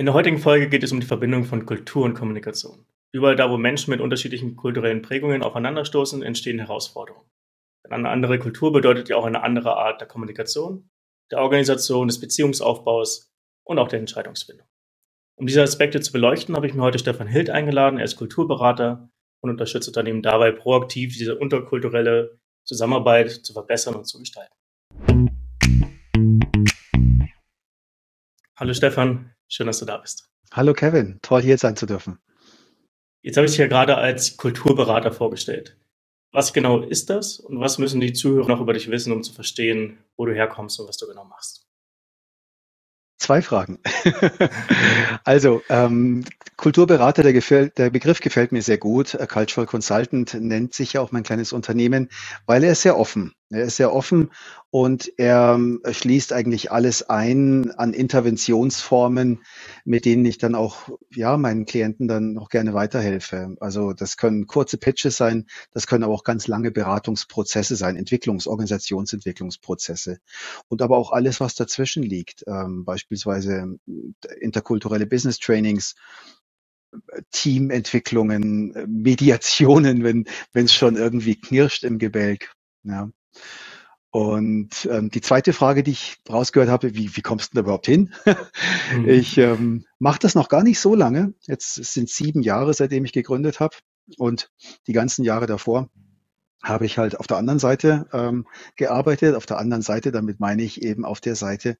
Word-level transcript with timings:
In 0.00 0.06
der 0.06 0.14
heutigen 0.14 0.38
Folge 0.38 0.68
geht 0.68 0.84
es 0.84 0.92
um 0.92 1.00
die 1.00 1.06
Verbindung 1.06 1.42
von 1.42 1.66
Kultur 1.66 2.04
und 2.04 2.14
Kommunikation. 2.14 2.86
Überall 3.10 3.34
da, 3.34 3.50
wo 3.50 3.56
Menschen 3.56 3.90
mit 3.90 4.00
unterschiedlichen 4.00 4.54
kulturellen 4.54 5.02
Prägungen 5.02 5.42
aufeinanderstoßen, 5.42 6.22
entstehen 6.22 6.60
Herausforderungen. 6.60 7.28
Eine 7.90 8.08
andere 8.08 8.38
Kultur 8.38 8.72
bedeutet 8.72 9.08
ja 9.08 9.16
auch 9.16 9.24
eine 9.24 9.42
andere 9.42 9.76
Art 9.76 10.00
der 10.00 10.06
Kommunikation, 10.06 10.88
der 11.32 11.40
Organisation, 11.40 12.06
des 12.06 12.20
Beziehungsaufbaus 12.20 13.32
und 13.64 13.80
auch 13.80 13.88
der 13.88 13.98
Entscheidungsfindung. 13.98 14.68
Um 15.34 15.48
diese 15.48 15.64
Aspekte 15.64 15.98
zu 15.98 16.12
beleuchten, 16.12 16.54
habe 16.54 16.68
ich 16.68 16.74
mir 16.74 16.82
heute 16.82 17.00
Stefan 17.00 17.26
Hild 17.26 17.50
eingeladen. 17.50 17.98
Er 17.98 18.04
ist 18.04 18.14
Kulturberater 18.14 19.10
und 19.40 19.50
unterstützt 19.50 19.88
Unternehmen 19.88 20.22
dabei, 20.22 20.52
proaktiv 20.52 21.18
diese 21.18 21.36
unterkulturelle 21.36 22.38
Zusammenarbeit 22.64 23.32
zu 23.32 23.52
verbessern 23.52 23.96
und 23.96 24.04
zu 24.04 24.20
gestalten. 24.20 24.54
Hallo 28.56 28.72
Stefan, 28.72 29.34
Schön, 29.48 29.66
dass 29.66 29.78
du 29.78 29.86
da 29.86 29.96
bist. 29.96 30.28
Hallo 30.52 30.74
Kevin, 30.74 31.18
toll 31.22 31.42
hier 31.42 31.58
sein 31.58 31.76
zu 31.76 31.86
dürfen. 31.86 32.18
Jetzt 33.22 33.36
habe 33.36 33.46
ich 33.46 33.52
dich 33.52 33.58
ja 33.58 33.66
gerade 33.66 33.96
als 33.96 34.36
Kulturberater 34.36 35.10
vorgestellt. 35.10 35.76
Was 36.32 36.52
genau 36.52 36.82
ist 36.82 37.08
das 37.08 37.40
und 37.40 37.58
was 37.58 37.78
müssen 37.78 38.00
die 38.00 38.12
Zuhörer 38.12 38.48
noch 38.48 38.60
über 38.60 38.74
dich 38.74 38.90
wissen, 38.90 39.12
um 39.12 39.22
zu 39.22 39.32
verstehen, 39.32 39.98
wo 40.16 40.26
du 40.26 40.34
herkommst 40.34 40.78
und 40.78 40.86
was 40.88 40.98
du 40.98 41.06
genau 41.06 41.24
machst? 41.24 41.66
Zwei 43.18 43.42
Fragen. 43.42 43.80
also, 45.24 45.62
ähm, 45.68 46.24
Kulturberater, 46.56 47.22
der, 47.22 47.32
gefällt, 47.32 47.76
der 47.78 47.90
Begriff 47.90 48.20
gefällt 48.20 48.52
mir 48.52 48.62
sehr 48.62 48.78
gut. 48.78 49.18
Cultural 49.28 49.66
Consultant 49.66 50.34
nennt 50.34 50.74
sich 50.74 50.92
ja 50.92 51.00
auch 51.00 51.10
mein 51.10 51.24
kleines 51.24 51.52
Unternehmen, 51.52 52.10
weil 52.46 52.62
er 52.62 52.72
ist 52.72 52.82
sehr 52.82 52.96
offen. 52.96 53.34
Er 53.50 53.64
ist 53.64 53.76
sehr 53.76 53.94
offen 53.94 54.30
und 54.70 55.10
er 55.16 55.54
ähm, 55.54 55.80
schließt 55.90 56.34
eigentlich 56.34 56.70
alles 56.70 57.08
ein 57.08 57.70
an 57.70 57.94
Interventionsformen, 57.94 59.42
mit 59.86 60.04
denen 60.04 60.26
ich 60.26 60.36
dann 60.36 60.54
auch 60.54 60.90
ja 61.14 61.38
meinen 61.38 61.64
Klienten 61.64 62.08
dann 62.08 62.34
noch 62.34 62.50
gerne 62.50 62.74
weiterhelfe. 62.74 63.56
Also 63.60 63.94
das 63.94 64.18
können 64.18 64.46
kurze 64.46 64.76
Pitches 64.76 65.16
sein, 65.16 65.46
das 65.72 65.86
können 65.86 66.04
aber 66.04 66.12
auch 66.12 66.24
ganz 66.24 66.46
lange 66.46 66.70
Beratungsprozesse 66.70 67.76
sein, 67.76 67.96
Entwicklungs-, 67.96 68.46
Organisationsentwicklungsprozesse 68.46 70.18
und 70.68 70.82
aber 70.82 70.98
auch 70.98 71.12
alles, 71.12 71.40
was 71.40 71.54
dazwischen 71.54 72.02
liegt, 72.02 72.44
ähm, 72.46 72.84
beispielsweise 72.84 73.78
interkulturelle 74.40 75.06
Business 75.06 75.38
Trainings, 75.38 75.94
Teamentwicklungen, 77.30 78.74
Mediationen, 78.88 80.04
wenn 80.04 80.26
wenn 80.52 80.66
es 80.66 80.74
schon 80.74 80.96
irgendwie 80.96 81.40
knirscht 81.40 81.84
im 81.84 81.98
Gebälk. 81.98 82.52
Ja. 82.82 83.10
Und 84.10 84.88
ähm, 84.90 85.10
die 85.10 85.20
zweite 85.20 85.52
Frage, 85.52 85.82
die 85.82 85.90
ich 85.90 86.16
rausgehört 86.28 86.70
habe, 86.70 86.94
wie, 86.94 87.14
wie 87.14 87.20
kommst 87.20 87.52
du 87.52 87.56
da 87.56 87.60
überhaupt 87.60 87.86
hin? 87.86 88.14
mhm. 88.96 89.08
Ich 89.08 89.36
ähm, 89.38 89.84
mache 89.98 90.18
das 90.20 90.34
noch 90.34 90.48
gar 90.48 90.62
nicht 90.62 90.80
so 90.80 90.94
lange. 90.94 91.34
Jetzt 91.46 91.74
sind 91.74 92.08
sieben 92.08 92.42
Jahre, 92.42 92.72
seitdem 92.72 93.04
ich 93.04 93.12
gegründet 93.12 93.60
habe. 93.60 93.76
Und 94.16 94.50
die 94.86 94.94
ganzen 94.94 95.24
Jahre 95.24 95.46
davor 95.46 95.90
habe 96.62 96.86
ich 96.86 96.98
halt 96.98 97.20
auf 97.20 97.26
der 97.26 97.36
anderen 97.36 97.58
Seite 97.58 98.06
ähm, 98.12 98.46
gearbeitet. 98.76 99.36
Auf 99.36 99.46
der 99.46 99.58
anderen 99.58 99.82
Seite, 99.82 100.10
damit 100.10 100.40
meine 100.40 100.62
ich 100.62 100.82
eben 100.82 101.04
auf 101.04 101.20
der 101.20 101.36
Seite 101.36 101.76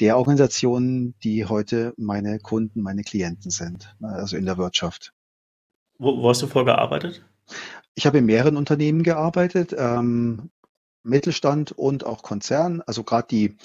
der 0.00 0.16
Organisationen, 0.16 1.14
die 1.24 1.44
heute 1.44 1.92
meine 1.96 2.38
Kunden, 2.38 2.82
meine 2.82 3.02
Klienten 3.02 3.50
sind, 3.50 3.94
also 4.00 4.36
in 4.36 4.46
der 4.46 4.58
Wirtschaft. 4.58 5.12
Wo, 5.98 6.22
wo 6.22 6.28
hast 6.28 6.42
du 6.42 6.46
vorgearbeitet? 6.46 7.24
Ich 7.94 8.06
habe 8.06 8.18
in 8.18 8.26
mehreren 8.26 8.56
Unternehmen 8.56 9.02
gearbeitet, 9.02 9.74
ähm, 9.76 10.50
Mittelstand 11.04 11.72
und 11.72 12.04
auch 12.04 12.22
Konzern. 12.22 12.82
Also 12.86 13.04
gerade 13.04 13.28
die 13.30 13.56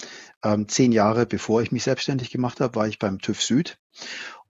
ähm, 0.44 0.68
zehn 0.68 0.92
Jahre, 0.92 1.26
bevor 1.26 1.62
ich 1.62 1.72
mich 1.72 1.82
selbstständig 1.82 2.30
gemacht 2.30 2.60
habe, 2.60 2.76
war 2.76 2.86
ich 2.86 2.98
beim 2.98 3.18
TÜV 3.18 3.42
Süd. 3.42 3.78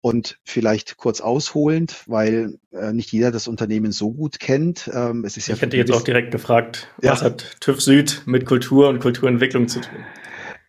Und 0.02 0.38
vielleicht 0.44 0.96
kurz 0.96 1.20
ausholend, 1.20 2.05
weil 2.06 2.58
äh, 2.72 2.92
nicht 2.92 3.12
jeder 3.12 3.30
das 3.30 3.48
Unternehmen 3.48 3.92
so 3.92 4.12
gut 4.12 4.41
kennt. 4.41 4.91
Ähm, 4.92 5.24
es 5.27 5.36
ist 5.36 5.48
ja 5.48 5.55
ich 5.55 5.61
hätte 5.61 5.77
jetzt 5.77 5.92
auch 5.92 6.02
direkt 6.02 6.30
gefragt, 6.30 6.88
ja. 7.02 7.12
was 7.12 7.22
hat 7.22 7.61
TÜV 7.61 7.80
Süd 7.80 8.23
mit 8.24 8.46
Kultur 8.46 8.89
und 8.89 9.01
Kulturentwicklung 9.01 9.68
zu 9.68 9.80
tun? 9.80 10.05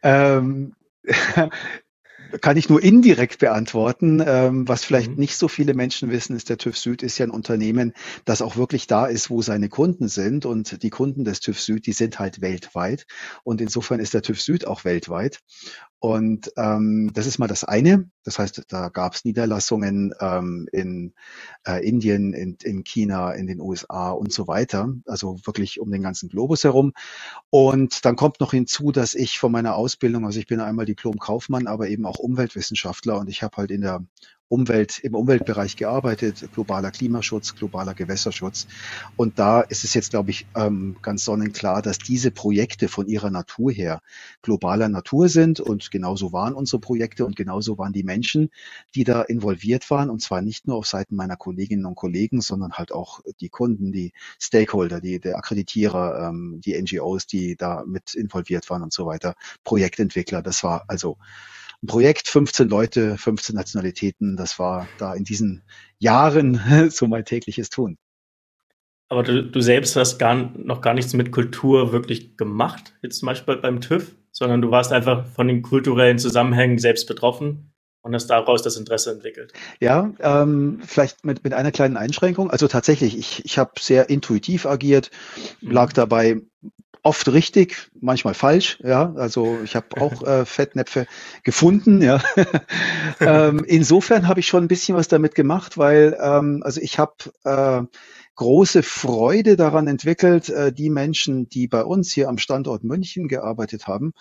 Ähm, 0.03 0.73
kann 2.39 2.57
ich 2.57 2.69
nur 2.69 2.81
indirekt 2.81 3.39
beantworten. 3.39 4.23
Ähm, 4.25 4.67
was 4.67 4.83
vielleicht 4.85 5.11
mhm. 5.11 5.17
nicht 5.17 5.35
so 5.35 5.47
viele 5.47 5.73
Menschen 5.73 6.11
wissen, 6.11 6.35
ist, 6.35 6.49
der 6.49 6.57
TÜV 6.57 6.77
Süd 6.77 7.03
ist 7.03 7.17
ja 7.17 7.25
ein 7.25 7.31
Unternehmen, 7.31 7.93
das 8.25 8.41
auch 8.41 8.55
wirklich 8.55 8.87
da 8.87 9.05
ist, 9.05 9.29
wo 9.29 9.41
seine 9.41 9.69
Kunden 9.69 10.07
sind. 10.07 10.45
Und 10.45 10.83
die 10.83 10.89
Kunden 10.89 11.23
des 11.23 11.39
TÜV 11.39 11.59
Süd, 11.59 11.85
die 11.85 11.93
sind 11.93 12.19
halt 12.19 12.41
weltweit. 12.41 13.05
Und 13.43 13.61
insofern 13.61 13.99
ist 13.99 14.13
der 14.13 14.21
TÜV 14.21 14.41
Süd 14.41 14.67
auch 14.67 14.85
weltweit. 14.85 15.39
Und 16.01 16.51
ähm, 16.57 17.11
das 17.13 17.27
ist 17.27 17.37
mal 17.37 17.47
das 17.47 17.63
eine. 17.63 18.09
Das 18.23 18.39
heißt, 18.39 18.63
da 18.69 18.89
gab 18.89 19.13
es 19.13 19.23
Niederlassungen 19.23 20.15
ähm, 20.19 20.67
in 20.71 21.13
äh, 21.67 21.87
Indien, 21.87 22.33
in, 22.33 22.57
in 22.63 22.83
China, 22.83 23.33
in 23.33 23.45
den 23.45 23.61
USA 23.61 24.09
und 24.09 24.33
so 24.33 24.47
weiter. 24.47 24.91
Also 25.05 25.37
wirklich 25.45 25.79
um 25.79 25.91
den 25.91 26.01
ganzen 26.01 26.27
Globus 26.27 26.63
herum. 26.63 26.93
Und 27.51 28.03
dann 28.03 28.15
kommt 28.15 28.39
noch 28.39 28.49
hinzu, 28.49 28.91
dass 28.91 29.13
ich 29.13 29.37
von 29.37 29.51
meiner 29.51 29.75
Ausbildung, 29.75 30.25
also 30.25 30.39
ich 30.39 30.47
bin 30.47 30.59
einmal 30.59 30.87
Diplom-Kaufmann, 30.87 31.67
aber 31.67 31.87
eben 31.87 32.07
auch 32.07 32.17
Umweltwissenschaftler 32.17 33.19
und 33.19 33.29
ich 33.29 33.43
habe 33.43 33.57
halt 33.57 33.69
in 33.69 33.81
der 33.81 34.03
Umwelt, 34.51 34.99
im 34.99 35.15
Umweltbereich 35.15 35.77
gearbeitet, 35.77 36.49
globaler 36.53 36.91
Klimaschutz, 36.91 37.55
globaler 37.55 37.93
Gewässerschutz. 37.93 38.67
Und 39.15 39.39
da 39.39 39.61
ist 39.61 39.85
es 39.85 39.93
jetzt, 39.93 40.09
glaube 40.09 40.31
ich, 40.31 40.45
ähm, 40.55 40.97
ganz 41.01 41.23
sonnenklar, 41.23 41.81
dass 41.81 41.99
diese 41.99 42.31
Projekte 42.31 42.89
von 42.89 43.07
ihrer 43.07 43.29
Natur 43.29 43.71
her 43.71 44.01
globaler 44.41 44.89
Natur 44.89 45.29
sind. 45.29 45.61
Und 45.61 45.89
genauso 45.89 46.33
waren 46.33 46.53
unsere 46.53 46.81
Projekte 46.81 47.25
und 47.25 47.37
genauso 47.37 47.77
waren 47.77 47.93
die 47.93 48.03
Menschen, 48.03 48.49
die 48.93 49.05
da 49.05 49.21
involviert 49.21 49.89
waren. 49.89 50.09
Und 50.09 50.21
zwar 50.21 50.41
nicht 50.41 50.67
nur 50.67 50.75
auf 50.75 50.85
Seiten 50.85 51.15
meiner 51.15 51.37
Kolleginnen 51.37 51.85
und 51.85 51.95
Kollegen, 51.95 52.41
sondern 52.41 52.73
halt 52.73 52.91
auch 52.91 53.21
die 53.39 53.49
Kunden, 53.49 53.93
die 53.93 54.11
Stakeholder, 54.37 54.99
die, 54.99 55.21
der 55.21 55.37
Akkreditierer, 55.37 56.27
ähm, 56.27 56.59
die 56.59 56.79
NGOs, 56.79 57.25
die 57.25 57.55
da 57.55 57.85
mit 57.87 58.15
involviert 58.15 58.69
waren 58.69 58.83
und 58.83 58.91
so 58.91 59.05
weiter, 59.05 59.35
Projektentwickler. 59.63 60.41
Das 60.41 60.61
war 60.61 60.83
also 60.89 61.17
ein 61.83 61.87
Projekt, 61.87 62.27
15 62.27 62.69
Leute, 62.69 63.17
15 63.17 63.55
Nationalitäten. 63.55 64.37
Das 64.37 64.59
war 64.59 64.87
da 64.97 65.13
in 65.13 65.23
diesen 65.23 65.63
Jahren 65.99 66.59
so 66.89 67.07
mein 67.07 67.25
tägliches 67.25 67.69
Tun. 67.69 67.97
Aber 69.09 69.23
du, 69.23 69.43
du 69.43 69.59
selbst 69.59 69.95
hast 69.97 70.19
gar, 70.19 70.35
noch 70.57 70.81
gar 70.81 70.93
nichts 70.93 71.13
mit 71.13 71.31
Kultur 71.31 71.91
wirklich 71.91 72.37
gemacht, 72.37 72.93
jetzt 73.01 73.19
zum 73.19 73.25
Beispiel 73.25 73.57
beim 73.57 73.81
TÜV, 73.81 74.15
sondern 74.31 74.61
du 74.61 74.71
warst 74.71 74.93
einfach 74.93 75.25
von 75.25 75.49
den 75.49 75.61
kulturellen 75.61 76.17
Zusammenhängen 76.17 76.77
selbst 76.77 77.07
betroffen 77.07 77.73
und 78.01 78.15
hast 78.15 78.27
daraus 78.27 78.61
das 78.61 78.77
Interesse 78.77 79.11
entwickelt. 79.11 79.53
Ja, 79.79 80.11
ähm, 80.19 80.81
vielleicht 80.85 81.23
mit, 81.23 81.43
mit 81.43 81.53
einer 81.53 81.71
kleinen 81.71 81.97
Einschränkung. 81.97 82.49
Also 82.49 82.67
tatsächlich, 82.67 83.17
ich, 83.17 83.45
ich 83.45 83.57
habe 83.57 83.71
sehr 83.79 84.09
intuitiv 84.09 84.65
agiert, 84.65 85.11
lag 85.61 85.89
mhm. 85.89 85.93
dabei 85.93 86.41
oft 87.03 87.31
richtig, 87.31 87.89
manchmal 87.99 88.33
falsch. 88.33 88.79
Ja, 88.83 89.13
also 89.15 89.59
ich 89.63 89.75
habe 89.75 90.01
auch 90.01 90.23
äh, 90.27 90.45
Fettnäpfe 90.45 91.07
gefunden. 91.43 92.01
Ja, 92.01 92.21
ähm, 93.19 93.63
insofern 93.65 94.27
habe 94.27 94.39
ich 94.39 94.47
schon 94.47 94.63
ein 94.63 94.67
bisschen 94.69 94.97
was 94.97 95.07
damit 95.07 95.35
gemacht, 95.35 95.77
weil 95.77 96.17
ähm, 96.21 96.61
also 96.63 96.81
ich 96.81 96.99
habe 96.99 97.13
äh, 97.43 97.83
große 98.35 98.83
Freude 98.83 99.55
daran 99.55 99.87
entwickelt, 99.87 100.49
äh, 100.49 100.71
die 100.71 100.89
Menschen, 100.89 101.49
die 101.49 101.67
bei 101.67 101.83
uns 101.83 102.11
hier 102.11 102.29
am 102.29 102.37
Standort 102.37 102.83
München 102.83 103.27
gearbeitet 103.27 103.87
haben, 103.87 104.13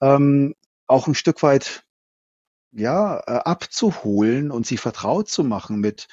ähm, 0.00 0.54
auch 0.86 1.06
ein 1.06 1.14
Stück 1.14 1.42
weit 1.42 1.84
ja 2.72 3.18
äh, 3.26 3.40
abzuholen 3.44 4.50
und 4.50 4.66
sie 4.66 4.76
vertraut 4.76 5.28
zu 5.28 5.44
machen 5.44 5.80
mit 5.80 6.08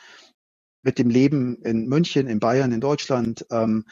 mit 0.84 1.00
dem 1.00 1.10
Leben 1.10 1.62
in 1.64 1.88
München, 1.88 2.28
in 2.28 2.40
Bayern, 2.40 2.72
in 2.72 2.80
Deutschland. 2.80 3.46
Ähm, 3.52 3.86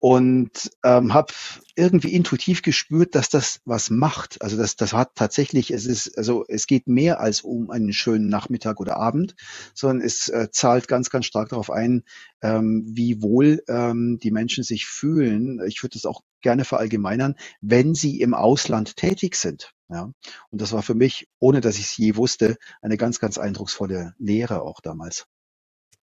und 0.00 0.70
ähm, 0.82 1.12
habe 1.12 1.32
irgendwie 1.76 2.14
intuitiv 2.14 2.62
gespürt, 2.62 3.14
dass 3.14 3.28
das 3.28 3.60
was 3.66 3.90
macht. 3.90 4.40
Also 4.42 4.56
das, 4.56 4.76
das 4.76 4.94
hat 4.94 5.14
tatsächlich, 5.14 5.70
es 5.70 5.86
ist, 5.86 6.16
also 6.16 6.44
es 6.48 6.66
geht 6.66 6.88
mehr 6.88 7.20
als 7.20 7.42
um 7.42 7.70
einen 7.70 7.92
schönen 7.92 8.28
Nachmittag 8.28 8.80
oder 8.80 8.96
Abend, 8.96 9.36
sondern 9.74 10.04
es 10.04 10.28
äh, 10.28 10.48
zahlt 10.50 10.88
ganz, 10.88 11.10
ganz 11.10 11.26
stark 11.26 11.50
darauf 11.50 11.70
ein, 11.70 12.02
ähm, 12.42 12.84
wie 12.86 13.22
wohl 13.22 13.62
ähm, 13.68 14.18
die 14.18 14.30
Menschen 14.30 14.64
sich 14.64 14.86
fühlen. 14.86 15.60
Ich 15.66 15.82
würde 15.82 15.94
das 15.94 16.06
auch 16.06 16.22
gerne 16.40 16.64
verallgemeinern, 16.64 17.36
wenn 17.60 17.94
sie 17.94 18.20
im 18.20 18.32
Ausland 18.32 18.96
tätig 18.96 19.36
sind. 19.36 19.72
Ja, 19.90 20.12
und 20.50 20.62
das 20.62 20.72
war 20.72 20.82
für 20.82 20.94
mich, 20.94 21.28
ohne 21.40 21.60
dass 21.60 21.76
ich 21.76 21.86
es 21.86 21.96
je 21.96 22.16
wusste, 22.16 22.56
eine 22.80 22.96
ganz, 22.96 23.18
ganz 23.18 23.38
eindrucksvolle 23.38 24.14
Lehre 24.18 24.62
auch 24.62 24.80
damals. 24.80 25.26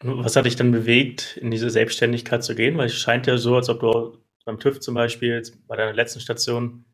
Was 0.04 0.36
hat 0.36 0.46
dich 0.46 0.56
dann 0.56 0.72
bewegt, 0.72 1.38
in 1.38 1.50
diese 1.50 1.70
Selbstständigkeit 1.70 2.44
zu 2.44 2.54
gehen? 2.54 2.78
Weil 2.78 2.86
es 2.86 2.96
scheint 2.96 3.26
ja 3.26 3.38
so, 3.38 3.56
als 3.56 3.70
ob 3.70 3.80
du 3.80 4.18
beim 4.46 4.60
TÜV 4.60 4.80
zum 4.80 4.94
Beispiel, 4.94 5.42
bei 5.68 5.76
deiner 5.76 5.94
letzten 5.94 6.20
Station, 6.20 6.86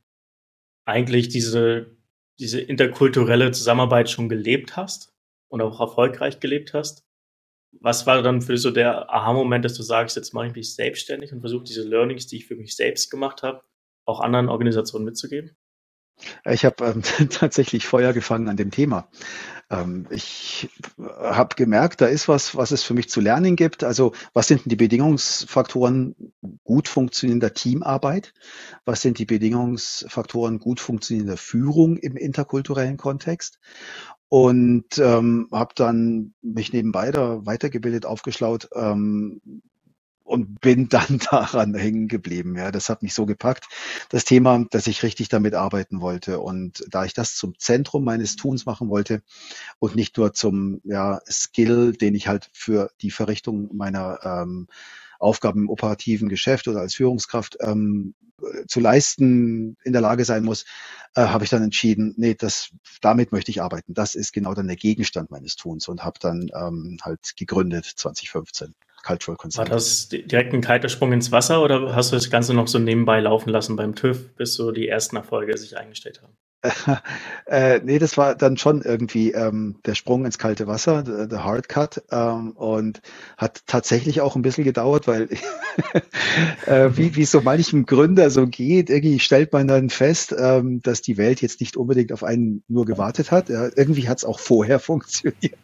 eigentlich 0.85 1.29
diese, 1.29 1.97
diese 2.39 2.61
interkulturelle 2.61 3.51
Zusammenarbeit 3.51 4.09
schon 4.09 4.29
gelebt 4.29 4.75
hast 4.77 5.13
und 5.49 5.61
auch 5.61 5.79
erfolgreich 5.79 6.39
gelebt 6.39 6.73
hast. 6.73 7.05
Was 7.79 8.05
war 8.05 8.21
dann 8.21 8.41
für 8.41 8.57
so 8.57 8.71
der 8.71 9.09
Aha-Moment, 9.13 9.65
dass 9.65 9.73
du 9.73 9.83
sagst, 9.83 10.15
jetzt 10.15 10.33
mache 10.33 10.47
ich 10.47 10.55
mich 10.55 10.75
selbstständig 10.75 11.33
und 11.33 11.41
versuche 11.41 11.63
diese 11.63 11.87
Learnings, 11.87 12.27
die 12.27 12.37
ich 12.37 12.45
für 12.45 12.55
mich 12.55 12.75
selbst 12.75 13.09
gemacht 13.09 13.43
habe, 13.43 13.63
auch 14.05 14.19
anderen 14.19 14.49
Organisationen 14.49 15.05
mitzugeben? 15.05 15.55
Ich 16.45 16.65
habe 16.65 16.85
ähm, 16.85 17.01
tatsächlich 17.29 17.87
Feuer 17.87 18.13
gefangen 18.13 18.47
an 18.47 18.57
dem 18.57 18.71
Thema. 18.71 19.07
Ähm, 19.69 20.07
ich 20.09 20.69
habe 20.97 21.55
gemerkt, 21.55 22.01
da 22.01 22.05
ist 22.05 22.27
was, 22.27 22.55
was 22.55 22.71
es 22.71 22.83
für 22.83 22.93
mich 22.93 23.09
zu 23.09 23.21
lernen 23.21 23.55
gibt. 23.55 23.83
Also 23.83 24.13
was 24.33 24.47
sind 24.47 24.61
die 24.65 24.75
Bedingungsfaktoren 24.75 26.15
gut 26.63 26.87
funktionierender 26.87 27.53
Teamarbeit? 27.53 28.33
Was 28.85 29.01
sind 29.01 29.19
die 29.19 29.25
Bedingungsfaktoren 29.25 30.59
gut 30.59 30.79
funktionierender 30.79 31.37
Führung 31.37 31.97
im 31.97 32.15
interkulturellen 32.15 32.97
Kontext? 32.97 33.59
Und 34.29 34.97
ähm, 34.97 35.47
habe 35.51 35.73
dann 35.75 36.33
mich 36.41 36.73
nebenbei 36.73 37.11
da 37.11 37.45
weitergebildet, 37.45 38.05
aufgeschlaut, 38.05 38.69
ähm, 38.73 39.41
und 40.23 40.61
bin 40.61 40.89
dann 40.89 41.19
daran 41.31 41.73
hängen 41.75 42.07
geblieben. 42.07 42.55
Ja, 42.57 42.71
das 42.71 42.89
hat 42.89 43.03
mich 43.03 43.13
so 43.13 43.25
gepackt, 43.25 43.65
das 44.09 44.25
Thema, 44.25 44.65
dass 44.71 44.87
ich 44.87 45.03
richtig 45.03 45.29
damit 45.29 45.53
arbeiten 45.53 46.01
wollte. 46.01 46.39
Und 46.39 46.83
da 46.89 47.05
ich 47.05 47.13
das 47.13 47.35
zum 47.35 47.57
Zentrum 47.59 48.03
meines 48.03 48.35
Tuns 48.35 48.65
machen 48.65 48.89
wollte 48.89 49.21
und 49.79 49.95
nicht 49.95 50.17
nur 50.17 50.33
zum 50.33 50.81
ja, 50.83 51.19
Skill, 51.29 51.93
den 51.93 52.15
ich 52.15 52.27
halt 52.27 52.49
für 52.53 52.91
die 53.01 53.11
Verrichtung 53.11 53.69
meiner 53.75 54.19
ähm, 54.23 54.67
Aufgaben 55.19 55.61
im 55.63 55.69
operativen 55.69 56.29
Geschäft 56.29 56.67
oder 56.67 56.81
als 56.81 56.95
Führungskraft 56.95 57.57
ähm, 57.61 58.13
zu 58.67 58.79
leisten 58.79 59.77
in 59.83 59.93
der 59.93 60.01
Lage 60.01 60.25
sein 60.25 60.43
muss, 60.43 60.65
äh, 61.15 61.21
habe 61.21 61.43
ich 61.43 61.49
dann 61.49 61.63
entschieden, 61.63 62.13
nee, 62.17 62.33
das, 62.33 62.69
damit 63.01 63.31
möchte 63.31 63.51
ich 63.51 63.61
arbeiten. 63.61 63.93
Das 63.93 64.15
ist 64.15 64.33
genau 64.33 64.53
dann 64.53 64.67
der 64.67 64.75
Gegenstand 64.75 65.31
meines 65.31 65.55
Tuns 65.55 65.87
und 65.87 66.03
habe 66.03 66.19
dann 66.19 66.49
ähm, 66.53 66.97
halt 67.01 67.35
gegründet 67.37 67.85
2015. 67.85 68.75
Cultural 69.03 69.37
Consent. 69.37 69.69
War 69.69 69.75
das 69.75 70.09
direkt 70.09 70.53
ein 70.53 70.61
kalter 70.61 70.89
Sprung 70.89 71.13
ins 71.13 71.31
Wasser 71.31 71.61
oder 71.61 71.93
hast 71.93 72.11
du 72.11 72.15
das 72.15 72.29
Ganze 72.29 72.53
noch 72.53 72.67
so 72.67 72.79
nebenbei 72.79 73.19
laufen 73.19 73.49
lassen 73.49 73.75
beim 73.75 73.95
TÜV, 73.95 74.33
bis 74.35 74.55
so 74.55 74.71
die 74.71 74.87
ersten 74.87 75.17
Erfolge 75.17 75.55
sich 75.57 75.77
eingestellt 75.77 76.21
haben? 76.23 76.35
äh, 77.45 77.79
nee, 77.83 77.99
das 77.99 78.17
war 78.17 78.35
dann 78.35 78.55
schon 78.55 78.81
irgendwie 78.81 79.31
ähm, 79.31 79.75
der 79.85 79.95
Sprung 79.95 80.25
ins 80.25 80.37
kalte 80.37 80.65
Wasser, 80.65 81.03
the 81.29 81.37
Hard 81.37 81.67
Cut, 81.67 82.03
ähm, 82.09 82.51
und 82.51 83.01
hat 83.37 83.63
tatsächlich 83.67 84.21
auch 84.21 84.35
ein 84.35 84.43
bisschen 84.43 84.63
gedauert, 84.63 85.05
weil 85.07 85.27
äh, 86.65 86.89
wie, 86.93 87.15
wie 87.17 87.23
es 87.23 87.31
so 87.31 87.41
manchem 87.41 87.85
Gründer 87.85 88.29
so 88.29 88.47
geht, 88.47 88.89
irgendwie 88.89 89.19
stellt 89.19 89.51
man 89.51 89.67
dann 89.67 89.89
fest, 89.89 90.33
ähm, 90.37 90.81
dass 90.81 91.01
die 91.01 91.17
Welt 91.17 91.41
jetzt 91.41 91.59
nicht 91.59 91.75
unbedingt 91.75 92.13
auf 92.13 92.23
einen 92.23 92.63
nur 92.69 92.85
gewartet 92.85 93.31
hat. 93.31 93.49
Ja, 93.49 93.69
irgendwie 93.75 94.07
hat 94.07 94.19
es 94.19 94.25
auch 94.25 94.39
vorher 94.39 94.79
funktioniert. 94.79 95.57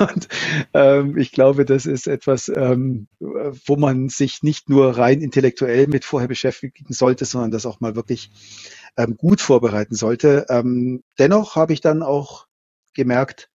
und 0.00 0.28
ähm, 0.74 1.16
ich 1.16 1.32
glaube, 1.32 1.64
das 1.64 1.86
ist 1.86 2.06
etwas, 2.06 2.52
ähm, 2.54 3.06
wo 3.20 3.76
man 3.76 4.10
sich 4.10 4.42
nicht 4.42 4.68
nur 4.68 4.98
rein 4.98 5.22
intellektuell 5.22 5.86
mit 5.86 6.04
vorher 6.04 6.28
beschäftigen 6.28 6.92
sollte, 6.92 7.24
sondern 7.24 7.50
das 7.50 7.64
auch 7.64 7.80
mal 7.80 7.96
wirklich 7.96 8.30
ähm, 8.96 9.16
gut 9.16 9.40
vorbereiten 9.40 9.94
sollte. 9.94 10.46
Ähm, 10.48 11.02
dennoch 11.18 11.56
habe 11.56 11.72
ich 11.72 11.80
dann 11.80 12.02
auch 12.02 12.46
gemerkt, 12.94 13.50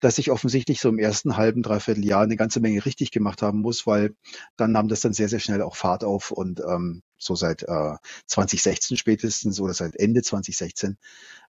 dass 0.00 0.18
ich 0.18 0.30
offensichtlich 0.30 0.80
so 0.80 0.88
im 0.88 0.98
ersten 0.98 1.36
halben, 1.36 1.62
dreiviertel 1.62 2.04
Jahr 2.04 2.22
eine 2.22 2.36
ganze 2.36 2.60
Menge 2.60 2.84
richtig 2.84 3.10
gemacht 3.10 3.42
haben 3.42 3.60
muss, 3.60 3.86
weil 3.86 4.14
dann 4.56 4.72
nahm 4.72 4.88
das 4.88 5.00
dann 5.00 5.14
sehr, 5.14 5.28
sehr 5.28 5.40
schnell 5.40 5.62
auch 5.62 5.76
Fahrt 5.76 6.04
auf 6.04 6.30
und 6.30 6.60
ähm, 6.60 7.02
so 7.16 7.34
seit 7.34 7.62
äh, 7.62 7.94
2016 8.26 8.96
spätestens 8.96 9.58
oder 9.60 9.72
seit 9.72 9.96
Ende 9.96 10.22
2016 10.22 10.98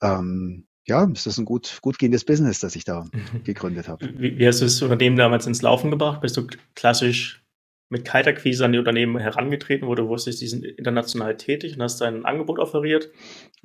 ähm, 0.01 0.65
ja, 0.87 1.03
ist 1.05 1.27
das 1.27 1.37
ein 1.37 1.45
gut, 1.45 1.79
gut 1.81 1.99
gehendes 1.99 2.25
Business, 2.25 2.59
das 2.59 2.75
ich 2.75 2.83
da 2.83 3.03
mhm. 3.03 3.43
gegründet 3.43 3.87
habe. 3.87 4.09
Wie, 4.17 4.37
wie 4.37 4.47
hast 4.47 4.61
du 4.61 4.65
das 4.65 4.81
Unternehmen 4.81 5.15
damals 5.15 5.45
ins 5.45 5.61
Laufen 5.61 5.91
gebracht? 5.91 6.21
Bist 6.21 6.37
du 6.37 6.47
klassisch 6.75 7.43
mit 7.91 8.05
Kaltakquise 8.05 8.63
an 8.63 8.71
die 8.71 8.79
Unternehmen 8.79 9.17
herangetreten, 9.17 9.87
du 9.95 10.07
wusstest, 10.07 10.41
die 10.41 10.47
sind 10.47 10.65
international 10.65 11.35
tätig 11.35 11.75
und 11.75 11.83
hast 11.83 11.99
dein 11.99 12.25
Angebot 12.25 12.57
offeriert? 12.57 13.09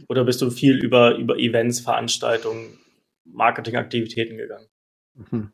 Oder 0.09 0.25
bist 0.25 0.43
du 0.43 0.51
viel 0.51 0.85
über, 0.85 1.17
über 1.17 1.39
Events, 1.39 1.81
Veranstaltungen, 1.81 2.79
Marketingaktivitäten 3.25 4.37
gegangen? 4.37 4.67
Mhm. 5.15 5.53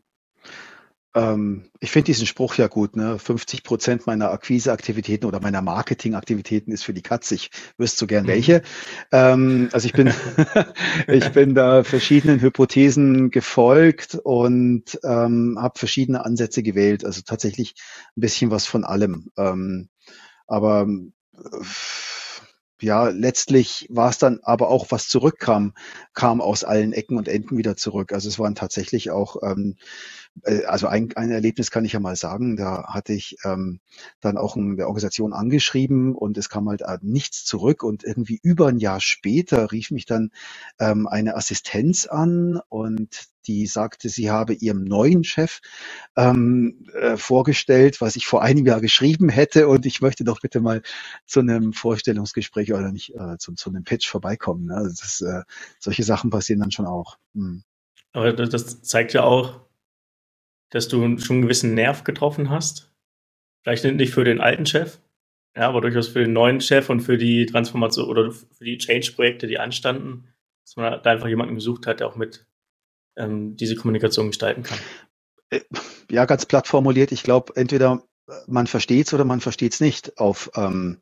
Ähm, 1.14 1.70
ich 1.80 1.90
finde 1.90 2.06
diesen 2.06 2.26
Spruch 2.26 2.54
ja 2.56 2.68
gut. 2.68 2.96
Ne? 2.96 3.18
50 3.18 3.64
Prozent 3.64 4.06
meiner 4.06 4.30
Akquiseaktivitäten 4.30 5.26
oder 5.26 5.40
meiner 5.40 5.62
Marketingaktivitäten 5.62 6.72
ist 6.72 6.84
für 6.84 6.94
die 6.94 7.02
Katze. 7.02 7.34
Ich 7.34 7.50
wüsste 7.76 7.98
so 7.98 8.06
gern 8.06 8.24
mhm. 8.24 8.28
welche. 8.28 8.62
Ähm, 9.10 9.68
also 9.72 9.86
ich 9.86 9.92
bin, 9.92 10.12
ich 11.08 11.28
bin 11.30 11.54
da 11.54 11.84
verschiedenen 11.84 12.40
Hypothesen 12.40 13.30
gefolgt 13.30 14.14
und 14.14 14.98
ähm, 15.04 15.58
habe 15.60 15.78
verschiedene 15.78 16.24
Ansätze 16.24 16.62
gewählt. 16.62 17.04
Also 17.04 17.22
tatsächlich 17.22 17.74
ein 18.16 18.20
bisschen 18.20 18.50
was 18.50 18.66
von 18.66 18.84
allem. 18.84 19.30
Ähm, 19.36 19.88
aber 20.46 20.86
äh, 21.34 21.64
ja, 22.82 23.08
letztlich 23.08 23.86
war 23.90 24.10
es 24.10 24.18
dann 24.18 24.40
aber 24.42 24.68
auch, 24.68 24.86
was 24.90 25.08
zurückkam, 25.08 25.72
kam 26.14 26.40
aus 26.40 26.64
allen 26.64 26.92
Ecken 26.92 27.16
und 27.16 27.28
Enden 27.28 27.56
wieder 27.56 27.76
zurück. 27.76 28.12
Also 28.12 28.28
es 28.28 28.40
waren 28.40 28.56
tatsächlich 28.56 29.12
auch 29.12 29.36
ähm, 29.42 29.76
äh, 29.76 30.21
also 30.66 30.86
ein, 30.86 31.10
ein 31.14 31.30
Erlebnis 31.30 31.70
kann 31.70 31.84
ich 31.84 31.92
ja 31.92 32.00
mal 32.00 32.16
sagen, 32.16 32.56
da 32.56 32.84
hatte 32.88 33.12
ich 33.12 33.36
ähm, 33.44 33.80
dann 34.20 34.38
auch 34.38 34.56
eine 34.56 34.86
Organisation 34.86 35.32
angeschrieben 35.32 36.14
und 36.14 36.38
es 36.38 36.48
kam 36.48 36.68
halt 36.68 36.82
äh, 36.82 36.98
nichts 37.02 37.44
zurück 37.44 37.82
und 37.82 38.02
irgendwie 38.02 38.40
über 38.42 38.68
ein 38.68 38.78
Jahr 38.78 39.00
später 39.00 39.70
rief 39.70 39.90
mich 39.90 40.06
dann 40.06 40.30
ähm, 40.80 41.06
eine 41.06 41.36
Assistenz 41.36 42.06
an 42.06 42.60
und 42.68 43.28
die 43.46 43.66
sagte, 43.66 44.08
sie 44.08 44.30
habe 44.30 44.54
ihrem 44.54 44.84
neuen 44.84 45.24
Chef 45.24 45.60
ähm, 46.16 46.86
äh, 46.94 47.16
vorgestellt, 47.16 48.00
was 48.00 48.16
ich 48.16 48.26
vor 48.26 48.42
einem 48.42 48.66
Jahr 48.66 48.80
geschrieben 48.80 49.28
hätte 49.28 49.68
und 49.68 49.84
ich 49.84 50.00
möchte 50.00 50.24
doch 50.24 50.40
bitte 50.40 50.60
mal 50.60 50.82
zu 51.26 51.40
einem 51.40 51.72
Vorstellungsgespräch 51.72 52.72
oder 52.72 52.90
nicht 52.90 53.14
äh, 53.14 53.36
zu, 53.38 53.54
zu 53.54 53.70
einem 53.70 53.84
Pitch 53.84 54.08
vorbeikommen. 54.08 54.66
Ne? 54.66 54.76
Also 54.76 54.94
das, 55.00 55.20
äh, 55.20 55.42
solche 55.78 56.04
Sachen 56.04 56.30
passieren 56.30 56.60
dann 56.60 56.70
schon 56.70 56.86
auch. 56.86 57.18
Hm. 57.34 57.64
Aber 58.12 58.32
das 58.32 58.82
zeigt 58.82 59.12
ja 59.14 59.24
auch, 59.24 59.60
dass 60.72 60.88
du 60.88 61.18
schon 61.18 61.36
einen 61.36 61.42
gewissen 61.42 61.74
Nerv 61.74 62.02
getroffen 62.02 62.50
hast. 62.50 62.90
Vielleicht 63.62 63.84
nicht 63.84 64.12
für 64.12 64.24
den 64.24 64.40
alten 64.40 64.66
Chef, 64.66 64.98
ja, 65.56 65.68
aber 65.68 65.80
durchaus 65.82 66.08
für 66.08 66.20
den 66.20 66.32
neuen 66.32 66.60
Chef 66.60 66.88
und 66.88 67.00
für 67.00 67.18
die 67.18 67.46
Transformation 67.46 68.08
oder 68.08 68.32
für 68.32 68.64
die 68.64 68.78
Change-Projekte, 68.78 69.46
die 69.46 69.58
anstanden, 69.58 70.28
dass 70.64 70.76
man 70.76 71.00
da 71.02 71.10
einfach 71.10 71.28
jemanden 71.28 71.54
gesucht 71.54 71.86
hat, 71.86 72.00
der 72.00 72.08
auch 72.08 72.16
mit 72.16 72.46
ähm, 73.16 73.56
diese 73.56 73.76
Kommunikation 73.76 74.28
gestalten 74.28 74.62
kann. 74.62 74.78
Äh, 75.50 75.60
ja, 76.10 76.24
ganz 76.24 76.46
platt 76.46 76.66
formuliert. 76.66 77.12
Ich 77.12 77.22
glaube, 77.22 77.52
entweder 77.54 78.02
man 78.46 78.66
versteht 78.66 79.06
es 79.06 79.14
oder 79.14 79.24
man 79.24 79.40
versteht 79.40 79.74
es 79.74 79.80
nicht 79.80 80.18
auf 80.18 80.50
ähm, 80.54 80.98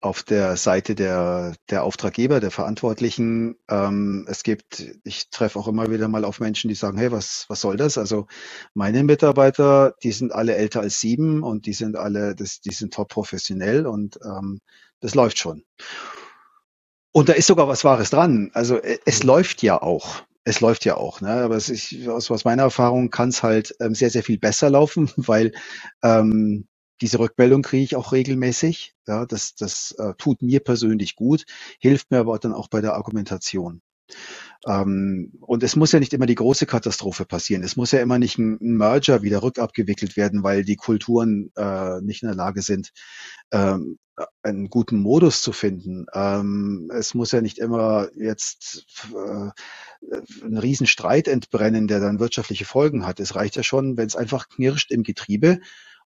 auf 0.00 0.22
der 0.22 0.56
Seite 0.56 0.94
der, 0.94 1.54
der 1.70 1.82
Auftraggeber, 1.82 2.38
der 2.38 2.52
Verantwortlichen. 2.52 3.56
Ähm, 3.68 4.26
es 4.28 4.44
gibt, 4.44 4.84
ich 5.04 5.30
treffe 5.30 5.58
auch 5.58 5.66
immer 5.66 5.90
wieder 5.90 6.06
mal 6.06 6.24
auf 6.24 6.38
Menschen, 6.38 6.68
die 6.68 6.74
sagen, 6.74 6.98
hey, 6.98 7.10
was, 7.10 7.46
was 7.48 7.60
soll 7.60 7.76
das? 7.76 7.98
Also 7.98 8.26
meine 8.74 9.02
Mitarbeiter, 9.02 9.94
die 10.02 10.12
sind 10.12 10.32
alle 10.32 10.54
älter 10.54 10.80
als 10.80 11.00
sieben 11.00 11.42
und 11.42 11.66
die 11.66 11.72
sind 11.72 11.96
alle, 11.96 12.36
das, 12.36 12.60
die 12.60 12.72
sind 12.72 12.94
top 12.94 13.08
professionell 13.08 13.86
und 13.86 14.18
ähm, 14.24 14.60
das 15.00 15.14
läuft 15.16 15.38
schon. 15.38 15.64
Und 17.10 17.28
da 17.28 17.32
ist 17.32 17.48
sogar 17.48 17.66
was 17.66 17.84
Wahres 17.84 18.10
dran. 18.10 18.50
Also 18.54 18.76
äh, 18.76 18.98
es 19.04 19.24
läuft 19.24 19.62
ja 19.62 19.82
auch. 19.82 20.22
Es 20.44 20.60
läuft 20.60 20.84
ja 20.86 20.96
auch, 20.96 21.20
ne? 21.20 21.28
aber 21.28 21.56
es 21.56 21.68
ist, 21.68 22.08
aus, 22.08 22.30
aus 22.30 22.44
meiner 22.46 22.62
Erfahrung 22.62 23.10
kann 23.10 23.28
es 23.28 23.42
halt 23.42 23.74
ähm, 23.80 23.94
sehr, 23.94 24.08
sehr 24.08 24.22
viel 24.22 24.38
besser 24.38 24.70
laufen, 24.70 25.10
weil 25.16 25.52
ähm, 26.02 26.67
diese 27.00 27.18
Rückmeldung 27.18 27.62
kriege 27.62 27.84
ich 27.84 27.96
auch 27.96 28.12
regelmäßig. 28.12 28.94
Ja, 29.06 29.26
das 29.26 29.54
das 29.54 29.92
äh, 29.98 30.14
tut 30.18 30.42
mir 30.42 30.60
persönlich 30.60 31.16
gut, 31.16 31.44
hilft 31.80 32.10
mir 32.10 32.18
aber 32.18 32.38
dann 32.38 32.52
auch 32.52 32.68
bei 32.68 32.80
der 32.80 32.94
Argumentation. 32.94 33.82
Ähm, 34.66 35.32
und 35.40 35.62
es 35.62 35.76
muss 35.76 35.92
ja 35.92 36.00
nicht 36.00 36.12
immer 36.12 36.26
die 36.26 36.34
große 36.34 36.66
Katastrophe 36.66 37.24
passieren. 37.24 37.62
Es 37.62 37.76
muss 37.76 37.92
ja 37.92 38.00
immer 38.00 38.18
nicht 38.18 38.38
ein, 38.38 38.58
Merger 38.60 39.22
wieder 39.22 39.42
rückabgewickelt 39.42 40.16
werden, 40.16 40.42
weil 40.42 40.64
die 40.64 40.76
Kulturen 40.76 41.50
äh, 41.56 42.00
nicht 42.00 42.22
in 42.22 42.28
der 42.28 42.36
Lage 42.36 42.62
sind, 42.62 42.92
ähm, 43.52 43.98
einen 44.42 44.68
guten 44.68 44.98
Modus 44.98 45.42
zu 45.42 45.52
finden. 45.52 46.06
Ähm, 46.12 46.90
es 46.92 47.14
muss 47.14 47.32
ja 47.32 47.40
nicht 47.40 47.58
immer 47.58 48.08
jetzt 48.16 48.86
äh, 49.14 49.50
ein 50.44 50.56
Riesenstreit 50.56 51.28
entbrennen, 51.28 51.86
der 51.86 52.00
dann 52.00 52.18
wirtschaftliche 52.20 52.64
Folgen 52.64 53.06
hat. 53.06 53.20
Es 53.20 53.36
reicht 53.36 53.56
ja 53.56 53.62
schon, 53.62 53.96
wenn 53.96 54.06
es 54.06 54.16
einfach 54.16 54.48
knirscht 54.48 54.90
im 54.90 55.04
Getriebe 55.04 55.60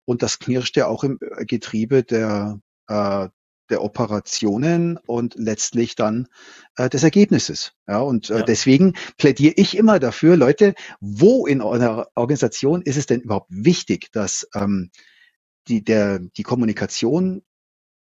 und 0.04 0.22
das 0.22 0.38
knirscht 0.38 0.76
ja 0.76 0.86
auch 0.86 1.04
im 1.04 1.18
äh, 1.20 1.44
Getriebe 1.44 2.02
der, 2.02 2.60
äh, 2.88 3.28
der 3.70 3.82
Operationen 3.82 4.98
und 4.98 5.34
letztlich 5.36 5.94
dann 5.94 6.28
äh, 6.76 6.88
des 6.88 7.02
Ergebnisses. 7.02 7.72
Ja, 7.88 8.00
und 8.00 8.30
äh, 8.30 8.38
ja. 8.38 8.42
deswegen 8.42 8.94
plädiere 9.16 9.54
ich 9.56 9.76
immer 9.76 9.98
dafür, 9.98 10.36
Leute, 10.36 10.74
wo 11.00 11.46
in 11.46 11.62
einer 11.62 12.08
Organisation 12.14 12.82
ist 12.82 12.96
es 12.96 13.06
denn 13.06 13.20
überhaupt 13.20 13.50
wichtig, 13.50 14.10
dass 14.12 14.48
ähm, 14.54 14.90
die, 15.68 15.84
der, 15.84 16.18
die 16.18 16.42
Kommunikation 16.42 17.42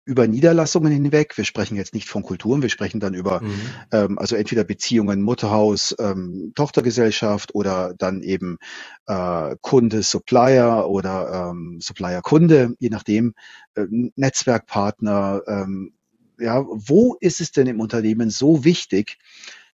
über 0.09 0.27
Niederlassungen 0.27 0.91
hinweg. 0.91 1.37
Wir 1.37 1.45
sprechen 1.45 1.77
jetzt 1.77 1.93
nicht 1.93 2.09
von 2.09 2.23
Kulturen, 2.23 2.63
wir 2.63 2.69
sprechen 2.69 2.99
dann 2.99 3.13
über, 3.13 3.41
mhm. 3.41 3.61
ähm, 3.91 4.17
also 4.17 4.35
entweder 4.35 4.63
Beziehungen 4.63 5.21
Mutterhaus, 5.21 5.95
ähm, 5.99 6.51
Tochtergesellschaft 6.55 7.53
oder 7.53 7.93
dann 7.95 8.23
eben 8.23 8.57
äh, 9.05 9.55
Kunde, 9.61 10.01
Supplier 10.01 10.87
oder 10.87 11.51
ähm, 11.51 11.79
Supplier 11.79 12.21
Kunde, 12.23 12.73
je 12.79 12.89
nachdem, 12.89 13.35
äh, 13.75 13.85
Netzwerkpartner, 14.15 15.43
ähm, 15.45 15.93
ja, 16.39 16.65
wo 16.67 17.15
ist 17.19 17.39
es 17.39 17.51
denn 17.51 17.67
im 17.67 17.79
Unternehmen 17.79 18.31
so 18.31 18.65
wichtig, 18.65 19.19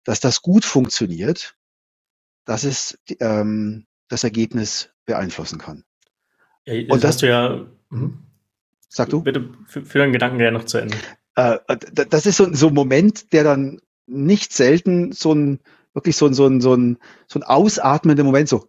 dass 0.03 0.19
das 0.19 0.41
gut 0.41 0.65
funktioniert, 0.65 1.55
dass 2.43 2.65
es 2.65 2.99
ähm, 3.21 3.85
das 4.09 4.25
Ergebnis 4.25 4.89
beeinflussen 5.05 5.59
kann. 5.59 5.85
Ja, 6.65 6.73
das 6.73 6.91
und 6.91 7.03
das 7.03 7.11
hast 7.11 7.21
du 7.21 7.29
ja. 7.29 7.65
Mhm. 7.89 8.19
Sag 8.89 9.09
du? 9.09 9.21
Bitte 9.21 9.49
für 9.67 9.99
deinen 9.99 10.13
Gedanken 10.13 10.37
gerne 10.37 10.57
noch 10.57 10.65
zu 10.65 10.77
Ende. 10.77 10.95
Äh, 11.35 11.57
das 12.09 12.25
ist 12.25 12.37
so, 12.37 12.53
so 12.53 12.67
ein 12.67 12.73
Moment, 12.73 13.33
der 13.33 13.43
dann 13.43 13.79
nicht 14.07 14.53
selten 14.53 15.11
so 15.11 15.33
ein 15.33 15.59
wirklich 15.95 16.17
so 16.17 16.27
ein, 16.27 16.33
so 16.35 16.45
ein, 16.45 16.61
so 16.61 16.75
ein, 16.75 16.97
so 17.27 17.39
ein 17.39 17.43
ausatmender 17.43 18.23
Moment, 18.23 18.49
so 18.49 18.67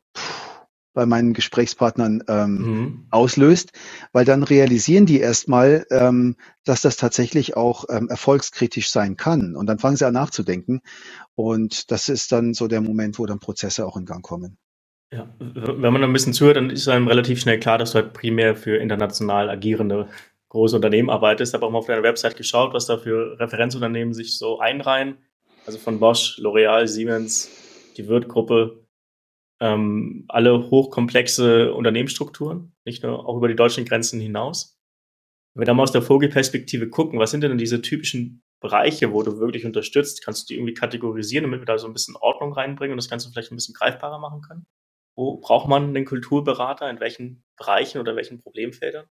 bei 0.95 1.05
meinen 1.05 1.35
Gesprächspartnern 1.35 2.25
ähm, 2.27 2.55
mhm. 2.55 3.07
auslöst, 3.11 3.73
weil 4.13 4.25
dann 4.25 4.43
realisieren 4.43 5.05
die 5.05 5.21
erstmal, 5.21 5.85
ähm, 5.91 6.37
dass 6.65 6.81
das 6.81 6.97
tatsächlich 6.97 7.55
auch 7.55 7.85
ähm, 7.91 8.09
erfolgskritisch 8.09 8.91
sein 8.91 9.19
kann. 9.19 9.55
Und 9.57 9.67
dann 9.67 9.79
fangen 9.79 9.99
sie 9.99 10.07
an 10.07 10.15
nachzudenken. 10.15 10.81
Und 11.35 11.91
das 11.91 12.09
ist 12.09 12.33
dann 12.33 12.55
so 12.55 12.67
der 12.67 12.81
Moment, 12.81 13.19
wo 13.19 13.27
dann 13.27 13.41
Prozesse 13.41 13.85
auch 13.85 13.99
in 13.99 14.07
Gang 14.07 14.25
kommen. 14.25 14.57
Ja, 15.13 15.33
wenn 15.39 15.93
man 15.93 16.03
ein 16.03 16.13
bisschen 16.13 16.33
zuhört, 16.33 16.57
dann 16.57 16.71
ist 16.71 16.89
einem 16.89 17.07
relativ 17.07 17.41
schnell 17.41 17.61
klar, 17.61 17.79
dass 17.79 17.93
du 17.93 17.97
halt 17.97 18.13
primär 18.13 18.57
für 18.57 18.77
international 18.77 19.49
agierende 19.49 20.09
große 20.49 20.75
Unternehmen 20.77 21.11
arbeitest. 21.11 21.55
Habe 21.55 21.67
auch 21.67 21.71
mal 21.71 21.79
auf 21.79 21.87
deiner 21.87 22.03
Website 22.03 22.37
geschaut, 22.37 22.75
was 22.75 22.87
da 22.87 22.99
für 22.99 23.39
Referenzunternehmen 23.39 24.15
sich 24.15 24.37
so 24.37 24.59
einreihen. 24.59 25.19
Also 25.65 25.79
von 25.79 26.01
Bosch, 26.01 26.39
L'Oreal, 26.41 26.87
Siemens, 26.87 27.51
die 27.97 28.09
Wirth-Gruppe, 28.09 28.85
ähm, 29.61 30.25
alle 30.29 30.71
hochkomplexe 30.71 31.73
Unternehmensstrukturen, 31.73 32.73
nicht 32.85 33.03
nur 33.03 33.29
auch 33.29 33.37
über 33.37 33.49
die 33.49 33.57
deutschen 33.57 33.85
Grenzen 33.85 34.21
hinaus. 34.21 34.79
Wenn 35.55 35.63
wir 35.63 35.67
da 35.67 35.75
mal 35.75 35.85
aus 35.85 35.93
der 35.93 36.03
Vogelperspektive 36.03 36.91
gucken, 36.91 37.19
was 37.19 37.31
sind 37.31 37.43
denn 37.43 37.59
diese 37.59 37.81
typischen 37.81 38.43
Bereiche, 38.61 39.13
wo 39.13 39.23
du 39.23 39.39
wirklich 39.39 39.65
unterstützt? 39.65 40.25
Kannst 40.25 40.43
du 40.43 40.53
die 40.53 40.59
irgendwie 40.59 40.75
kategorisieren, 40.75 41.45
damit 41.45 41.61
wir 41.61 41.67
da 41.67 41.79
so 41.79 41.87
ein 41.87 41.93
bisschen 41.93 42.17
Ordnung 42.17 42.53
reinbringen 42.53 42.93
und 42.93 42.99
das 42.99 43.09
Ganze 43.09 43.31
vielleicht 43.31 43.53
ein 43.53 43.57
bisschen 43.57 43.75
greifbarer 43.75 44.19
machen 44.19 44.43
können? 44.43 44.67
Wo 45.17 45.39
braucht 45.39 45.69
man 45.69 45.89
einen 45.89 46.05
Kulturberater? 46.05 46.89
In 46.89 47.01
welchen 47.01 47.43
Bereichen 47.57 47.99
oder 47.99 48.15
welchen 48.15 48.41
Problemfeldern? 48.41 49.07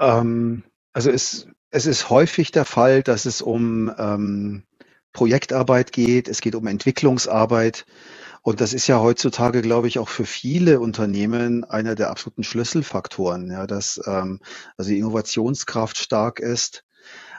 Ähm, 0.00 0.62
also 0.92 1.10
es, 1.10 1.48
es 1.70 1.86
ist 1.86 2.08
häufig 2.08 2.52
der 2.52 2.64
Fall, 2.64 3.02
dass 3.02 3.26
es 3.26 3.42
um 3.42 3.92
ähm, 3.98 4.62
Projektarbeit 5.12 5.92
geht, 5.92 6.28
es 6.28 6.40
geht 6.40 6.54
um 6.54 6.66
Entwicklungsarbeit. 6.66 7.84
Und 8.42 8.60
das 8.60 8.72
ist 8.72 8.86
ja 8.86 9.00
heutzutage, 9.00 9.62
glaube 9.62 9.88
ich, 9.88 9.98
auch 9.98 10.08
für 10.08 10.24
viele 10.24 10.78
Unternehmen 10.78 11.64
einer 11.64 11.96
der 11.96 12.10
absoluten 12.10 12.44
Schlüsselfaktoren, 12.44 13.50
ja, 13.50 13.66
dass 13.66 14.00
ähm, 14.06 14.40
also 14.76 14.90
die 14.90 14.98
Innovationskraft 14.98 15.98
stark 15.98 16.38
ist. 16.38 16.84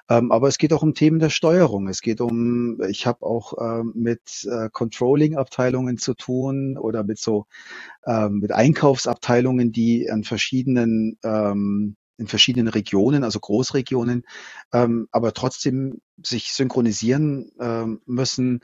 Ähm, 0.09 0.31
aber 0.31 0.47
es 0.47 0.57
geht 0.57 0.73
auch 0.73 0.83
um 0.83 0.93
Themen 0.93 1.19
der 1.19 1.29
Steuerung. 1.29 1.87
Es 1.87 2.01
geht 2.01 2.21
um, 2.21 2.81
ich 2.89 3.05
habe 3.05 3.25
auch 3.25 3.53
ähm, 3.61 3.93
mit 3.95 4.47
äh, 4.49 4.69
Controlling-Abteilungen 4.71 5.97
zu 5.97 6.15
tun 6.15 6.77
oder 6.77 7.03
mit 7.03 7.19
so 7.19 7.45
ähm, 8.05 8.39
mit 8.39 8.51
Einkaufsabteilungen, 8.51 9.71
die 9.71 10.09
an 10.09 10.23
verschiedenen 10.23 11.17
ähm, 11.23 11.95
in 12.19 12.27
verschiedenen 12.27 12.67
Regionen, 12.67 13.23
also 13.23 13.39
Großregionen, 13.39 14.23
ähm, 14.73 15.07
aber 15.11 15.33
trotzdem 15.33 16.01
sich 16.21 16.51
synchronisieren 16.53 17.51
ähm, 17.59 18.01
müssen. 18.05 18.59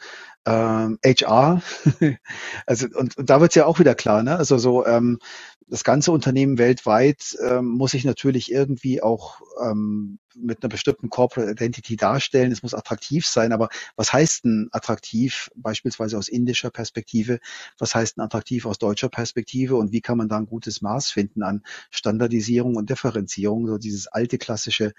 Ähm, 0.46 1.00
HR, 1.04 1.62
also 2.66 2.88
und, 2.94 3.18
und 3.18 3.30
da 3.30 3.40
wird 3.40 3.52
es 3.52 3.56
ja 3.56 3.66
auch 3.66 3.80
wieder 3.80 3.96
klar, 3.96 4.24
ne? 4.24 4.38
Also 4.38 4.58
so 4.58 4.86
ähm, 4.86 5.20
das 5.68 5.84
ganze 5.84 6.12
Unternehmen 6.12 6.58
weltweit 6.58 7.36
ähm, 7.44 7.70
muss 7.70 7.92
sich 7.92 8.06
natürlich 8.06 8.52
irgendwie 8.52 9.02
auch 9.02 9.42
ähm, 9.64 10.20
mit 10.36 10.62
einer 10.62 10.70
bestimmten 10.70 11.10
Corporate 11.10 11.52
Identity 11.52 11.96
darstellen. 11.96 12.52
Es 12.52 12.62
muss 12.62 12.74
attraktiv 12.76 13.26
sein. 13.26 13.52
Aber 13.52 13.70
was 13.96 14.14
heißt 14.14 14.46
denn 14.46 14.70
attraktiv, 14.72 15.50
beispielsweise 15.56 16.18
aus 16.18 16.28
indischer 16.28 16.70
Perspektive? 16.70 17.40
Was 17.80 17.96
heißt 17.96 18.18
denn 18.18 18.24
attraktiv 18.24 18.66
aus 18.66 18.78
deutscher 18.78 19.10
Perspektive? 19.10 19.76
Und 19.76 19.92
wie 19.92 20.02
kann 20.02 20.18
man 20.18 20.30
da 20.30 20.38
ein 20.38 20.46
gutes 20.46 20.82
Maß 20.82 21.10
finden 21.10 21.42
an 21.42 21.64
Standardisierung 21.90 22.76
und 22.76 22.90
Differenzierung? 22.90 23.68
So 23.68 23.78
dieses 23.78 24.08
alte 24.08 24.38
klassische 24.38 24.94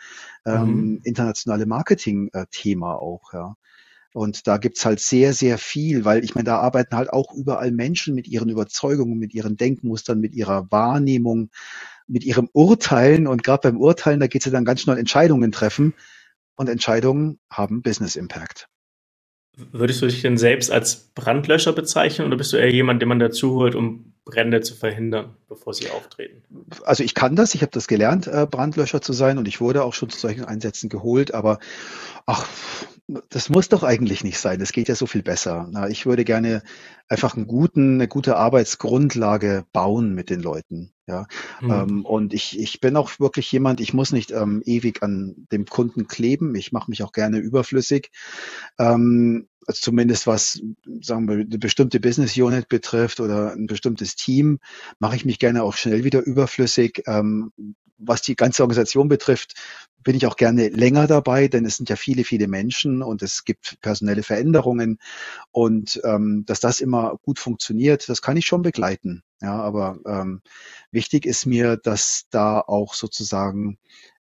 ähm, 0.44 0.64
mhm. 0.64 1.00
internationale 1.04 1.66
Marketing-Thema 1.66 2.94
auch, 2.96 3.32
ja. 3.32 3.56
Und 4.16 4.46
da 4.46 4.56
gibt's 4.56 4.87
halt 4.87 4.99
sehr, 4.99 5.35
sehr 5.35 5.58
viel, 5.58 6.06
weil 6.06 6.25
ich 6.25 6.35
meine, 6.35 6.46
da 6.46 6.56
arbeiten 6.61 6.96
halt 6.96 7.12
auch 7.12 7.35
überall 7.35 7.70
Menschen 7.70 8.14
mit 8.14 8.26
ihren 8.26 8.49
Überzeugungen, 8.49 9.18
mit 9.18 9.35
ihren 9.35 9.58
Denkmustern, 9.58 10.20
mit 10.20 10.32
ihrer 10.32 10.66
Wahrnehmung, 10.70 11.50
mit 12.06 12.25
ihrem 12.25 12.49
Urteilen. 12.54 13.26
Und 13.26 13.42
gerade 13.44 13.68
beim 13.68 13.78
Urteilen, 13.78 14.18
da 14.18 14.26
geht's 14.26 14.46
ja 14.46 14.52
dann 14.52 14.64
ganz 14.64 14.80
schnell 14.80 14.96
Entscheidungen 14.96 15.52
treffen. 15.52 15.92
Und 16.54 16.70
Entscheidungen 16.70 17.38
haben 17.50 17.82
Business 17.82 18.16
Impact. 18.16 18.68
Würdest 19.54 20.00
du 20.00 20.06
dich 20.06 20.23
denn 20.23 20.38
selbst 20.38 20.70
als 20.70 21.11
Brandlöscher 21.14 21.75
bezeichnen 21.75 22.26
oder 22.26 22.38
bist 22.38 22.54
du 22.54 22.56
eher 22.56 22.73
jemand, 22.73 23.02
den 23.02 23.11
man 23.11 23.18
dazu 23.18 23.56
holt, 23.56 23.75
um 23.75 24.14
Brände 24.25 24.62
zu 24.62 24.75
verhindern, 24.75 25.37
bevor 25.46 25.75
sie 25.75 25.90
auftreten? 25.90 26.42
Also 26.85 27.04
ich 27.04 27.12
kann 27.12 27.37
das, 27.37 27.54
ich 27.54 27.61
habe 27.61 27.73
das 27.73 27.87
gelernt, 27.87 28.28
äh, 28.28 28.46
Brandlöscher 28.50 29.02
zu 29.02 29.12
sein 29.12 29.37
und 29.37 29.46
ich 29.46 29.61
wurde 29.61 29.85
auch 29.85 29.92
schon 29.92 30.08
zu 30.08 30.18
solchen 30.18 30.46
Einsätzen 30.46 30.88
geholt, 30.88 31.35
aber 31.35 31.58
ach, 32.25 32.49
das 33.28 33.48
muss 33.48 33.68
doch 33.68 33.84
eigentlich 33.84 34.25
nicht 34.25 34.38
sein. 34.38 34.58
Das 34.58 34.72
geht 34.72 34.88
ja 34.88 34.94
so 34.94 35.06
viel 35.06 35.22
besser. 35.22 35.70
ich 35.90 36.06
würde 36.06 36.25
gerne 36.25 36.62
einfach 37.08 37.36
einen 37.36 37.46
guten, 37.46 37.94
eine 37.94 38.08
gute 38.08 38.36
Arbeitsgrundlage 38.36 39.64
bauen 39.72 40.14
mit 40.14 40.30
den 40.30 40.40
Leuten. 40.40 40.92
Ja, 41.06 41.28
mhm. 41.60 41.70
ähm, 41.70 42.04
und 42.04 42.34
ich, 42.34 42.58
ich 42.58 42.80
bin 42.80 42.96
auch 42.96 43.20
wirklich 43.20 43.50
jemand, 43.52 43.80
ich 43.80 43.94
muss 43.94 44.10
nicht 44.10 44.32
ähm, 44.32 44.60
ewig 44.64 45.04
an 45.04 45.46
dem 45.52 45.66
Kunden 45.66 46.08
kleben. 46.08 46.56
Ich 46.56 46.72
mache 46.72 46.90
mich 46.90 47.04
auch 47.04 47.12
gerne 47.12 47.38
überflüssig. 47.38 48.10
Ähm, 48.78 49.48
also 49.66 49.80
zumindest 49.80 50.26
was, 50.26 50.62
sagen 51.00 51.28
wir, 51.28 51.35
eine 51.35 51.58
bestimmte 51.58 52.00
Business 52.00 52.37
Unit 52.37 52.68
betrifft 52.68 53.20
oder 53.20 53.52
ein 53.52 53.66
bestimmtes 53.66 54.16
Team, 54.16 54.58
mache 54.99 55.16
ich 55.16 55.25
mich 55.25 55.38
gerne 55.38 55.62
auch 55.62 55.75
schnell 55.75 56.04
wieder 56.04 56.20
überflüssig. 56.20 57.02
Ähm, 57.06 57.52
was 57.99 58.23
die 58.23 58.37
ganze 58.37 58.62
Organisation 58.62 59.08
betrifft, 59.08 59.54
bin 60.02 60.16
ich 60.16 60.26
auch 60.26 60.37
gerne 60.37 60.68
länger 60.68 61.06
dabei, 61.06 61.49
denn 61.49 61.64
es 61.64 61.76
sind 61.76 61.88
ja 61.88 61.96
viele, 61.96 62.23
viele 62.25 62.46
Menschen 62.46 63.02
und 63.02 63.23
es 63.23 63.44
gibt 63.44 63.80
personelle 63.80 64.23
Veränderungen 64.23 64.99
und 65.50 66.00
ähm, 66.04 66.44
dass 66.46 66.61
das 66.61 66.80
immer 66.80 67.18
gut 67.23 67.38
funktioniert, 67.40 68.08
das 68.08 68.23
kann 68.23 68.37
ich 68.37 68.46
schon 68.46 68.62
begleiten. 68.62 69.25
Ja, 69.40 69.61
aber 69.61 69.99
ähm, 70.06 70.42
wichtig 70.92 71.26
ist 71.26 71.44
mir, 71.44 71.76
dass 71.76 72.26
da 72.30 72.61
auch 72.61 72.94
sozusagen 72.94 73.78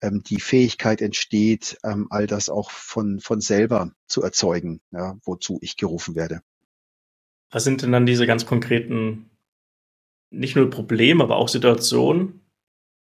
ähm, 0.03 0.23
die 0.23 0.41
Fähigkeit 0.41 1.01
entsteht, 1.01 1.79
ähm, 1.85 2.07
all 2.11 2.27
das 2.27 2.49
auch 2.49 2.71
von, 2.71 3.21
von 3.21 3.41
selber 3.41 3.93
zu 4.07 4.23
erzeugen, 4.23 4.81
ja, 4.91 5.17
wozu 5.25 5.59
ich 5.63 5.77
gerufen 5.77 6.15
werde. 6.15 6.41
Was 7.51 7.65
sind 7.65 7.83
denn 7.83 7.93
dann 7.93 8.07
diese 8.07 8.27
ganz 8.27 8.47
konkreten, 8.47 9.31
nicht 10.31 10.57
nur 10.57 10.71
Probleme, 10.71 11.25
aber 11.25 11.37
auch 11.37 11.49
Situationen, 11.49 12.41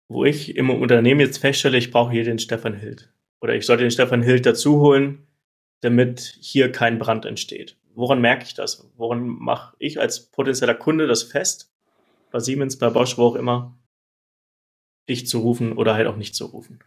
wo 0.08 0.24
ich 0.24 0.56
im 0.56 0.70
Unternehmen 0.70 1.20
jetzt 1.20 1.38
feststelle, 1.38 1.78
ich 1.78 1.90
brauche 1.90 2.12
hier 2.12 2.24
den 2.24 2.38
Stefan 2.38 2.74
Hild. 2.74 3.12
Oder 3.40 3.54
ich 3.54 3.66
sollte 3.66 3.82
den 3.84 3.90
Stefan 3.90 4.22
Hild 4.22 4.46
dazu 4.46 4.80
holen, 4.80 5.26
damit 5.80 6.38
hier 6.40 6.70
kein 6.70 6.98
Brand 6.98 7.26
entsteht. 7.26 7.76
Woran 7.94 8.20
merke 8.20 8.44
ich 8.44 8.54
das? 8.54 8.90
Woran 8.96 9.26
mache 9.26 9.74
ich 9.78 10.00
als 10.00 10.30
potenzieller 10.30 10.74
Kunde 10.74 11.06
das 11.06 11.24
fest? 11.24 11.70
Bei 12.30 12.38
Siemens, 12.38 12.78
bei 12.78 12.88
Bosch, 12.88 13.18
wo 13.18 13.26
auch 13.26 13.34
immer, 13.34 13.76
dich 15.08 15.26
zu 15.26 15.40
rufen 15.40 15.72
oder 15.72 15.94
halt 15.94 16.06
auch 16.06 16.16
nicht 16.16 16.34
zu 16.34 16.46
rufen. 16.46 16.80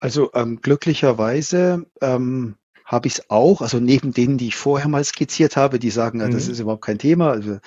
Also 0.00 0.30
ähm, 0.34 0.60
glücklicherweise 0.60 1.86
ähm, 2.00 2.56
habe 2.84 3.06
ich 3.06 3.14
es 3.14 3.30
auch, 3.30 3.62
also 3.62 3.78
neben 3.78 4.12
denen, 4.12 4.36
die 4.36 4.48
ich 4.48 4.56
vorher 4.56 4.88
mal 4.88 5.04
skizziert 5.04 5.56
habe, 5.56 5.78
die 5.78 5.90
sagen, 5.90 6.18
mhm. 6.18 6.30
das 6.32 6.48
ist 6.48 6.58
überhaupt 6.58 6.84
kein 6.84 6.98
Thema, 6.98 7.30
also 7.30 7.58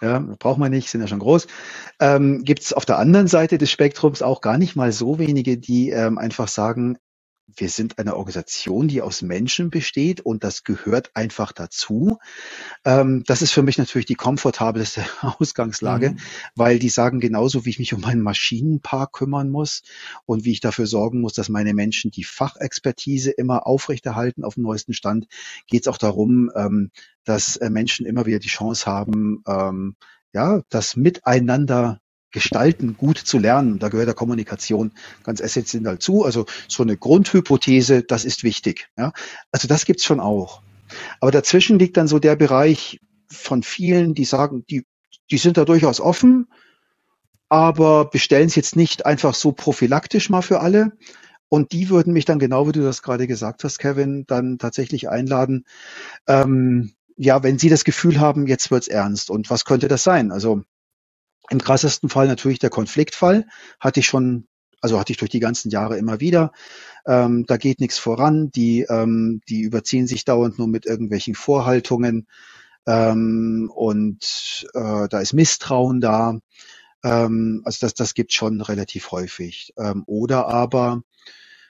ja, 0.00 0.18
braucht 0.38 0.58
man 0.58 0.70
nicht, 0.70 0.88
sind 0.88 1.00
ja 1.00 1.06
schon 1.06 1.18
groß, 1.18 1.48
ähm, 2.00 2.44
gibt 2.44 2.62
es 2.62 2.72
auf 2.72 2.86
der 2.86 2.98
anderen 2.98 3.26
Seite 3.26 3.58
des 3.58 3.70
Spektrums 3.70 4.22
auch 4.22 4.40
gar 4.40 4.58
nicht 4.58 4.76
mal 4.76 4.92
so 4.92 5.18
wenige, 5.18 5.58
die 5.58 5.90
ähm, 5.90 6.18
einfach 6.18 6.48
sagen, 6.48 6.98
wir 7.56 7.68
sind 7.68 7.98
eine 7.98 8.16
Organisation, 8.16 8.88
die 8.88 9.02
aus 9.02 9.22
Menschen 9.22 9.70
besteht 9.70 10.20
und 10.20 10.44
das 10.44 10.64
gehört 10.64 11.10
einfach 11.14 11.52
dazu. 11.52 12.18
Ähm, 12.84 13.24
das 13.26 13.42
ist 13.42 13.52
für 13.52 13.62
mich 13.62 13.78
natürlich 13.78 14.06
die 14.06 14.14
komfortabelste 14.14 15.04
Ausgangslage, 15.20 16.10
mhm. 16.10 16.18
weil 16.54 16.78
die 16.78 16.88
sagen 16.88 17.20
genauso, 17.20 17.64
wie 17.64 17.70
ich 17.70 17.78
mich 17.78 17.94
um 17.94 18.00
meinen 18.00 18.22
Maschinenpark 18.22 19.12
kümmern 19.12 19.50
muss 19.50 19.82
und 20.26 20.44
wie 20.44 20.52
ich 20.52 20.60
dafür 20.60 20.86
sorgen 20.86 21.20
muss, 21.20 21.34
dass 21.34 21.48
meine 21.48 21.74
Menschen 21.74 22.10
die 22.10 22.24
Fachexpertise 22.24 23.30
immer 23.30 23.66
aufrechterhalten 23.66 24.44
auf 24.44 24.54
dem 24.54 24.64
neuesten 24.64 24.94
Stand, 24.94 25.26
geht 25.66 25.82
es 25.82 25.88
auch 25.88 25.98
darum, 25.98 26.50
ähm, 26.54 26.90
dass 27.24 27.56
äh, 27.56 27.70
Menschen 27.70 28.06
immer 28.06 28.26
wieder 28.26 28.38
die 28.38 28.48
Chance 28.48 28.86
haben, 28.86 29.42
ähm, 29.46 29.96
ja, 30.32 30.62
das 30.68 30.96
Miteinander 30.96 31.99
gestalten, 32.30 32.96
gut 32.96 33.18
zu 33.18 33.38
lernen. 33.38 33.78
Da 33.78 33.88
gehört 33.88 34.08
der 34.08 34.14
Kommunikation 34.14 34.92
ganz 35.24 35.40
essentiell 35.40 35.82
dazu. 35.82 36.24
Also 36.24 36.46
so 36.68 36.82
eine 36.82 36.96
Grundhypothese, 36.96 38.02
das 38.02 38.24
ist 38.24 38.44
wichtig. 38.44 38.88
Ja? 38.96 39.12
Also 39.52 39.68
das 39.68 39.84
gibt's 39.84 40.04
schon 40.04 40.20
auch. 40.20 40.62
Aber 41.20 41.30
dazwischen 41.30 41.78
liegt 41.78 41.96
dann 41.96 42.08
so 42.08 42.18
der 42.18 42.36
Bereich 42.36 43.00
von 43.30 43.62
vielen, 43.62 44.14
die 44.14 44.24
sagen, 44.24 44.64
die, 44.68 44.84
die 45.30 45.38
sind 45.38 45.56
da 45.56 45.64
durchaus 45.64 46.00
offen, 46.00 46.48
aber 47.48 48.06
bestellen 48.06 48.46
es 48.46 48.56
jetzt 48.56 48.76
nicht 48.76 49.06
einfach 49.06 49.34
so 49.34 49.52
prophylaktisch 49.52 50.30
mal 50.30 50.42
für 50.42 50.60
alle. 50.60 50.92
Und 51.48 51.72
die 51.72 51.90
würden 51.90 52.12
mich 52.12 52.24
dann, 52.24 52.38
genau 52.38 52.68
wie 52.68 52.72
du 52.72 52.82
das 52.82 53.02
gerade 53.02 53.26
gesagt 53.26 53.64
hast, 53.64 53.78
Kevin, 53.78 54.24
dann 54.26 54.58
tatsächlich 54.58 55.08
einladen, 55.08 55.64
ähm, 56.28 56.92
ja, 57.16 57.42
wenn 57.42 57.58
sie 57.58 57.68
das 57.68 57.84
Gefühl 57.84 58.20
haben, 58.20 58.46
jetzt 58.46 58.70
wird's 58.70 58.88
ernst. 58.88 59.30
Und 59.30 59.50
was 59.50 59.64
könnte 59.64 59.88
das 59.88 60.04
sein? 60.04 60.30
Also 60.30 60.62
im 61.50 61.60
krassesten 61.60 62.08
Fall 62.08 62.26
natürlich 62.26 62.58
der 62.58 62.70
Konfliktfall. 62.70 63.46
Hatte 63.78 64.00
ich 64.00 64.06
schon, 64.06 64.46
also 64.80 64.98
hatte 64.98 65.12
ich 65.12 65.18
durch 65.18 65.30
die 65.30 65.40
ganzen 65.40 65.70
Jahre 65.70 65.98
immer 65.98 66.20
wieder. 66.20 66.52
Ähm, 67.06 67.44
da 67.46 67.56
geht 67.56 67.80
nichts 67.80 67.98
voran. 67.98 68.50
Die, 68.52 68.86
ähm, 68.88 69.40
die 69.48 69.60
überziehen 69.60 70.06
sich 70.06 70.24
dauernd 70.24 70.58
nur 70.58 70.68
mit 70.68 70.86
irgendwelchen 70.86 71.34
Vorhaltungen. 71.34 72.26
Ähm, 72.86 73.70
und 73.74 74.66
äh, 74.74 75.08
da 75.08 75.20
ist 75.20 75.32
Misstrauen 75.32 76.00
da. 76.00 76.38
Ähm, 77.02 77.62
also 77.64 77.78
das, 77.86 77.94
das 77.94 78.14
gibt 78.14 78.32
schon 78.32 78.60
relativ 78.60 79.10
häufig. 79.10 79.72
Ähm, 79.76 80.04
oder 80.06 80.48
aber 80.48 81.02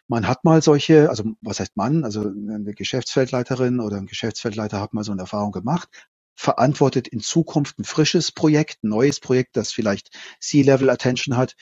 man 0.08 0.26
hat 0.26 0.44
mal 0.44 0.60
solche, 0.60 1.08
also 1.08 1.24
was 1.40 1.60
heißt 1.60 1.76
man, 1.76 2.04
also 2.04 2.22
eine 2.22 2.74
Geschäftsfeldleiterin 2.74 3.80
oder 3.80 3.96
ein 3.96 4.06
Geschäftsfeldleiter 4.06 4.80
hat 4.80 4.92
mal 4.92 5.04
so 5.04 5.12
eine 5.12 5.22
Erfahrung 5.22 5.52
gemacht, 5.52 5.88
verantwortet 6.34 7.08
in 7.08 7.20
Zukunft 7.20 7.78
ein 7.78 7.84
frisches 7.84 8.32
Projekt, 8.32 8.82
ein 8.82 8.88
neues 8.88 9.20
Projekt, 9.20 9.56
das 9.56 9.72
vielleicht 9.72 10.10
C-Level 10.40 10.88
Attention 10.88 11.36
hat 11.36 11.54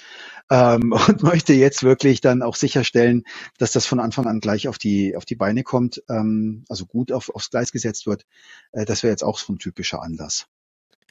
ähm, 0.50 0.92
und 1.08 1.22
möchte 1.22 1.52
jetzt 1.52 1.82
wirklich 1.82 2.20
dann 2.20 2.42
auch 2.42 2.54
sicherstellen, 2.54 3.24
dass 3.58 3.72
das 3.72 3.86
von 3.86 4.00
Anfang 4.00 4.26
an 4.26 4.40
gleich 4.40 4.68
auf 4.68 4.78
die 4.78 5.16
auf 5.16 5.24
die 5.24 5.36
Beine 5.36 5.62
kommt, 5.62 6.02
ähm, 6.08 6.64
also 6.68 6.86
gut 6.86 7.12
auf, 7.12 7.28
aufs 7.34 7.50
Gleis 7.50 7.72
gesetzt 7.72 8.06
wird. 8.06 8.24
Äh, 8.72 8.84
das 8.84 9.02
wäre 9.02 9.10
jetzt 9.10 9.24
auch 9.24 9.38
so 9.38 9.52
ein 9.52 9.58
typischer 9.58 10.02
Anlass. 10.02 10.46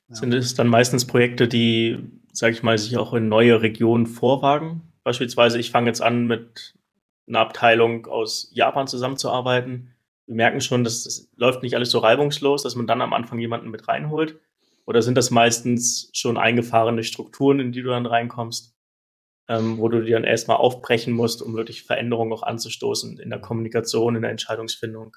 Sind 0.10 0.34
es 0.34 0.56
dann 0.56 0.68
meistens 0.68 1.06
Projekte, 1.06 1.50
die, 1.50 2.00
sage 2.32 2.54
ich 2.54 2.64
mal, 2.64 2.78
sich 2.78 2.98
auch 2.98 3.14
in 3.14 3.28
neue 3.28 3.62
Regionen 3.62 4.06
vorwagen? 4.06 4.94
Beispielsweise, 5.04 5.60
ich 5.60 5.72
fange 5.72 5.88
jetzt 5.88 6.02
an 6.02 6.28
mit 6.28 6.76
einer 7.28 7.40
Abteilung 7.40 8.06
aus 8.08 8.50
Japan 8.54 8.88
zusammenzuarbeiten. 8.88 9.94
Wir 10.28 10.36
merken 10.36 10.62
schon, 10.62 10.84
dass 10.84 11.04
das 11.04 11.30
läuft 11.36 11.64
nicht 11.64 11.76
alles 11.76 11.90
so 11.90 12.00
reibungslos, 12.00 12.64
dass 12.64 12.76
man 12.76 12.88
dann 12.88 13.02
am 13.02 13.14
Anfang 13.14 13.40
jemanden 13.40 13.70
mit 13.70 13.88
reinholt. 13.88 14.40
Oder 14.86 15.02
sind 15.02 15.16
das 15.16 15.32
meistens 15.32 16.10
schon 16.14 16.38
eingefahrene 16.38 17.04
Strukturen, 17.04 17.60
in 17.60 17.72
die 17.72 17.82
du 17.82 17.90
dann 17.90 18.06
reinkommst, 18.06 18.76
ähm, 19.50 19.78
wo 19.78 19.90
du 19.90 20.04
die 20.04 20.12
dann 20.12 20.24
erstmal 20.24 20.58
aufbrechen 20.58 21.14
musst, 21.14 21.42
um 21.42 21.56
wirklich 21.56 21.84
Veränderungen 21.84 22.32
auch 22.32 22.44
anzustoßen 22.44 23.20
in 23.20 23.30
der 23.30 23.40
Kommunikation, 23.40 24.16
in 24.16 24.22
der 24.22 24.32
Entscheidungsfindung, 24.32 25.16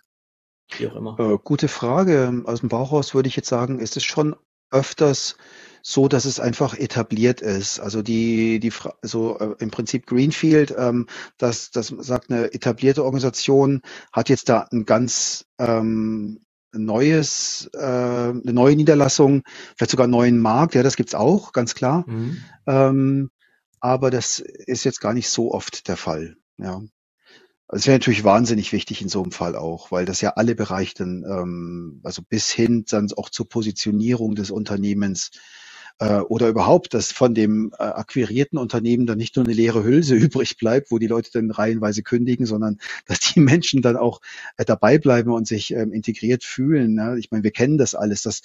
wie 0.79 0.89
auch 0.89 0.97
immer? 0.97 1.19
Äh, 1.19 1.39
gute 1.43 1.69
Frage. 1.69 2.43
Aus 2.47 2.61
dem 2.61 2.69
Bauchhaus 2.69 3.15
würde 3.15 3.29
ich 3.29 3.37
jetzt 3.37 3.49
sagen, 3.49 3.79
ist 3.79 3.97
es 3.97 4.05
schon 4.05 4.37
öfters 4.71 5.37
so, 5.83 6.09
dass 6.09 6.25
es 6.25 6.41
einfach 6.41 6.77
etabliert 6.77 7.41
ist. 7.41 7.81
Also 7.81 8.03
die, 8.03 8.61
die, 8.61 8.73
so 9.03 9.39
äh, 9.39 9.55
im 9.59 9.71
Prinzip 9.71 10.07
Greenfield, 10.07 10.75
ähm, 10.77 11.07
das, 11.39 11.71
das 11.71 11.89
sagt 11.99 12.31
eine 12.31 12.53
etablierte 12.53 13.05
Organisation, 13.05 13.83
hat 14.13 14.29
jetzt 14.29 14.49
da 14.49 14.67
ein 14.73 14.85
ganz 14.85 15.47
ähm, 15.59 16.41
neues, 16.73 17.71
äh, 17.75 17.79
eine 17.79 18.53
neue 18.53 18.77
Niederlassung, 18.77 19.43
vielleicht 19.77 19.91
sogar 19.91 20.05
einen 20.05 20.13
neuen 20.13 20.39
Markt, 20.39 20.75
ja, 20.75 20.83
das 20.83 20.97
gibt's 20.97 21.15
auch, 21.15 21.53
ganz 21.53 21.75
klar. 21.75 22.05
Mhm. 22.07 22.43
Ähm, 22.67 23.31
aber 23.81 24.11
das 24.11 24.39
ist 24.39 24.85
jetzt 24.85 25.01
gar 25.01 25.15
nicht 25.15 25.29
so 25.31 25.53
oft 25.53 25.89
der 25.89 25.97
Fall. 25.97 26.37
Ja. 26.59 26.83
Also 27.67 27.83
es 27.83 27.87
wäre 27.87 27.99
natürlich 27.99 28.25
wahnsinnig 28.25 28.73
wichtig 28.73 29.01
in 29.01 29.09
so 29.09 29.23
einem 29.23 29.31
Fall 29.31 29.55
auch, 29.55 29.93
weil 29.93 30.05
das 30.05 30.21
ja 30.21 30.31
alle 30.31 30.55
Bereiche 30.55 30.95
dann, 30.99 31.25
ähm, 31.25 32.01
also 32.03 32.21
bis 32.29 32.51
hin 32.51 32.85
dann 32.89 33.09
auch 33.17 33.31
zur 33.31 33.49
Positionierung 33.49 34.35
des 34.35 34.51
Unternehmens 34.51 35.31
äh, 36.01 36.21
oder 36.21 36.49
überhaupt, 36.49 36.95
dass 36.95 37.13
von 37.13 37.35
dem 37.35 37.73
äh, 37.79 37.83
akquirierten 37.83 38.59
Unternehmen 38.59 39.07
dann 39.07 39.19
nicht 39.19 39.37
nur 39.37 39.45
eine 39.45 39.55
leere 39.55 39.85
Hülse 39.85 40.15
übrig 40.17 40.57
bleibt, 40.57 40.91
wo 40.91 40.99
die 40.99 41.07
Leute 41.07 41.31
dann 41.33 41.51
reihenweise 41.51 42.03
kündigen, 42.03 42.47
sondern 42.47 42.79
dass 43.07 43.21
die 43.21 43.41
Menschen 43.41 43.83
dann 43.83 43.97
auch 43.97 44.21
äh, 44.57 44.65
dabei 44.65 44.99
bleiben 44.99 45.31
und 45.31 45.47
sich 45.47 45.73
ähm, 45.73 45.93
integriert 45.93 46.43
fühlen. 46.43 46.95
Ne? 46.95 47.17
Ich 47.19 47.31
meine, 47.31 47.45
wir 47.45 47.53
kennen 47.53 47.79
das 47.79 47.95
alles, 47.95 48.23
dass 48.23 48.41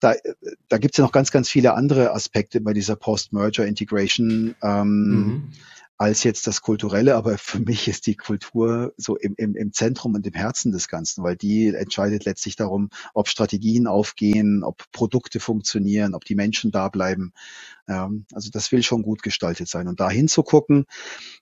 da, 0.00 0.12
äh, 0.12 0.34
da 0.68 0.78
gibt 0.78 0.94
es 0.94 0.98
ja 0.98 1.04
noch 1.04 1.12
ganz, 1.12 1.30
ganz 1.30 1.50
viele 1.50 1.74
andere 1.74 2.12
Aspekte 2.12 2.60
bei 2.60 2.72
dieser 2.72 2.96
Post-Merger-Integration. 2.96 4.54
Ähm, 4.62 4.88
mhm 4.88 5.52
als 5.98 6.24
jetzt 6.24 6.46
das 6.46 6.60
Kulturelle, 6.60 7.14
aber 7.14 7.38
für 7.38 7.60
mich 7.60 7.88
ist 7.88 8.06
die 8.06 8.16
Kultur 8.16 8.92
so 8.96 9.16
im, 9.16 9.34
im, 9.36 9.56
im 9.56 9.72
Zentrum 9.72 10.14
und 10.14 10.26
im 10.26 10.34
Herzen 10.34 10.72
des 10.72 10.88
Ganzen, 10.88 11.22
weil 11.22 11.36
die 11.36 11.68
entscheidet 11.68 12.24
letztlich 12.24 12.56
darum, 12.56 12.90
ob 13.14 13.28
Strategien 13.28 13.86
aufgehen, 13.86 14.62
ob 14.62 14.84
Produkte 14.92 15.40
funktionieren, 15.40 16.14
ob 16.14 16.24
die 16.24 16.34
Menschen 16.34 16.70
da 16.70 16.88
bleiben. 16.88 17.32
Ja, 17.88 18.10
also 18.32 18.50
das 18.50 18.72
will 18.72 18.82
schon 18.82 19.02
gut 19.02 19.22
gestaltet 19.22 19.68
sein. 19.68 19.86
Und 19.86 20.00
da 20.00 20.10
hinzugucken, 20.10 20.86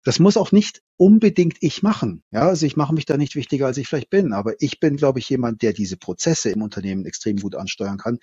das 0.05 0.19
muss 0.19 0.37
auch 0.37 0.53
nicht 0.53 0.83
unbedingt 0.97 1.57
ich 1.61 1.83
machen. 1.83 2.23
Ja, 2.31 2.49
also 2.49 2.67
ich 2.67 2.77
mache 2.77 2.95
mich 2.95 3.07
da 3.07 3.17
nicht 3.17 3.35
wichtiger, 3.35 3.67
als 3.67 3.79
ich 3.79 3.89
vielleicht 3.89 4.11
bin, 4.11 4.33
aber 4.33 4.55
ich 4.61 4.79
bin, 4.79 4.97
glaube 4.97 5.19
ich, 5.19 5.29
jemand, 5.29 5.63
der 5.63 5.73
diese 5.73 5.97
Prozesse 5.97 6.51
im 6.51 6.63
Unternehmen 6.63 7.07
extrem 7.07 7.39
gut 7.39 7.55
ansteuern 7.55 7.99
kann. 7.99 8.19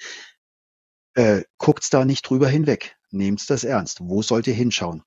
Äh, 1.14 1.44
guckt's 1.58 1.90
da 1.90 2.06
nicht 2.06 2.30
drüber 2.30 2.48
hinweg 2.48 2.96
nehmt 3.12 3.50
das 3.50 3.64
ernst. 3.64 4.00
Wo 4.02 4.22
sollt 4.22 4.48
ihr 4.48 4.54
hinschauen? 4.54 5.04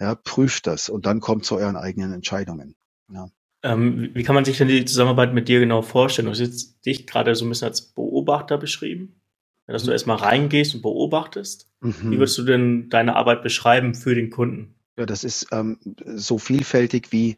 Ja, 0.00 0.14
prüft 0.14 0.66
das 0.66 0.88
und 0.88 1.06
dann 1.06 1.20
kommt 1.20 1.44
zu 1.44 1.56
euren 1.56 1.76
eigenen 1.76 2.12
Entscheidungen. 2.12 2.76
Ja. 3.12 3.28
Ähm, 3.62 4.10
wie 4.14 4.22
kann 4.22 4.34
man 4.34 4.44
sich 4.44 4.58
denn 4.58 4.68
die 4.68 4.84
Zusammenarbeit 4.84 5.32
mit 5.34 5.48
dir 5.48 5.60
genau 5.60 5.82
vorstellen? 5.82 6.26
Du 6.26 6.32
hast 6.32 6.40
jetzt 6.40 6.84
dich 6.84 7.06
gerade 7.06 7.34
so 7.34 7.44
ein 7.44 7.48
bisschen 7.48 7.68
als 7.68 7.80
Beobachter 7.80 8.58
beschrieben, 8.58 9.20
dass 9.66 9.82
du 9.82 9.88
mhm. 9.88 9.92
erstmal 9.92 10.18
reingehst 10.18 10.74
und 10.74 10.82
beobachtest. 10.82 11.70
Mhm. 11.80 12.10
Wie 12.10 12.18
würdest 12.18 12.38
du 12.38 12.44
denn 12.44 12.88
deine 12.90 13.16
Arbeit 13.16 13.42
beschreiben 13.42 13.94
für 13.94 14.14
den 14.14 14.30
Kunden? 14.30 14.75
Ja, 14.98 15.04
das 15.04 15.24
ist 15.24 15.48
ähm, 15.52 15.78
so 16.06 16.38
vielfältig 16.38 17.12
wie 17.12 17.36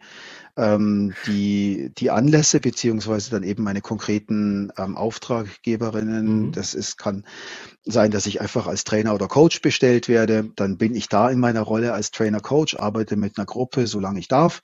ähm, 0.57 1.15
die, 1.27 1.91
die 1.99 2.11
Anlässe 2.11 2.61
beziehungsweise 2.61 3.31
dann 3.31 3.43
eben 3.43 3.65
meine 3.65 3.81
konkreten 3.81 4.73
ähm, 4.79 4.97
Auftraggeberinnen. 4.97 6.47
Mhm. 6.47 6.53
Das 6.53 6.75
ist, 6.75 6.99
kann 6.99 7.27
sein, 7.85 8.13
dass 8.13 8.27
ich 8.27 8.41
einfach 8.41 8.69
als 8.69 8.85
Trainer 8.85 9.13
oder 9.15 9.27
Coach 9.27 9.61
bestellt 9.61 10.09
werde. 10.09 10.51
Dann 10.55 10.79
bin 10.79 10.95
ich 10.95 11.09
da 11.09 11.31
in 11.31 11.41
meiner 11.41 11.63
Rolle 11.63 11.93
als 11.93 12.13
Trainer 12.13 12.41
Coach, 12.41 12.77
arbeite 12.77 13.17
mit 13.17 13.39
einer 13.39 13.47
Gruppe, 13.47 13.89
solange 13.89 14.21
ich 14.21 14.29
darf. 14.29 14.61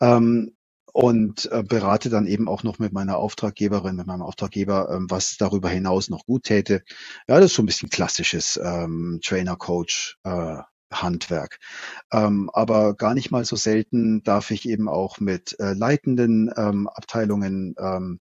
Ähm, 0.00 0.56
und 0.92 1.50
äh, 1.50 1.64
berate 1.64 2.08
dann 2.08 2.28
eben 2.28 2.48
auch 2.48 2.62
noch 2.62 2.78
mit 2.78 2.92
meiner 2.92 3.16
Auftraggeberin, 3.16 3.96
mit 3.96 4.06
meinem 4.06 4.22
Auftraggeber, 4.22 4.90
ähm, 4.90 5.06
was 5.10 5.36
darüber 5.36 5.68
hinaus 5.68 6.08
noch 6.08 6.24
gut 6.24 6.44
täte. 6.44 6.84
Ja, 7.26 7.40
das 7.40 7.46
ist 7.46 7.54
so 7.54 7.62
ein 7.62 7.66
bisschen 7.66 7.90
klassisches 7.90 8.60
ähm, 8.62 9.18
Trainer-Coach 9.22 10.18
äh, 10.22 10.58
Handwerk. 11.02 11.58
Ähm, 12.12 12.50
aber 12.52 12.94
gar 12.94 13.14
nicht 13.14 13.30
mal 13.30 13.44
so 13.44 13.56
selten 13.56 14.22
darf 14.22 14.50
ich 14.50 14.68
eben 14.68 14.88
auch 14.88 15.20
mit 15.20 15.58
äh, 15.60 15.72
leitenden 15.72 16.50
ähm, 16.56 16.88
Abteilungen 16.88 17.74
ähm, 17.78 18.20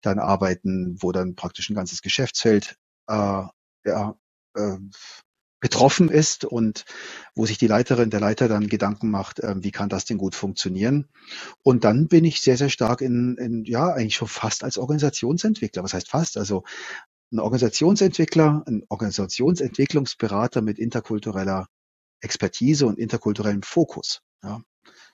dann 0.00 0.18
arbeiten, 0.18 0.96
wo 1.00 1.12
dann 1.12 1.34
praktisch 1.34 1.70
ein 1.70 1.74
ganzes 1.74 2.02
Geschäftsfeld 2.02 2.76
äh, 3.08 3.44
ja, 3.84 4.14
äh, 4.54 4.76
betroffen 5.60 6.08
ist 6.08 6.44
und 6.44 6.84
wo 7.36 7.46
sich 7.46 7.56
die 7.56 7.68
Leiterin, 7.68 8.10
der 8.10 8.20
Leiter 8.20 8.48
dann 8.48 8.66
Gedanken 8.66 9.10
macht, 9.10 9.38
äh, 9.38 9.54
wie 9.58 9.70
kann 9.70 9.88
das 9.88 10.04
denn 10.04 10.18
gut 10.18 10.34
funktionieren. 10.34 11.08
Und 11.62 11.84
dann 11.84 12.08
bin 12.08 12.24
ich 12.24 12.40
sehr, 12.40 12.56
sehr 12.56 12.68
stark 12.68 13.00
in, 13.00 13.36
in, 13.38 13.64
ja, 13.64 13.92
eigentlich 13.92 14.16
schon 14.16 14.28
fast 14.28 14.64
als 14.64 14.76
Organisationsentwickler. 14.76 15.84
Was 15.84 15.94
heißt 15.94 16.08
fast? 16.08 16.36
Also 16.36 16.64
ein 17.32 17.38
Organisationsentwickler, 17.38 18.64
ein 18.66 18.82
Organisationsentwicklungsberater 18.88 20.62
mit 20.62 20.80
interkultureller 20.80 21.68
Expertise 22.22 22.86
und 22.86 22.98
interkulturellem 22.98 23.62
Fokus. 23.62 24.22
Ja, 24.42 24.62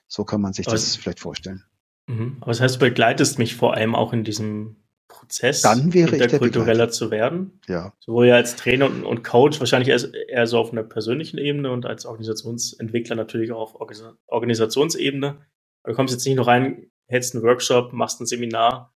so 0.07 0.23
kann 0.23 0.41
man 0.41 0.53
sich 0.53 0.67
Aber 0.67 0.75
das 0.75 0.95
vielleicht 0.95 1.19
vorstellen. 1.19 1.63
Mhm. 2.07 2.37
Aber 2.41 2.51
das 2.51 2.61
heißt, 2.61 2.75
du 2.75 2.79
begleitest 2.79 3.37
mich 3.37 3.55
vor 3.55 3.73
allem 3.75 3.95
auch 3.95 4.13
in 4.13 4.23
diesem 4.23 4.77
Prozess, 5.09 5.61
dann 5.61 5.93
wäre 5.93 6.15
interkultureller 6.15 6.89
zu 6.89 7.11
werden. 7.11 7.59
Ja. 7.67 7.93
Sowohl 7.99 8.27
ja 8.27 8.35
als 8.35 8.55
Trainer 8.55 8.85
und, 8.85 9.03
und 9.03 9.23
Coach, 9.23 9.59
wahrscheinlich 9.59 9.89
eher, 9.89 10.29
eher, 10.29 10.47
so 10.47 10.59
auf 10.59 10.71
einer 10.71 10.83
persönlichen 10.83 11.37
Ebene 11.37 11.71
und 11.71 11.85
als 11.85 12.05
Organisationsentwickler 12.05 13.15
natürlich 13.15 13.51
auch 13.51 13.73
auf 13.73 13.75
Organ 13.75 14.17
Organisationsebene. 14.27 15.27
Aber 15.83 15.91
du 15.91 15.95
kommst 15.95 16.13
jetzt 16.13 16.25
nicht 16.25 16.35
nur 16.35 16.47
rein, 16.47 16.91
hältst 17.07 17.35
einen 17.35 17.43
Workshop, 17.43 17.91
machst 17.91 18.21
ein 18.21 18.27
Seminar, 18.27 18.95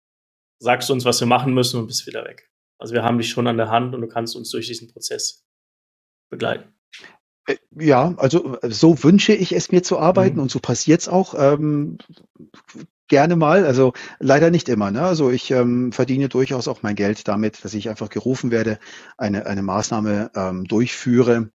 sagst 0.59 0.89
uns, 0.91 1.03
was 1.03 1.19
wir 1.19 1.27
machen 1.27 1.53
müssen 1.53 1.79
und 1.79 1.87
bist 1.87 2.05
wieder 2.07 2.23
weg. 2.25 2.49
Also 2.77 2.93
wir 2.93 3.03
haben 3.03 3.17
dich 3.17 3.29
schon 3.29 3.47
an 3.47 3.57
der 3.57 3.69
Hand 3.69 3.95
und 3.95 4.01
du 4.01 4.07
kannst 4.07 4.35
uns 4.35 4.49
durch 4.51 4.67
diesen 4.67 4.91
Prozess 4.91 5.45
begleiten. 6.29 6.72
Äh, 7.45 7.57
ja, 7.77 8.13
also 8.17 8.57
äh, 8.61 8.71
so 8.71 9.03
wünsche 9.03 9.33
ich 9.33 9.53
es 9.53 9.71
mir 9.71 9.83
zu 9.83 9.99
arbeiten 9.99 10.37
mhm. 10.37 10.43
und 10.43 10.51
so 10.51 10.59
passiert's 10.59 11.07
auch. 11.07 11.35
Ähm, 11.37 11.97
gerne 13.07 13.35
mal, 13.35 13.65
also 13.65 13.93
leider 14.19 14.49
nicht 14.49 14.69
immer. 14.69 14.89
Ne? 14.89 15.03
Also 15.03 15.29
ich 15.29 15.51
ähm, 15.51 15.91
verdiene 15.91 16.29
durchaus 16.29 16.67
auch 16.67 16.83
mein 16.83 16.95
Geld 16.95 17.27
damit, 17.27 17.63
dass 17.63 17.73
ich 17.73 17.89
einfach 17.89 18.09
gerufen 18.09 18.49
werde, 18.49 18.79
eine, 19.17 19.45
eine 19.45 19.61
Maßnahme 19.61 20.31
ähm, 20.35 20.63
durchführe, 20.65 21.51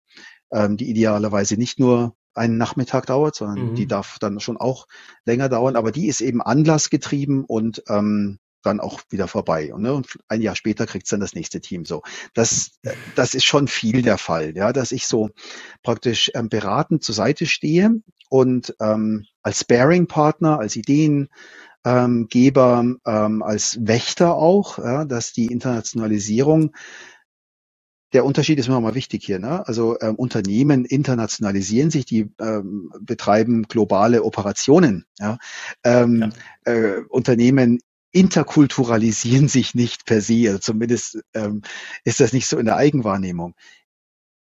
ähm, 0.53 0.77
die 0.77 0.89
idealerweise 0.89 1.57
nicht 1.57 1.81
nur 1.81 2.15
einen 2.35 2.59
Nachmittag 2.59 3.07
dauert, 3.07 3.35
sondern 3.35 3.71
mhm. 3.71 3.75
die 3.75 3.87
darf 3.87 4.19
dann 4.21 4.41
schon 4.41 4.57
auch 4.57 4.87
länger 5.25 5.49
dauern, 5.49 5.75
aber 5.75 5.91
die 5.91 6.07
ist 6.07 6.21
eben 6.21 6.41
anlassgetrieben 6.41 7.45
und 7.45 7.83
ähm, 7.89 8.39
dann 8.63 8.81
auch 8.81 9.01
wieder 9.11 9.29
vorbei. 9.29 9.73
Und, 9.73 9.83
ne, 9.83 9.93
und 9.93 10.19
ein 10.29 10.41
Jahr 10.41 10.57
später 10.57 10.87
kriegt's 10.87 11.11
dann 11.11 11.21
das 11.21 11.35
nächste 11.35 11.61
Team. 11.61 11.85
So, 11.85 12.03
das, 12.35 12.79
das 13.15 13.35
ist 13.35 13.45
schon 13.45 13.69
viel 13.69 14.03
der 14.03 14.19
Fall, 14.19 14.57
ja, 14.57 14.73
dass 14.73 14.93
ich 14.93 15.07
so 15.07 15.31
praktisch 15.83 16.31
ähm, 16.35 16.49
beratend 16.49 17.03
zur 17.03 17.15
Seite 17.15 17.47
stehe 17.47 17.91
und 18.29 18.75
ähm, 18.81 19.27
als 19.43 19.61
Sparing-Partner, 19.61 20.59
als 20.59 20.77
Ideengeber, 20.77 21.29
ähm, 21.85 23.01
ähm, 23.07 23.43
als 23.43 23.79
Wächter 23.81 24.35
auch, 24.35 24.79
ja, 24.79 25.05
dass 25.05 25.33
die 25.33 25.47
Internationalisierung 25.47 26.73
der 28.13 28.25
Unterschied 28.25 28.59
ist 28.59 28.69
mir 28.69 28.77
auch 28.77 28.81
mal 28.81 28.95
wichtig 28.95 29.25
hier. 29.25 29.39
Ne? 29.39 29.67
Also 29.67 29.99
ähm, 30.01 30.15
Unternehmen 30.15 30.85
internationalisieren 30.85 31.91
sich, 31.91 32.07
die 32.07 32.31
ähm, 32.41 32.91
betreiben 33.01 33.65
globale 33.65 34.23
Operationen. 34.23 35.05
Ja? 35.19 35.39
Ähm, 35.85 36.33
ja. 36.67 36.73
Äh, 36.73 37.01
Unternehmen 37.09 37.81
interkulturalisieren 38.13 39.49
sich 39.49 39.75
nicht 39.75 40.07
per 40.07 40.21
se. 40.21 40.49
Also 40.49 40.59
zumindest 40.59 41.19
ähm, 41.35 41.63
ist 42.05 42.21
das 42.21 42.33
nicht 42.33 42.47
so 42.47 42.59
in 42.59 42.67
der 42.67 42.77
Eigenwahrnehmung. 42.77 43.55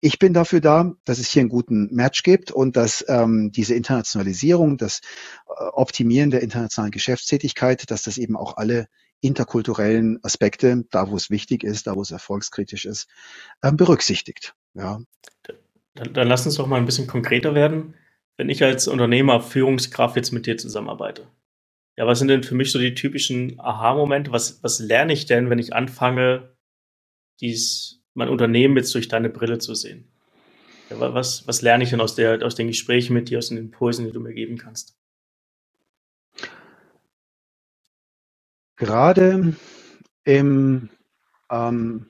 Ich 0.00 0.18
bin 0.18 0.34
dafür 0.34 0.60
da, 0.60 0.94
dass 1.04 1.20
es 1.20 1.28
hier 1.30 1.40
einen 1.40 1.48
guten 1.48 1.94
Match 1.94 2.24
gibt 2.24 2.50
und 2.50 2.76
dass 2.76 3.04
ähm, 3.08 3.52
diese 3.52 3.74
Internationalisierung, 3.74 4.76
das 4.76 5.00
äh, 5.46 5.62
Optimieren 5.72 6.30
der 6.30 6.42
internationalen 6.42 6.90
Geschäftstätigkeit, 6.90 7.88
dass 7.90 8.02
das 8.02 8.18
eben 8.18 8.36
auch 8.36 8.56
alle 8.56 8.88
interkulturellen 9.20 10.18
Aspekte, 10.24 10.84
da 10.90 11.08
wo 11.08 11.16
es 11.16 11.30
wichtig 11.30 11.62
ist, 11.62 11.86
da 11.86 11.94
wo 11.94 12.02
es 12.02 12.10
erfolgskritisch 12.10 12.84
ist, 12.84 13.08
äh, 13.62 13.70
berücksichtigt. 13.70 14.54
Ja. 14.74 15.00
Dann, 15.94 16.12
dann 16.12 16.26
lass 16.26 16.44
uns 16.46 16.56
doch 16.56 16.66
mal 16.66 16.78
ein 16.78 16.86
bisschen 16.86 17.06
konkreter 17.06 17.54
werden. 17.54 17.94
Wenn 18.36 18.48
ich 18.48 18.64
als 18.64 18.88
Unternehmer, 18.88 19.40
Führungskraft 19.40 20.16
jetzt 20.16 20.32
mit 20.32 20.46
dir 20.46 20.56
zusammenarbeite, 20.56 21.28
ja, 21.96 22.06
was 22.06 22.18
sind 22.18 22.28
denn 22.28 22.42
für 22.42 22.54
mich 22.54 22.72
so 22.72 22.78
die 22.78 22.94
typischen 22.94 23.60
Aha-Momente? 23.60 24.32
Was, 24.32 24.62
was 24.62 24.78
lerne 24.78 25.12
ich 25.12 25.26
denn, 25.26 25.50
wenn 25.50 25.58
ich 25.58 25.74
anfange, 25.74 26.56
dies, 27.40 28.02
mein 28.14 28.28
Unternehmen 28.28 28.76
jetzt 28.76 28.94
durch 28.94 29.08
deine 29.08 29.28
Brille 29.28 29.58
zu 29.58 29.74
sehen? 29.74 30.10
Ja, 30.90 31.14
was, 31.14 31.46
was 31.46 31.62
lerne 31.62 31.84
ich 31.84 31.90
denn 31.90 32.00
aus, 32.00 32.14
der, 32.14 32.44
aus 32.44 32.54
den 32.54 32.68
Gesprächen 32.68 33.14
mit 33.14 33.28
dir, 33.28 33.38
aus 33.38 33.48
den 33.48 33.58
Impulsen, 33.58 34.06
die 34.06 34.12
du 34.12 34.20
mir 34.20 34.34
geben 34.34 34.58
kannst? 34.58 34.96
gerade 38.82 39.54
im, 40.24 40.88
ähm, 41.50 42.06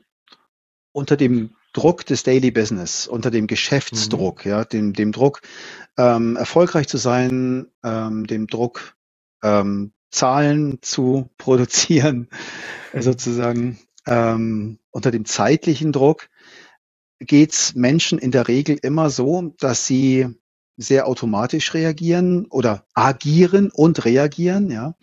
unter 0.92 1.18
dem 1.18 1.54
Druck 1.74 2.06
des 2.06 2.22
Daily 2.22 2.50
Business, 2.50 3.06
unter 3.06 3.30
dem 3.30 3.46
Geschäftsdruck, 3.46 4.44
mhm. 4.44 4.50
ja, 4.50 4.64
dem, 4.64 4.92
dem 4.94 5.12
Druck, 5.12 5.42
ähm, 5.98 6.36
erfolgreich 6.36 6.88
zu 6.88 6.96
sein, 6.96 7.66
ähm, 7.84 8.26
dem 8.26 8.46
Druck, 8.46 8.94
ähm, 9.42 9.92
Zahlen 10.10 10.78
zu 10.82 11.30
produzieren, 11.38 12.28
mhm. 12.92 13.02
sozusagen, 13.02 13.78
ähm, 14.06 14.78
unter 14.90 15.10
dem 15.10 15.24
zeitlichen 15.24 15.92
Druck, 15.92 16.28
geht's 17.18 17.74
Menschen 17.74 18.18
in 18.18 18.30
der 18.30 18.48
Regel 18.48 18.78
immer 18.82 19.10
so, 19.10 19.54
dass 19.58 19.86
sie 19.86 20.28
sehr 20.76 21.06
automatisch 21.06 21.74
reagieren 21.74 22.46
oder 22.46 22.84
agieren 22.94 23.70
und 23.70 24.04
reagieren, 24.04 24.70
ja. 24.70 24.94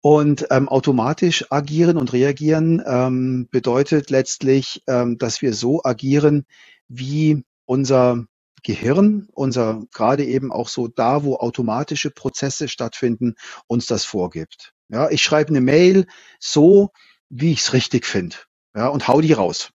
Und 0.00 0.46
ähm, 0.50 0.68
automatisch 0.68 1.46
agieren 1.50 1.96
und 1.96 2.12
reagieren 2.12 2.82
ähm, 2.86 3.48
bedeutet 3.50 4.10
letztlich, 4.10 4.82
ähm, 4.86 5.18
dass 5.18 5.42
wir 5.42 5.52
so 5.52 5.82
agieren, 5.82 6.46
wie 6.88 7.44
unser 7.64 8.24
Gehirn, 8.66 9.28
unser 9.32 9.84
gerade 9.92 10.24
eben 10.24 10.50
auch 10.50 10.68
so 10.68 10.88
da, 10.88 11.22
wo 11.22 11.36
automatische 11.36 12.10
Prozesse 12.10 12.66
stattfinden, 12.66 13.36
uns 13.68 13.86
das 13.86 14.04
vorgibt. 14.04 14.72
Ja, 14.88 15.08
ich 15.08 15.22
schreibe 15.22 15.50
eine 15.50 15.60
Mail 15.60 16.06
so, 16.40 16.90
wie 17.28 17.52
ich 17.52 17.60
es 17.60 17.72
richtig 17.72 18.06
finde, 18.06 18.36
ja, 18.74 18.88
und 18.88 19.06
hau 19.06 19.20
die 19.20 19.32
raus. 19.32 19.70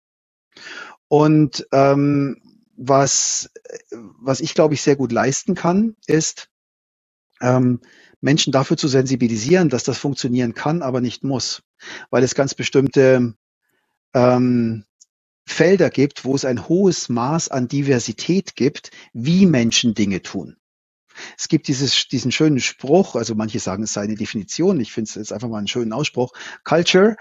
Und 1.09 1.67
ähm, 1.73 2.41
was 2.77 3.51
was 4.21 4.41
ich 4.41 4.55
glaube 4.55 4.75
ich 4.75 4.83
sehr 4.83 4.95
gut 4.95 5.11
leisten 5.11 5.57
kann, 5.57 5.97
ist 6.07 6.49
ähm, 7.41 7.81
Menschen 8.21 8.53
dafür 8.53 8.77
zu 8.77 8.87
sensibilisieren, 8.87 9.69
dass 9.69 9.83
das 9.83 9.99
funktionieren 9.99 10.55
kann, 10.55 10.83
aber 10.83 11.01
nicht 11.01 11.25
muss, 11.25 11.63
weil 12.11 12.23
es 12.23 12.37
ganz 12.37 12.55
bestimmte 12.55 13.35
ähm, 14.15 14.85
Felder 15.47 15.91
gibt, 15.91 16.25
wo 16.25 16.35
es 16.35 16.45
ein 16.45 16.69
hohes 16.69 17.09
Maß 17.09 17.49
an 17.49 17.69
Diversität 17.69 18.57
gibt, 18.57 18.91
wie 19.13 19.47
Menschen 19.47 19.95
Dinge 19.95 20.23
tun. 20.23 20.57
Es 21.39 21.49
gibt 21.49 21.69
dieses, 21.69 22.09
diesen 22.09 22.33
schönen 22.33 22.61
Spruch, 22.61 23.15
also 23.15 23.35
manche 23.35 23.61
sagen, 23.61 23.85
es 23.85 23.93
sei 23.93 24.03
eine 24.03 24.17
Definition, 24.17 24.81
ich 24.81 24.93
finde 24.93 25.09
es 25.09 25.15
jetzt 25.15 25.33
einfach 25.33 25.49
mal 25.49 25.59
einen 25.59 25.69
schönen 25.69 25.93
Ausspruch. 25.93 26.33
Culture, 26.65 27.17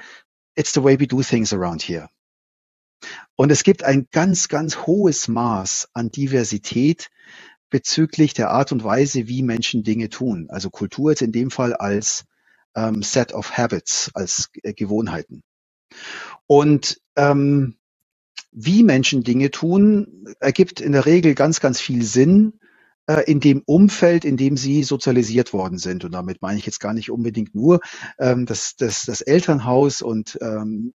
it's 0.55 0.73
the 0.73 0.83
way 0.83 0.99
we 0.99 1.07
do 1.07 1.21
things 1.21 1.53
around 1.53 1.81
here. 1.81 2.09
Und 3.35 3.51
es 3.51 3.63
gibt 3.63 3.83
ein 3.83 4.07
ganz, 4.11 4.47
ganz 4.47 4.77
hohes 4.85 5.27
Maß 5.27 5.89
an 5.93 6.09
Diversität, 6.09 7.09
bezüglich 7.69 8.33
der 8.33 8.51
Art 8.51 8.71
und 8.71 8.83
Weise, 8.83 9.27
wie 9.27 9.43
Menschen 9.43 9.83
Dinge 9.83 10.09
tun. 10.09 10.47
Also 10.49 10.69
Kultur 10.69 11.11
jetzt 11.11 11.21
in 11.21 11.31
dem 11.31 11.51
Fall 11.51 11.73
als 11.73 12.25
ähm, 12.75 13.03
Set 13.03 13.33
of 13.33 13.57
Habits, 13.57 14.11
als 14.13 14.49
äh, 14.63 14.73
Gewohnheiten. 14.73 15.43
Und 16.47 17.01
ähm, 17.15 17.77
wie 18.55 18.83
Menschen 18.83 19.23
Dinge 19.23 19.51
tun, 19.51 20.33
ergibt 20.39 20.79
in 20.79 20.93
der 20.93 21.05
Regel 21.05 21.35
ganz, 21.35 21.59
ganz 21.59 21.81
viel 21.81 22.03
Sinn 22.03 22.53
äh, 23.05 23.29
in 23.29 23.41
dem 23.41 23.61
Umfeld, 23.65 24.23
in 24.23 24.37
dem 24.37 24.55
sie 24.55 24.83
sozialisiert 24.83 25.51
worden 25.51 25.77
sind. 25.77 26.05
Und 26.05 26.13
damit 26.13 26.41
meine 26.41 26.57
ich 26.57 26.65
jetzt 26.65 26.79
gar 26.79 26.93
nicht 26.93 27.11
unbedingt 27.11 27.53
nur 27.53 27.81
ähm, 28.17 28.45
das, 28.45 28.77
das, 28.77 29.03
das 29.05 29.19
Elternhaus 29.19 30.01
und 30.01 30.37
ähm, 30.41 30.93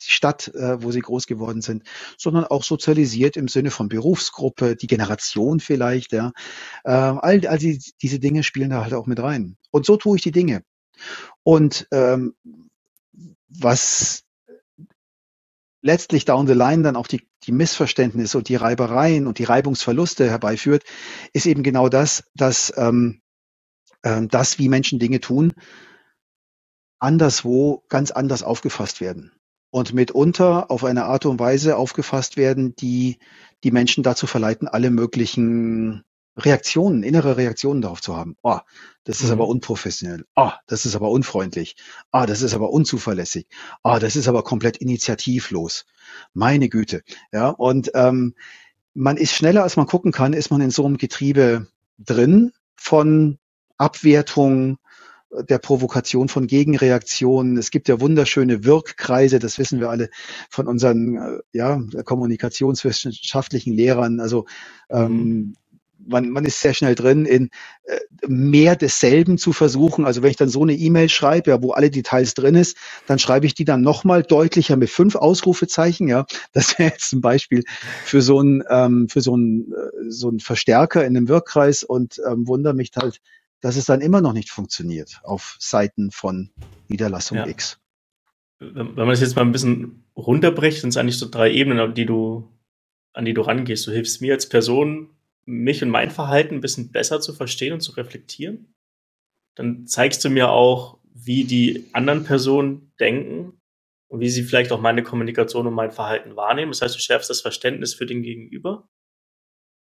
die 0.00 0.10
Stadt, 0.10 0.48
äh, 0.54 0.82
wo 0.82 0.90
sie 0.90 1.00
groß 1.00 1.26
geworden 1.26 1.60
sind, 1.60 1.82
sondern 2.16 2.44
auch 2.44 2.64
sozialisiert 2.64 3.36
im 3.36 3.48
Sinne 3.48 3.70
von 3.70 3.90
Berufsgruppe, 3.90 4.74
die 4.74 4.86
Generation 4.86 5.60
vielleicht, 5.60 6.12
ja. 6.12 6.32
Äh, 6.84 6.92
all, 6.92 7.46
all 7.46 7.58
die, 7.58 7.78
diese 8.00 8.20
Dinge 8.20 8.42
spielen 8.42 8.70
da 8.70 8.82
halt 8.82 8.94
auch 8.94 9.06
mit 9.06 9.20
rein. 9.20 9.58
Und 9.70 9.84
so 9.84 9.98
tue 9.98 10.16
ich 10.16 10.22
die 10.22 10.32
Dinge. 10.32 10.62
Und 11.42 11.86
ähm, 11.92 12.34
was 13.48 14.24
letztlich 15.80 16.24
down 16.24 16.46
the 16.46 16.54
line 16.54 16.82
dann 16.82 16.96
auch 16.96 17.06
die, 17.06 17.28
die 17.44 17.52
Missverständnisse 17.52 18.38
und 18.38 18.48
die 18.48 18.56
Reibereien 18.56 19.26
und 19.26 19.38
die 19.38 19.44
Reibungsverluste 19.44 20.28
herbeiführt, 20.28 20.84
ist 21.32 21.46
eben 21.46 21.62
genau 21.62 21.88
das, 21.88 22.24
dass 22.34 22.72
ähm, 22.76 23.20
äh, 24.02 24.26
das, 24.26 24.58
wie 24.58 24.68
Menschen 24.68 24.98
Dinge 24.98 25.20
tun, 25.20 25.52
anderswo 26.98 27.84
ganz 27.88 28.10
anders 28.10 28.42
aufgefasst 28.42 29.00
werden 29.00 29.32
und 29.70 29.92
mitunter 29.92 30.70
auf 30.70 30.84
eine 30.84 31.04
Art 31.04 31.26
und 31.26 31.38
Weise 31.38 31.76
aufgefasst 31.76 32.36
werden, 32.36 32.74
die 32.76 33.18
die 33.64 33.70
Menschen 33.70 34.02
dazu 34.02 34.26
verleiten, 34.26 34.68
alle 34.68 34.90
möglichen 34.90 36.04
Reaktionen, 36.38 37.02
innere 37.02 37.36
Reaktionen 37.36 37.82
darauf 37.82 38.00
zu 38.00 38.16
haben. 38.16 38.36
Oh, 38.42 38.58
das 39.04 39.20
ist 39.20 39.26
mhm. 39.26 39.32
aber 39.32 39.48
unprofessionell. 39.48 40.24
Ah, 40.34 40.48
oh, 40.48 40.52
das 40.66 40.86
ist 40.86 40.94
aber 40.94 41.10
unfreundlich. 41.10 41.76
Ah, 42.12 42.22
oh, 42.22 42.26
das 42.26 42.42
ist 42.42 42.54
aber 42.54 42.70
unzuverlässig. 42.70 43.46
Ah, 43.82 43.96
oh, 43.96 43.98
das 43.98 44.16
ist 44.16 44.28
aber 44.28 44.44
komplett 44.44 44.76
initiativlos. 44.76 45.86
Meine 46.34 46.68
Güte. 46.68 47.02
Ja, 47.32 47.48
und 47.48 47.90
ähm, 47.94 48.34
man 48.94 49.16
ist 49.16 49.34
schneller, 49.34 49.62
als 49.64 49.76
man 49.76 49.86
gucken 49.86 50.12
kann, 50.12 50.32
ist 50.32 50.50
man 50.50 50.60
in 50.60 50.70
so 50.70 50.86
einem 50.86 50.96
Getriebe 50.96 51.66
drin 51.98 52.52
von 52.76 53.38
Abwertung, 53.76 54.78
der 55.30 55.58
Provokation 55.58 56.28
von 56.28 56.46
Gegenreaktionen. 56.46 57.58
Es 57.58 57.70
gibt 57.70 57.88
ja 57.88 58.00
wunderschöne 58.00 58.64
Wirkkreise, 58.64 59.38
das 59.38 59.58
wissen 59.58 59.80
wir 59.80 59.90
alle 59.90 60.08
von 60.48 60.66
unseren 60.66 61.16
äh, 61.16 61.38
ja, 61.52 61.80
kommunikationswissenschaftlichen 62.04 63.74
Lehrern. 63.74 64.20
Also 64.20 64.46
ähm, 64.88 65.12
mhm. 65.12 65.56
Man, 65.98 66.30
man 66.30 66.44
ist 66.44 66.60
sehr 66.60 66.74
schnell 66.74 66.94
drin, 66.94 67.24
in 67.24 67.50
äh, 67.84 67.98
mehr 68.26 68.76
desselben 68.76 69.38
zu 69.38 69.52
versuchen. 69.52 70.06
Also 70.06 70.22
wenn 70.22 70.30
ich 70.30 70.36
dann 70.36 70.48
so 70.48 70.62
eine 70.62 70.74
E-Mail 70.74 71.08
schreibe, 71.08 71.50
ja, 71.50 71.62
wo 71.62 71.72
alle 71.72 71.90
Details 71.90 72.34
drin 72.34 72.54
ist, 72.54 72.76
dann 73.06 73.18
schreibe 73.18 73.46
ich 73.46 73.54
die 73.54 73.64
dann 73.64 73.82
nochmal 73.82 74.22
deutlicher 74.22 74.76
mit 74.76 74.90
fünf 74.90 75.16
Ausrufezeichen. 75.16 76.08
Ja, 76.08 76.26
das 76.52 76.78
wäre 76.78 76.90
jetzt 76.90 77.12
ein 77.12 77.20
Beispiel 77.20 77.64
für 78.04 78.22
so 78.22 78.40
ein 78.40 78.62
ähm, 78.70 79.08
für 79.08 79.20
so 79.20 79.36
ein 79.36 79.72
äh, 79.72 80.10
so 80.10 80.30
ein 80.30 80.40
Verstärker 80.40 81.04
in 81.04 81.16
einem 81.16 81.28
Wirkkreis 81.28 81.84
und 81.84 82.20
ähm, 82.26 82.46
wundere 82.46 82.74
mich 82.74 82.90
halt 82.96 83.20
dass 83.60 83.76
es 83.76 83.86
dann 83.86 84.00
immer 84.00 84.20
noch 84.20 84.32
nicht 84.32 84.50
funktioniert 84.50 85.20
auf 85.24 85.56
Seiten 85.58 86.10
von 86.10 86.50
Niederlassung 86.88 87.38
ja. 87.38 87.46
X. 87.46 87.78
Wenn 88.60 88.94
man 88.94 89.08
das 89.08 89.20
jetzt 89.20 89.36
mal 89.36 89.42
ein 89.42 89.52
bisschen 89.52 90.04
runterbricht, 90.16 90.80
sind 90.80 90.90
es 90.90 90.96
eigentlich 90.96 91.18
so 91.18 91.28
drei 91.28 91.52
Ebenen, 91.52 91.94
die 91.94 92.06
du, 92.06 92.48
an 93.12 93.24
die 93.24 93.34
du 93.34 93.42
rangehst. 93.42 93.86
Du 93.86 93.92
hilfst 93.92 94.20
mir 94.20 94.34
als 94.34 94.48
Person, 94.48 95.10
mich 95.48 95.82
und 95.82 95.88
mein 95.88 96.10
Verhalten 96.10 96.56
ein 96.56 96.60
bisschen 96.60 96.92
besser 96.92 97.20
zu 97.20 97.32
verstehen 97.32 97.72
und 97.72 97.80
zu 97.80 97.92
reflektieren. 97.92 98.74
Dann 99.56 99.86
zeigst 99.86 100.22
du 100.24 100.28
mir 100.28 100.50
auch, 100.50 100.98
wie 101.14 101.44
die 101.44 101.86
anderen 101.94 102.22
Personen 102.24 102.92
denken 103.00 103.60
und 104.08 104.20
wie 104.20 104.28
sie 104.28 104.42
vielleicht 104.42 104.72
auch 104.72 104.80
meine 104.80 105.02
Kommunikation 105.02 105.66
und 105.66 105.74
mein 105.74 105.90
Verhalten 105.90 106.36
wahrnehmen. 106.36 106.70
Das 106.70 106.82
heißt, 106.82 106.94
du 106.94 107.00
schärfst 107.00 107.30
das 107.30 107.40
Verständnis 107.40 107.94
für 107.94 108.06
den 108.06 108.22
Gegenüber. 108.22 108.88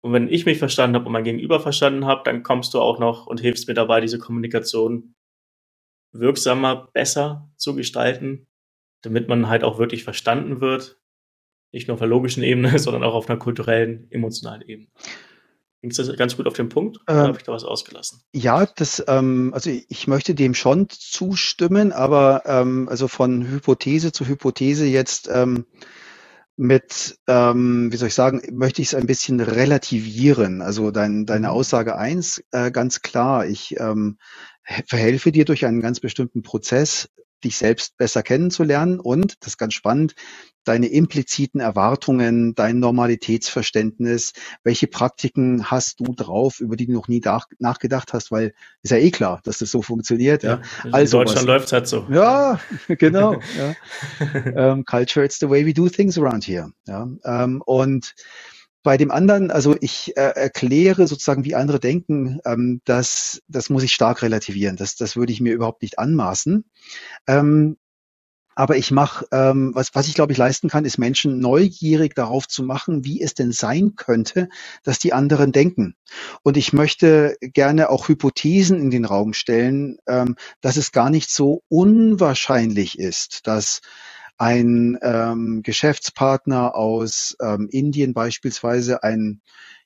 Und 0.03 0.13
wenn 0.13 0.29
ich 0.29 0.47
mich 0.47 0.59
verstanden 0.59 0.95
habe 0.95 1.07
und 1.07 1.13
mein 1.13 1.25
Gegenüber 1.25 1.61
verstanden 1.61 2.07
habe, 2.07 2.23
dann 2.25 2.43
kommst 2.43 2.73
du 2.73 2.81
auch 2.81 3.01
noch 3.01 3.27
und 3.27 3.41
hilfst 3.41 3.69
mir 3.69 3.75
dabei, 3.75 4.01
diese 4.01 4.19
Kommunikation 4.19 5.15
wirksamer, 6.13 6.89
besser 6.93 7.51
zu 7.57 7.75
gestalten, 7.75 8.47
damit 9.03 9.29
man 9.29 9.49
halt 9.49 9.65
auch 9.65 9.79
wirklich 9.79 10.05
verstanden 10.05 10.61
wird. 10.61 11.01
Nicht 11.73 11.89
nur 11.89 11.95
auf 11.95 12.01
der 12.01 12.09
logischen 12.09 12.45
Ebene, 12.45 12.79
sondern 12.79 13.03
auch 13.03 13.15
auf 13.15 13.29
einer 13.29 13.39
kulturellen, 13.39 14.11
emotionalen 14.11 14.63
Ebene. 14.63 14.89
Ging 15.83 15.91
das 15.91 16.17
ganz 16.17 16.37
gut 16.37 16.47
auf 16.47 16.53
den 16.53 16.69
Punkt 16.69 16.99
oder 17.09 17.23
ähm, 17.23 17.29
habe 17.29 17.39
ich 17.39 17.45
da 17.45 17.53
was 17.53 17.65
ausgelassen? 17.65 18.21
Ja, 18.35 18.67
das, 18.67 19.03
ähm, 19.09 19.53
also 19.55 19.71
ich 19.71 20.07
möchte 20.07 20.35
dem 20.35 20.55
schon 20.55 20.89
zustimmen, 20.91 21.93
aber 21.93 22.43
ähm, 22.45 22.87
also 22.91 23.09
von 23.09 23.49
Hypothese 23.49 24.13
zu 24.13 24.27
Hypothese 24.27 24.85
jetzt 24.85 25.31
ähm, 25.33 25.65
mit, 26.57 27.19
ähm, 27.27 27.91
wie 27.91 27.97
soll 27.97 28.09
ich 28.09 28.15
sagen, 28.15 28.43
möchte 28.53 28.83
ich 28.83 28.89
es 28.89 28.95
ein 28.95 29.07
bisschen 29.07 29.41
relativieren. 29.41 30.61
Also 30.61 30.91
dein, 30.91 31.25
deine 31.25 31.47
mhm. 31.47 31.55
Aussage 31.55 31.97
eins, 31.97 32.45
äh, 32.51 32.71
ganz 32.71 33.01
klar, 33.01 33.47
ich 33.47 33.81
ähm, 33.81 34.19
verhelfe 34.87 35.33
dir 35.33 35.47
durch 35.47 35.65
einen 35.65 35.81
ganz 35.81 36.01
bestimmten 36.01 36.43
Prozess, 36.43 37.09
dich 37.43 37.57
selbst 37.57 37.97
besser 37.97 38.23
kennenzulernen 38.23 39.01
und, 39.01 39.37
das 39.41 39.55
ist 39.55 39.59
ganz 39.59 39.73
spannend, 39.73 40.15
deine 40.65 40.89
impliziten 40.89 41.61
Erwartungen, 41.61 42.55
dein 42.55 42.79
Normalitätsverständnis, 42.79 44.33
welche 44.63 44.87
Praktiken 44.87 45.71
hast 45.71 46.01
du 46.01 46.15
drauf, 46.15 46.61
über 46.61 46.77
die 46.77 46.87
du 46.87 46.93
noch 46.93 47.09
nie 47.09 47.21
nach, 47.25 47.47
nachgedacht 47.59 48.13
hast, 48.13 48.31
weil 48.31 48.53
ist 48.83 48.91
ja 48.91 48.99
eh 48.99 49.11
klar, 49.11 49.41
dass 49.45 49.59
das 49.59 49.71
so 49.71 49.83
funktioniert. 49.83 50.43
Ja, 50.43 50.61
ja. 50.85 50.91
Also 50.93 51.21
in 51.21 51.27
Deutschland 51.27 51.47
läuft 51.47 51.67
es 51.67 51.73
halt 51.73 51.89
so. 51.89 52.07
Ja, 52.11 52.61
genau. 52.89 53.41
ja. 53.57 53.75
um, 54.19 54.53
ähm, 54.57 54.85
culture, 54.85 55.25
it's 55.25 55.39
the 55.39 55.49
way 55.49 55.65
we 55.65 55.73
do 55.73 55.89
things 55.89 56.19
around 56.19 56.45
here. 56.47 56.71
Ja, 56.87 57.03
um, 57.03 57.21
ähm, 57.25 57.63
und 57.65 58.15
bei 58.83 58.97
dem 58.97 59.11
anderen, 59.11 59.51
also 59.51 59.77
ich 59.81 60.17
äh, 60.17 60.33
erkläre 60.35 61.07
sozusagen, 61.07 61.45
wie 61.45 61.55
andere 61.55 61.81
denken, 61.81 62.41
ähm, 62.47 62.81
das, 62.85 63.43
das 63.47 63.69
muss 63.69 63.83
ich 63.83 63.93
stark 63.93 64.23
relativieren. 64.23 64.77
Das, 64.77 64.97
das 64.97 65.17
würde 65.17 65.33
ich 65.33 65.41
mir 65.41 65.53
überhaupt 65.53 65.83
nicht 65.83 65.99
anmaßen. 65.99 66.65
Ähm, 67.27 67.77
aber 68.61 68.77
ich 68.77 68.91
mache, 68.91 69.25
ähm, 69.33 69.71
was, 69.75 69.95
was 69.95 70.07
ich 70.07 70.13
glaube 70.13 70.33
ich 70.33 70.39
leisten 70.39 70.69
kann, 70.69 70.85
ist 70.85 70.99
Menschen 70.99 71.39
neugierig 71.39 72.15
darauf 72.15 72.47
zu 72.47 72.63
machen, 72.63 73.07
wie 73.07 73.23
es 73.23 73.33
denn 73.33 73.53
sein 73.53 73.95
könnte, 73.97 74.51
dass 74.83 74.99
die 74.99 75.15
anderen 75.15 75.51
denken. 75.51 75.97
Und 76.43 76.59
ich 76.59 76.75
möchte 76.75 77.39
gerne 77.41 77.89
auch 77.89 78.09
Hypothesen 78.09 78.79
in 78.79 78.91
den 78.91 79.07
Raum 79.07 79.33
stellen, 79.33 79.97
ähm, 80.07 80.37
dass 80.61 80.77
es 80.77 80.93
gar 80.93 81.09
nicht 81.09 81.31
so 81.31 81.63
unwahrscheinlich 81.69 82.99
ist, 82.99 83.47
dass 83.47 83.81
ein 84.37 84.99
ähm, 85.01 85.63
Geschäftspartner 85.63 86.75
aus 86.75 87.39
ähm, 87.41 87.67
Indien 87.71 88.13
beispielsweise 88.13 89.03
ein 89.03 89.41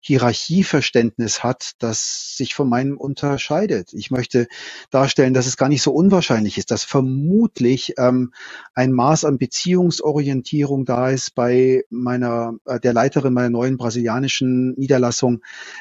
Hierarchieverständnis 0.06 1.42
hat, 1.42 1.72
das 1.78 2.36
sich 2.36 2.54
von 2.54 2.68
meinem 2.68 2.98
unterscheidet. 2.98 3.94
Ich 3.94 4.10
möchte 4.10 4.48
darstellen, 4.90 5.32
dass 5.32 5.46
es 5.46 5.56
gar 5.56 5.70
nicht 5.70 5.80
so 5.80 5.92
unwahrscheinlich 5.92 6.58
ist, 6.58 6.70
dass 6.70 6.84
vermutlich 6.84 7.94
ähm, 7.96 8.34
ein 8.74 8.92
Maß 8.92 9.24
an 9.24 9.38
Beziehungsorientierung 9.38 10.84
da 10.84 11.08
ist 11.08 11.34
bei 11.34 11.84
meiner 11.88 12.52
äh, 12.66 12.78
der 12.80 12.92
Leiterin 12.92 13.32
meiner 13.32 13.48
neuen 13.48 13.78
brasilianischen 13.78 14.74
Niederlassung, 14.74 15.40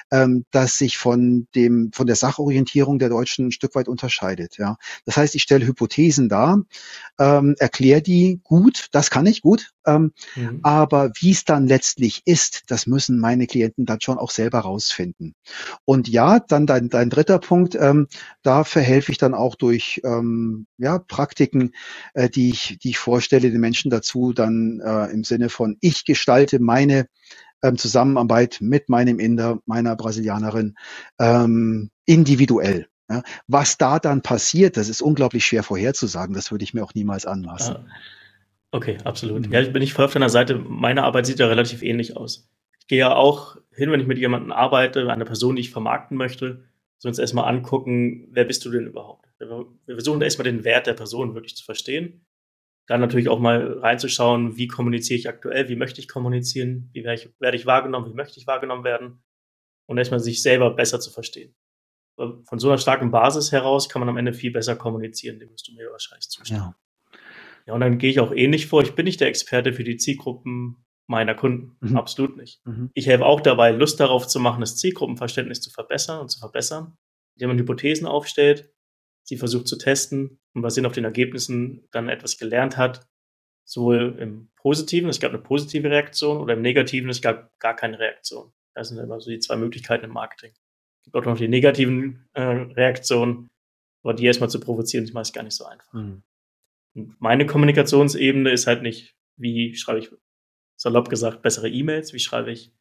ähm, 0.09 0.45
das 0.51 0.77
sich 0.77 0.97
von 0.97 1.49
dem 1.53 1.91
von 1.93 2.07
der 2.07 2.15
Sachorientierung 2.15 2.99
der 2.99 3.09
Deutschen 3.09 3.47
ein 3.47 3.51
Stück 3.51 3.75
weit 3.75 3.89
unterscheidet. 3.89 4.57
Ja, 4.57 4.77
das 5.03 5.17
heißt, 5.17 5.36
ich 5.36 5.41
stelle 5.41 5.67
Hypothesen 5.67 6.29
dar, 6.29 6.62
ähm, 7.19 7.55
erkläre 7.59 8.01
die 8.01 8.39
gut, 8.41 8.88
das 8.93 9.09
kann 9.09 9.25
ich 9.25 9.41
gut, 9.41 9.71
ähm, 9.86 10.13
mhm. 10.36 10.59
aber 10.63 11.12
wie 11.19 11.31
es 11.31 11.43
dann 11.43 11.67
letztlich 11.67 12.21
ist, 12.23 12.63
das 12.67 12.88
müssen 12.88 13.19
meine 13.19 13.47
Klienten 13.47 13.86
dann 13.86 13.99
schon 13.99 14.12
schon 14.13 14.19
auch 14.19 14.32
selber 14.32 14.60
rausfinden. 14.60 15.34
Und 15.86 16.08
ja, 16.08 16.39
dann 16.39 16.65
dein, 16.65 16.89
dein 16.89 17.10
dritter 17.10 17.39
Punkt, 17.39 17.76
ähm, 17.76 18.08
da 18.43 18.63
verhelfe 18.63 19.12
ich 19.12 19.17
dann 19.17 19.34
auch 19.34 19.56
durch 19.56 20.02
ähm, 20.04 20.67
ja, 20.78 20.99
Praktiken, 20.99 21.71
äh, 22.13 22.30
die, 22.30 22.49
ich, 22.49 22.78
die 22.82 22.89
ich 22.89 22.97
vorstelle, 22.97 23.52
den 23.52 23.60
Menschen 23.62 23.89
dazu 23.89 24.34
dann 24.34 24.82
äh, 24.84 25.12
im 25.12 25.23
Sinne 25.23 25.49
von, 25.49 25.78
ich 25.82 26.06
gestalte 26.06 26.60
meine 26.60 27.08
ähm, 27.63 27.78
Zusammenarbeit 27.78 28.58
mit 28.62 28.89
meinem 28.89 29.19
Inder, 29.19 29.60
meiner 29.65 29.95
Brasilianerin 29.95 30.76
ähm, 31.19 31.89
individuell. 32.06 32.88
Ja, 33.10 33.21
was 33.47 33.78
da 33.78 33.99
dann 33.99 34.21
passiert, 34.21 34.78
das 34.78 34.88
ist 34.88 35.02
unglaublich 35.02 35.45
schwer 35.45 35.63
vorherzusagen. 35.63 36.34
Das 36.34 36.52
würde 36.52 36.63
ich 36.63 36.73
mir 36.73 36.84
auch 36.84 36.93
niemals 36.93 37.26
anmaßen. 37.26 37.76
Ah, 37.76 37.86
okay, 38.71 38.97
absolut. 39.04 39.47
Mhm. 39.47 39.54
Ja, 39.54 39.62
bin 39.69 39.82
ich 39.82 39.93
voll 39.93 40.06
auf 40.06 40.13
deiner 40.13 40.30
Seite. 40.30 40.56
Meine 40.56 41.04
Arbeit 41.04 41.26
sieht 41.26 41.39
ja 41.39 41.47
relativ 41.47 41.84
ähnlich 41.84 42.15
aus. 42.15 42.47
Ich 42.93 42.97
gehe 42.97 42.99
ja 42.99 43.15
auch 43.15 43.58
hin, 43.71 43.91
wenn 43.91 44.01
ich 44.01 44.06
mit 44.06 44.19
jemandem 44.19 44.51
arbeite, 44.51 45.12
eine 45.12 45.25
Person, 45.25 45.56
die 45.56 45.62
ich 45.62 45.71
vermarkten 45.71 46.15
möchte, 46.15 46.63
so 46.99 47.10
uns 47.10 47.17
erstmal 47.17 47.45
angucken, 47.45 48.27
wer 48.29 48.45
bist 48.45 48.63
du 48.65 48.69
denn 48.69 48.86
überhaupt? 48.86 49.27
Wir 49.39 49.95
versuchen 49.95 50.21
erstmal 50.21 50.43
den 50.43 50.63
Wert 50.63 50.86
der 50.86 50.93
Person 50.93 51.34
wirklich 51.34 51.56
zu 51.56 51.65
verstehen. 51.65 52.23
Dann 52.86 53.01
natürlich 53.01 53.29
auch 53.29 53.39
mal 53.39 53.79
reinzuschauen, 53.79 54.58
wie 54.58 54.67
kommuniziere 54.67 55.17
ich 55.17 55.27
aktuell, 55.27 55.69
wie 55.69 55.75
möchte 55.75 56.01
ich 56.01 56.08
kommunizieren, 56.08 56.91
wie 56.93 57.03
werde 57.03 57.19
ich, 57.19 57.34
werde 57.39 57.58
ich 57.58 57.65
wahrgenommen, 57.65 58.12
wie 58.12 58.15
möchte 58.15 58.39
ich 58.39 58.45
wahrgenommen 58.45 58.84
werden 58.84 59.23
und 59.88 59.97
erstmal 59.97 60.19
sich 60.19 60.43
selber 60.43 60.69
besser 60.69 60.99
zu 60.99 61.10
verstehen. 61.10 61.56
Von 62.15 62.60
so 62.60 62.67
einer 62.67 62.77
starken 62.77 63.10
Basis 63.10 63.51
heraus 63.51 63.89
kann 63.89 64.01
man 64.01 64.10
am 64.10 64.17
Ende 64.17 64.34
viel 64.34 64.51
besser 64.51 64.75
kommunizieren, 64.75 65.39
dem 65.39 65.49
musst 65.49 65.67
du 65.67 65.73
mir 65.73 65.89
wahrscheinlich 65.89 66.29
zustimmen. 66.29 66.60
Ja. 66.60 67.19
ja, 67.65 67.73
und 67.73 67.79
dann 67.79 67.97
gehe 67.97 68.12
ich 68.12 68.19
auch 68.19 68.32
ähnlich 68.32 68.67
vor. 68.67 68.84
Ich 68.84 68.93
bin 68.93 69.06
nicht 69.06 69.19
der 69.19 69.29
Experte 69.29 69.73
für 69.73 69.84
die 69.84 69.97
Zielgruppen 69.97 70.86
meiner 71.07 71.35
Kunden. 71.35 71.77
Mhm. 71.81 71.97
Absolut 71.97 72.37
nicht. 72.37 72.65
Mhm. 72.65 72.89
Ich 72.93 73.07
helfe 73.07 73.25
auch 73.25 73.41
dabei, 73.41 73.71
Lust 73.71 73.99
darauf 73.99 74.27
zu 74.27 74.39
machen, 74.39 74.61
das 74.61 74.77
Zielgruppenverständnis 74.77 75.61
zu 75.61 75.69
verbessern 75.69 76.19
und 76.19 76.29
zu 76.29 76.39
verbessern, 76.39 76.97
indem 77.35 77.49
man 77.49 77.59
Hypothesen 77.59 78.07
aufstellt, 78.07 78.71
sie 79.23 79.37
versucht 79.37 79.67
zu 79.67 79.77
testen 79.77 80.39
und 80.53 80.61
basierend 80.61 80.87
auf 80.87 80.93
den 80.93 81.05
Ergebnissen 81.05 81.87
dann 81.91 82.09
etwas 82.09 82.37
gelernt 82.37 82.77
hat, 82.77 83.07
sowohl 83.65 84.17
im 84.19 84.49
Positiven, 84.55 85.09
es 85.09 85.19
gab 85.19 85.31
eine 85.31 85.41
positive 85.41 85.89
Reaktion, 85.89 86.37
oder 86.37 86.53
im 86.53 86.61
Negativen, 86.61 87.09
es 87.09 87.21
gab 87.21 87.57
gar 87.59 87.75
keine 87.75 87.99
Reaktion. 87.99 88.51
Das 88.73 88.89
sind 88.89 88.97
immer 88.97 89.19
so 89.19 89.29
die 89.29 89.39
zwei 89.39 89.55
Möglichkeiten 89.55 90.05
im 90.05 90.11
Marketing. 90.11 90.51
Es 91.01 91.05
gibt 91.05 91.15
auch 91.15 91.25
noch 91.25 91.37
die 91.37 91.47
negativen 91.47 92.27
äh, 92.33 92.41
Reaktionen, 92.41 93.49
aber 94.03 94.13
die 94.13 94.25
erstmal 94.25 94.49
zu 94.49 94.59
provozieren, 94.59 95.05
ist 95.05 95.13
meist 95.13 95.33
gar 95.33 95.43
nicht 95.43 95.55
so 95.55 95.65
einfach. 95.65 95.93
Mhm. 95.93 96.23
Und 96.95 97.21
meine 97.21 97.45
Kommunikationsebene 97.45 98.51
ist 98.51 98.67
halt 98.67 98.81
nicht, 98.81 99.15
wie 99.37 99.75
schreibe 99.75 99.99
ich 99.99 100.11
salopp 100.84 101.10
gesagt, 101.10 101.41
bessere 101.41 101.69
E-Mails, 101.69 102.12
wie 102.13 102.19
schreibe 102.19 102.52
ich 102.52 102.74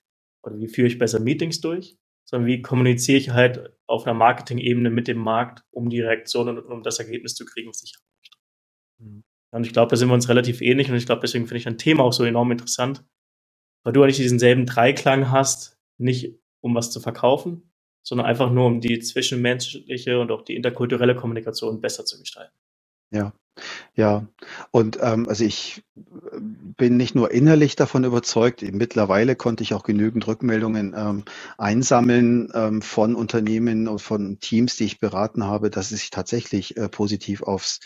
oder 0.42 0.58
wie 0.58 0.66
führe 0.66 0.88
ich 0.88 0.98
besser 0.98 1.20
Meetings 1.20 1.60
durch, 1.60 1.96
sondern 2.24 2.48
wie 2.48 2.60
kommuniziere 2.60 3.18
ich 3.18 3.30
halt 3.30 3.72
auf 3.86 4.04
einer 4.04 4.14
Marketing-Ebene 4.14 4.90
mit 4.90 5.06
dem 5.06 5.18
Markt, 5.18 5.64
um 5.70 5.88
die 5.88 6.00
Reaktion 6.00 6.48
und 6.48 6.58
um 6.58 6.82
das 6.82 6.98
Ergebnis 6.98 7.36
zu 7.36 7.44
kriegen, 7.44 7.68
was 7.68 7.84
ich 7.84 7.94
möchte. 7.94 8.38
Mhm. 8.98 9.24
Und 9.52 9.66
ich 9.66 9.72
glaube, 9.72 9.90
da 9.90 9.96
sind 9.96 10.08
wir 10.08 10.14
uns 10.14 10.28
relativ 10.28 10.62
ähnlich 10.62 10.90
und 10.90 10.96
ich 10.96 11.06
glaube, 11.06 11.20
deswegen 11.20 11.46
finde 11.46 11.58
ich 11.58 11.68
ein 11.68 11.78
Thema 11.78 12.02
auch 12.02 12.12
so 12.12 12.24
enorm 12.24 12.50
interessant, 12.50 13.04
weil 13.84 13.92
du 13.92 14.02
eigentlich 14.02 14.16
diesen 14.16 14.40
selben 14.40 14.66
Dreiklang 14.66 15.30
hast, 15.30 15.78
nicht 15.98 16.40
um 16.60 16.74
was 16.74 16.90
zu 16.90 16.98
verkaufen, 16.98 17.70
sondern 18.04 18.26
einfach 18.26 18.50
nur 18.50 18.66
um 18.66 18.80
die 18.80 18.98
zwischenmenschliche 18.98 20.18
und 20.18 20.32
auch 20.32 20.42
die 20.42 20.56
interkulturelle 20.56 21.14
Kommunikation 21.14 21.80
besser 21.80 22.04
zu 22.04 22.18
gestalten. 22.18 22.56
Ja, 23.12 23.32
ja. 23.96 24.26
Und 24.72 24.98
ähm, 25.02 25.28
also 25.28 25.44
ich 25.44 25.84
äh, 25.96 26.02
bin 26.40 26.96
nicht 26.98 27.14
nur 27.14 27.30
innerlich 27.32 27.76
davon 27.76 28.04
überzeugt, 28.04 28.62
mittlerweile 28.62 29.36
konnte 29.36 29.62
ich 29.64 29.74
auch 29.74 29.84
genügend 29.84 30.26
Rückmeldungen 30.28 30.94
ähm, 30.96 31.24
einsammeln 31.58 32.50
ähm, 32.54 32.82
von 32.82 33.14
Unternehmen 33.16 33.88
und 33.88 34.00
von 34.00 34.40
Teams, 34.40 34.76
die 34.76 34.84
ich 34.86 35.00
beraten 35.00 35.44
habe, 35.46 35.70
dass 35.70 35.92
es 35.92 36.00
sich 36.00 36.10
tatsächlich 36.10 36.76
äh, 36.78 36.88
positiv 36.88 37.42
aufs 37.42 37.80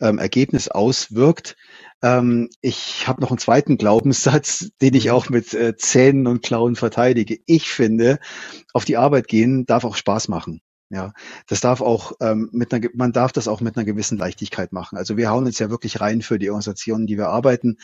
ähm, 0.00 0.18
Ergebnis 0.18 0.68
auswirkt. 0.68 1.56
Ähm, 2.02 2.50
ich 2.62 3.08
habe 3.08 3.20
noch 3.22 3.30
einen 3.30 3.38
zweiten 3.38 3.78
Glaubenssatz, 3.78 4.70
den 4.82 4.94
ich 4.94 5.10
auch 5.12 5.30
mit 5.30 5.54
äh, 5.54 5.76
Zähnen 5.76 6.26
und 6.28 6.42
Klauen 6.42 6.76
verteidige. 6.76 7.38
Ich 7.46 7.70
finde, 7.70 8.18
auf 8.74 8.84
die 8.86 8.98
Arbeit 8.98 9.28
gehen 9.28 9.66
darf 9.66 9.84
auch 9.84 9.96
Spaß 9.96 10.28
machen. 10.28 10.62
Ja, 10.90 11.12
das 11.46 11.60
darf 11.60 11.82
auch 11.82 12.12
ähm, 12.20 12.48
mit 12.52 12.72
einer, 12.72 12.88
man 12.94 13.12
darf 13.12 13.32
das 13.32 13.46
auch 13.46 13.60
mit 13.60 13.76
einer 13.76 13.84
gewissen 13.84 14.16
Leichtigkeit 14.16 14.72
machen. 14.72 14.96
Also 14.96 15.18
wir 15.18 15.28
hauen 15.28 15.44
uns 15.44 15.58
ja 15.58 15.68
wirklich 15.68 16.00
rein 16.00 16.22
für 16.22 16.38
die 16.38 16.48
Organisationen, 16.48 17.06
die 17.06 17.18
wir 17.18 17.28
arbeiten. 17.28 17.76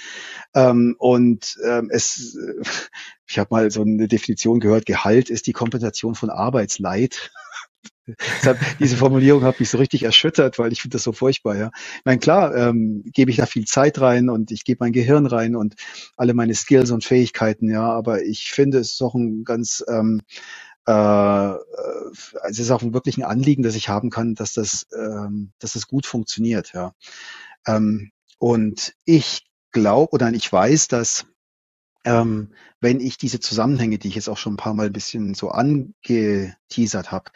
Ähm, 0.54 0.96
und 0.98 1.58
ähm, 1.66 1.90
es, 1.90 2.38
ich 3.26 3.38
habe 3.38 3.48
mal 3.50 3.70
so 3.70 3.82
eine 3.82 4.08
Definition 4.08 4.58
gehört: 4.58 4.86
Gehalt 4.86 5.28
ist 5.28 5.46
die 5.46 5.52
Kompensation 5.52 6.14
von 6.14 6.30
Arbeitsleid. 6.30 7.30
Diese 8.80 8.96
Formulierung 8.96 9.44
hat 9.44 9.60
mich 9.60 9.68
so 9.68 9.78
richtig 9.78 10.02
erschüttert, 10.02 10.58
weil 10.58 10.72
ich 10.72 10.80
finde 10.80 10.96
das 10.96 11.04
so 11.04 11.12
furchtbar. 11.12 11.56
Ja, 11.56 11.70
ich 11.98 12.04
meine, 12.04 12.18
klar, 12.18 12.54
ähm, 12.54 13.02
gebe 13.12 13.30
ich 13.30 13.38
da 13.38 13.46
viel 13.46 13.64
Zeit 13.66 14.00
rein 14.00 14.30
und 14.30 14.50
ich 14.50 14.64
gebe 14.64 14.78
mein 14.80 14.92
Gehirn 14.92 15.26
rein 15.26 15.56
und 15.56 15.74
alle 16.16 16.34
meine 16.34 16.54
Skills 16.54 16.90
und 16.90 17.04
Fähigkeiten. 17.04 17.70
Ja, 17.70 17.90
aber 17.90 18.22
ich 18.22 18.50
finde 18.50 18.78
es 18.78 18.92
ist 18.92 19.02
auch 19.02 19.14
ein 19.14 19.44
ganz 19.44 19.84
ähm, 19.88 20.22
äh, 20.86 21.52
äh, 21.52 22.10
es 22.48 22.58
ist 22.58 22.70
auch 22.70 22.82
wirklich 22.82 23.16
ein 23.16 23.24
Anliegen, 23.24 23.62
das 23.62 23.74
ich 23.74 23.88
haben 23.88 24.10
kann, 24.10 24.34
dass 24.34 24.52
das, 24.52 24.86
ähm, 24.94 25.52
dass 25.58 25.72
das 25.72 25.86
gut 25.86 26.06
funktioniert. 26.06 26.72
Ja. 26.72 26.92
Ähm, 27.66 28.10
und 28.38 28.94
ich 29.04 29.46
glaube 29.72 30.12
oder 30.12 30.32
ich 30.32 30.52
weiß, 30.52 30.88
dass 30.88 31.26
ähm, 32.06 32.52
wenn 32.80 33.00
ich 33.00 33.16
diese 33.16 33.40
Zusammenhänge, 33.40 33.98
die 33.98 34.08
ich 34.08 34.14
jetzt 34.14 34.28
auch 34.28 34.36
schon 34.36 34.54
ein 34.54 34.58
paar 34.58 34.74
Mal 34.74 34.86
ein 34.86 34.92
bisschen 34.92 35.32
so 35.32 35.48
angeteasert 35.48 37.10
habe, 37.10 37.30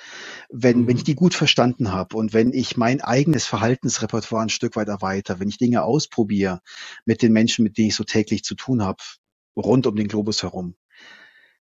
wenn, 0.50 0.86
wenn 0.86 0.96
ich 0.96 1.04
mhm. 1.04 1.06
die 1.06 1.14
gut 1.14 1.34
verstanden 1.34 1.90
habe 1.90 2.16
und 2.18 2.34
wenn 2.34 2.52
ich 2.52 2.76
mein 2.76 3.00
eigenes 3.00 3.46
Verhaltensrepertoire 3.46 4.42
ein 4.42 4.50
Stück 4.50 4.76
weit 4.76 4.88
erweitere, 4.88 5.40
wenn 5.40 5.48
ich 5.48 5.56
Dinge 5.56 5.84
ausprobiere 5.84 6.60
mit 7.06 7.22
den 7.22 7.32
Menschen, 7.32 7.62
mit 7.62 7.78
denen 7.78 7.88
ich 7.88 7.94
so 7.94 8.04
täglich 8.04 8.44
zu 8.44 8.54
tun 8.54 8.82
habe, 8.82 9.02
rund 9.56 9.86
um 9.86 9.96
den 9.96 10.08
Globus 10.08 10.42
herum, 10.42 10.74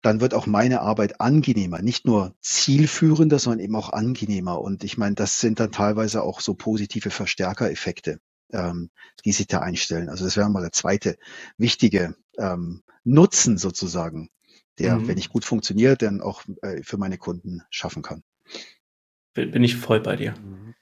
dann 0.01 0.19
wird 0.19 0.33
auch 0.33 0.47
meine 0.47 0.81
Arbeit 0.81 1.21
angenehmer, 1.21 1.81
nicht 1.81 2.05
nur 2.05 2.35
zielführender, 2.41 3.39
sondern 3.39 3.59
eben 3.59 3.75
auch 3.75 3.93
angenehmer. 3.93 4.59
Und 4.59 4.83
ich 4.83 4.97
meine, 4.97 5.15
das 5.15 5.39
sind 5.39 5.59
dann 5.59 5.71
teilweise 5.71 6.23
auch 6.23 6.39
so 6.41 6.55
positive 6.55 7.11
Verstärkereffekte, 7.11 8.19
ähm, 8.51 8.89
die 9.25 9.31
sich 9.31 9.47
da 9.47 9.59
einstellen. 9.59 10.09
Also 10.09 10.25
das 10.25 10.37
wäre 10.37 10.49
mal 10.49 10.61
der 10.61 10.71
zweite 10.71 11.17
wichtige 11.57 12.15
ähm, 12.37 12.81
Nutzen 13.03 13.57
sozusagen, 13.57 14.29
der, 14.79 14.97
mhm. 14.97 15.07
wenn 15.07 15.17
ich 15.17 15.29
gut 15.29 15.45
funktioniert, 15.45 16.01
dann 16.01 16.21
auch 16.21 16.43
äh, 16.61 16.81
für 16.83 16.97
meine 16.97 17.17
Kunden 17.17 17.61
schaffen 17.69 18.01
kann. 18.01 18.23
Bin 19.33 19.63
ich 19.63 19.75
voll 19.75 20.01
bei 20.01 20.15
dir. 20.15 20.31
Mhm. 20.31 20.73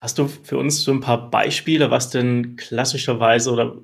Hast 0.00 0.18
du 0.18 0.28
für 0.28 0.58
uns 0.58 0.82
so 0.82 0.92
ein 0.92 1.00
paar 1.00 1.30
Beispiele, 1.30 1.90
was 1.90 2.10
denn 2.10 2.56
klassischerweise 2.56 3.50
oder 3.50 3.80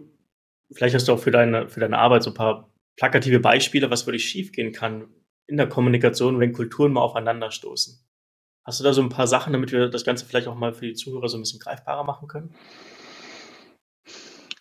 vielleicht 0.73 0.95
hast 0.95 1.09
du 1.09 1.13
auch 1.13 1.21
für 1.21 1.31
deine, 1.31 1.69
für 1.69 1.81
deine 1.81 1.99
Arbeit 1.99 2.25
so 2.25 2.31
ein 2.31 2.35
paar 2.35 2.70
plakative 3.01 3.41
Beispiele, 3.41 3.91
was 3.91 4.07
wirklich 4.07 4.27
schiefgehen 4.27 4.73
kann 4.73 5.09
in 5.47 5.57
der 5.57 5.69
Kommunikation, 5.69 6.39
wenn 6.39 6.53
Kulturen 6.53 6.93
mal 6.93 7.01
aufeinanderstoßen. 7.01 7.99
Hast 8.65 8.79
du 8.79 8.85
da 8.85 8.93
so 8.93 9.01
ein 9.01 9.09
paar 9.09 9.27
Sachen, 9.27 9.55
damit 9.55 9.73
wir 9.73 9.89
das 9.89 10.05
Ganze 10.05 10.27
vielleicht 10.27 10.47
auch 10.47 10.55
mal 10.55 10.75
für 10.75 10.87
die 10.87 10.93
Zuhörer 10.93 11.29
so 11.29 11.39
ein 11.39 11.41
bisschen 11.41 11.61
greifbarer 11.61 12.05
machen 12.05 12.29
können? 12.29 12.55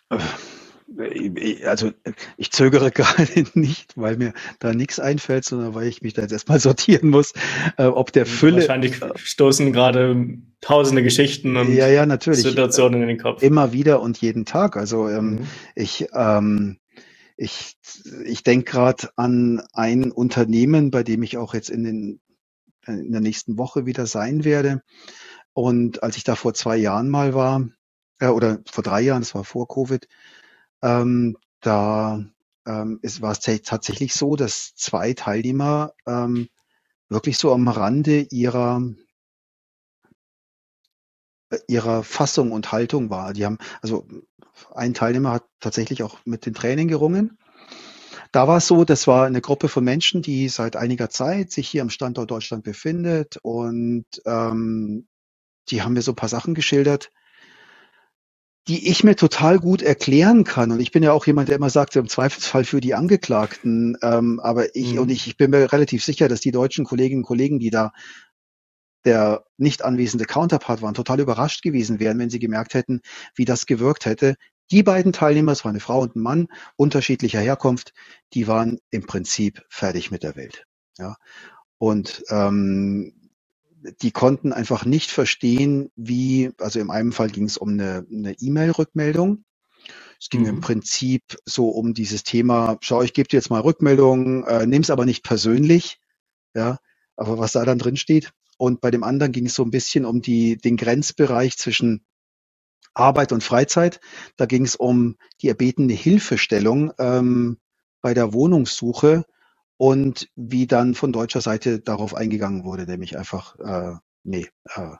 Also 0.08 1.92
ich 2.38 2.50
zögere 2.50 2.90
gerade 2.90 3.44
nicht, 3.52 3.92
weil 3.96 4.16
mir 4.16 4.32
da 4.58 4.72
nichts 4.72 4.98
einfällt, 4.98 5.44
sondern 5.44 5.74
weil 5.74 5.86
ich 5.86 6.00
mich 6.00 6.14
da 6.14 6.22
jetzt 6.22 6.32
erstmal 6.32 6.60
sortieren 6.60 7.10
muss, 7.10 7.34
äh, 7.76 7.84
ob 7.84 8.10
der 8.10 8.24
Fülle. 8.24 8.56
Wahrscheinlich 8.56 8.98
stoßen 9.16 9.70
gerade 9.70 10.38
tausende 10.62 11.02
Geschichten 11.02 11.58
und 11.58 11.74
ja, 11.74 11.88
ja, 11.88 12.06
natürlich. 12.06 12.40
Situationen 12.40 13.02
in 13.02 13.08
den 13.08 13.18
Kopf. 13.18 13.42
Immer 13.42 13.74
wieder 13.74 14.00
und 14.00 14.16
jeden 14.18 14.46
Tag. 14.46 14.78
Also 14.78 15.08
ähm, 15.08 15.30
mhm. 15.30 15.48
ich 15.74 16.08
ähm, 16.14 16.78
ich, 17.40 17.78
ich 18.26 18.42
denke 18.42 18.70
gerade 18.70 19.08
an 19.16 19.62
ein 19.72 20.12
Unternehmen, 20.12 20.90
bei 20.90 21.02
dem 21.02 21.22
ich 21.22 21.38
auch 21.38 21.54
jetzt 21.54 21.70
in, 21.70 21.84
den, 21.84 22.20
in 22.86 23.12
der 23.12 23.22
nächsten 23.22 23.56
Woche 23.56 23.86
wieder 23.86 24.04
sein 24.04 24.44
werde. 24.44 24.82
Und 25.54 26.02
als 26.02 26.18
ich 26.18 26.24
da 26.24 26.34
vor 26.36 26.52
zwei 26.52 26.76
Jahren 26.76 27.08
mal 27.08 27.32
war, 27.32 27.66
äh, 28.18 28.26
oder 28.26 28.58
vor 28.70 28.84
drei 28.84 29.00
Jahren, 29.00 29.22
das 29.22 29.34
war 29.34 29.44
vor 29.44 29.66
Covid, 29.68 30.06
ähm, 30.82 31.38
da 31.60 32.22
ähm, 32.66 32.98
ist, 33.00 33.22
war 33.22 33.32
es 33.32 33.40
tatsächlich 33.40 34.12
so, 34.12 34.36
dass 34.36 34.74
zwei 34.74 35.14
Teilnehmer 35.14 35.94
ähm, 36.06 36.50
wirklich 37.08 37.38
so 37.38 37.54
am 37.54 37.68
Rande 37.68 38.20
ihrer 38.30 38.82
ihrer 41.68 42.02
Fassung 42.02 42.52
und 42.52 42.72
Haltung 42.72 43.10
war. 43.10 43.32
Die 43.32 43.44
haben, 43.44 43.58
also 43.82 44.06
ein 44.74 44.94
Teilnehmer 44.94 45.32
hat 45.32 45.44
tatsächlich 45.60 46.02
auch 46.02 46.18
mit 46.24 46.46
den 46.46 46.54
Tränen 46.54 46.88
gerungen. 46.88 47.38
Da 48.32 48.46
war 48.46 48.58
es 48.58 48.66
so, 48.66 48.84
das 48.84 49.06
war 49.06 49.26
eine 49.26 49.40
Gruppe 49.40 49.68
von 49.68 49.82
Menschen, 49.82 50.22
die 50.22 50.48
seit 50.48 50.76
einiger 50.76 51.10
Zeit 51.10 51.50
sich 51.50 51.68
hier 51.68 51.82
am 51.82 51.90
Standort 51.90 52.30
Deutschland 52.30 52.62
befindet 52.62 53.38
und 53.42 54.06
ähm, 54.24 55.08
die 55.68 55.82
haben 55.82 55.94
mir 55.94 56.02
so 56.02 56.12
ein 56.12 56.16
paar 56.16 56.28
Sachen 56.28 56.54
geschildert, 56.54 57.10
die 58.68 58.88
ich 58.88 59.02
mir 59.02 59.16
total 59.16 59.58
gut 59.58 59.82
erklären 59.82 60.44
kann. 60.44 60.70
Und 60.70 60.80
ich 60.80 60.92
bin 60.92 61.02
ja 61.02 61.12
auch 61.12 61.26
jemand, 61.26 61.48
der 61.48 61.56
immer 61.56 61.70
sagt, 61.70 61.96
im 61.96 62.08
Zweifelsfall 62.08 62.64
für 62.64 62.80
die 62.80 62.94
Angeklagten. 62.94 63.96
Ähm, 64.02 64.38
aber 64.40 64.76
ich, 64.76 64.92
mhm. 64.92 65.00
und 65.00 65.10
ich, 65.10 65.26
ich 65.26 65.36
bin 65.36 65.50
mir 65.50 65.72
relativ 65.72 66.04
sicher, 66.04 66.28
dass 66.28 66.40
die 66.40 66.52
deutschen 66.52 66.84
Kolleginnen 66.84 67.22
und 67.22 67.26
Kollegen, 67.26 67.58
die 67.58 67.70
da 67.70 67.92
der 69.04 69.44
nicht 69.56 69.82
anwesende 69.82 70.24
Counterpart 70.24 70.82
waren, 70.82 70.94
total 70.94 71.20
überrascht 71.20 71.62
gewesen 71.62 72.00
wären, 72.00 72.18
wenn 72.18 72.30
sie 72.30 72.38
gemerkt 72.38 72.74
hätten, 72.74 73.00
wie 73.34 73.44
das 73.44 73.66
gewirkt 73.66 74.06
hätte. 74.06 74.36
Die 74.70 74.82
beiden 74.82 75.12
Teilnehmer, 75.12 75.52
es 75.52 75.64
war 75.64 75.70
eine 75.70 75.80
Frau 75.80 76.00
und 76.00 76.16
ein 76.16 76.22
Mann 76.22 76.48
unterschiedlicher 76.76 77.40
Herkunft, 77.40 77.92
die 78.34 78.46
waren 78.46 78.78
im 78.90 79.06
Prinzip 79.06 79.64
fertig 79.68 80.10
mit 80.10 80.22
der 80.22 80.36
Welt. 80.36 80.66
Ja. 80.98 81.16
Und 81.78 82.22
ähm, 82.28 83.14
die 84.02 84.10
konnten 84.10 84.52
einfach 84.52 84.84
nicht 84.84 85.10
verstehen, 85.10 85.90
wie, 85.96 86.52
also 86.58 86.78
in 86.78 86.90
einem 86.90 87.12
Fall 87.12 87.30
ging 87.30 87.44
es 87.44 87.56
um 87.56 87.70
eine 87.70 88.04
E-Mail-Rückmeldung. 88.38 89.44
Es 90.20 90.28
ging 90.28 90.42
mhm. 90.42 90.48
im 90.48 90.60
Prinzip 90.60 91.22
so 91.46 91.70
um 91.70 91.94
dieses 91.94 92.22
Thema, 92.22 92.76
schau, 92.82 93.02
ich 93.02 93.14
gebe 93.14 93.28
dir 93.28 93.38
jetzt 93.38 93.50
mal 93.50 93.62
Rückmeldungen, 93.62 94.44
äh, 94.44 94.66
nimm 94.66 94.82
es 94.82 94.90
aber 94.90 95.06
nicht 95.06 95.24
persönlich. 95.24 95.98
Ja, 96.54 96.78
aber 97.16 97.38
was 97.38 97.52
da 97.52 97.64
dann 97.64 97.78
drin 97.78 97.96
steht, 97.96 98.32
und 98.60 98.82
bei 98.82 98.90
dem 98.90 99.04
anderen 99.04 99.32
ging 99.32 99.46
es 99.46 99.54
so 99.54 99.62
ein 99.62 99.70
bisschen 99.70 100.04
um 100.04 100.20
die, 100.20 100.58
den 100.58 100.76
Grenzbereich 100.76 101.56
zwischen 101.56 102.04
Arbeit 102.92 103.32
und 103.32 103.42
Freizeit. 103.42 104.00
Da 104.36 104.44
ging 104.44 104.66
es 104.66 104.76
um 104.76 105.16
die 105.40 105.48
erbetene 105.48 105.94
Hilfestellung 105.94 106.92
ähm, 106.98 107.56
bei 108.02 108.12
der 108.12 108.34
Wohnungssuche 108.34 109.24
und 109.78 110.28
wie 110.36 110.66
dann 110.66 110.94
von 110.94 111.10
deutscher 111.10 111.40
Seite 111.40 111.80
darauf 111.80 112.14
eingegangen 112.14 112.64
wurde, 112.64 112.84
nämlich 112.84 113.16
einfach, 113.16 113.58
äh, 113.60 113.96
nee, 114.24 114.48
äh, 114.74 114.96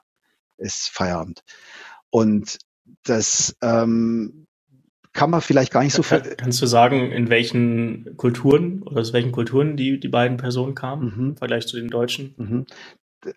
ist 0.57 0.89
Feierabend. 0.89 1.43
Und 2.09 2.57
das 3.03 3.55
ähm, 3.61 4.47
kann 5.13 5.29
man 5.29 5.41
vielleicht 5.41 5.71
gar 5.71 5.83
nicht 5.83 5.93
so 5.93 6.01
Kann, 6.01 6.23
Kannst 6.35 6.63
du 6.63 6.65
sagen, 6.65 7.11
in 7.11 7.29
welchen 7.29 8.17
Kulturen 8.17 8.81
oder 8.81 9.01
aus 9.01 9.13
welchen 9.13 9.31
Kulturen 9.31 9.77
die, 9.77 9.99
die 9.99 10.07
beiden 10.07 10.37
Personen 10.37 10.73
kamen 10.73 11.13
mhm. 11.15 11.29
im 11.29 11.37
Vergleich 11.37 11.67
zu 11.67 11.77
den 11.77 11.89
Deutschen? 11.89 12.33
Mhm. 12.37 12.65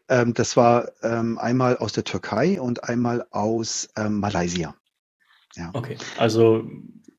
Ähm, 0.08 0.34
das 0.34 0.56
war 0.56 0.90
ähm, 1.02 1.38
einmal 1.38 1.76
aus 1.76 1.92
der 1.92 2.04
Türkei 2.04 2.60
und 2.60 2.84
einmal 2.84 3.26
aus 3.30 3.88
ähm, 3.96 4.20
Malaysia. 4.20 4.74
Ja. 5.56 5.70
Okay, 5.72 5.96
also 6.18 6.64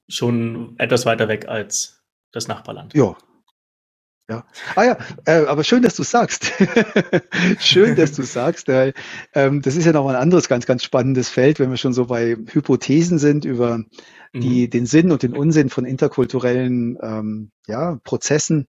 schon 0.07 0.75
etwas 0.77 1.05
weiter 1.05 1.27
weg 1.27 1.47
als 1.47 2.03
das 2.31 2.47
Nachbarland. 2.47 2.93
Ja. 2.93 3.15
Ja. 4.27 4.43
Ah 4.75 4.83
ja, 4.83 4.97
äh, 5.25 5.45
aber 5.45 5.63
schön, 5.63 5.83
dass 5.83 5.95
du 5.95 6.01
sagst. 6.01 6.51
schön, 7.59 7.95
dass 7.95 8.13
du 8.13 8.23
sagst, 8.23 8.67
weil 8.67 8.93
ähm, 9.33 9.61
das 9.61 9.75
ist 9.75 9.85
ja 9.85 9.93
noch 9.93 10.07
ein 10.07 10.15
anderes 10.15 10.47
ganz, 10.47 10.65
ganz 10.65 10.83
spannendes 10.83 11.29
Feld, 11.29 11.59
wenn 11.59 11.69
wir 11.69 11.77
schon 11.77 11.93
so 11.93 12.07
bei 12.07 12.35
Hypothesen 12.51 13.19
sind 13.19 13.45
über 13.45 13.83
die, 14.33 14.65
mhm. 14.65 14.69
den 14.71 14.85
Sinn 14.87 15.11
und 15.11 15.21
den 15.21 15.37
Unsinn 15.37 15.69
von 15.69 15.85
interkulturellen 15.85 16.97
ähm, 17.03 17.51
ja, 17.67 17.99
Prozessen 18.03 18.65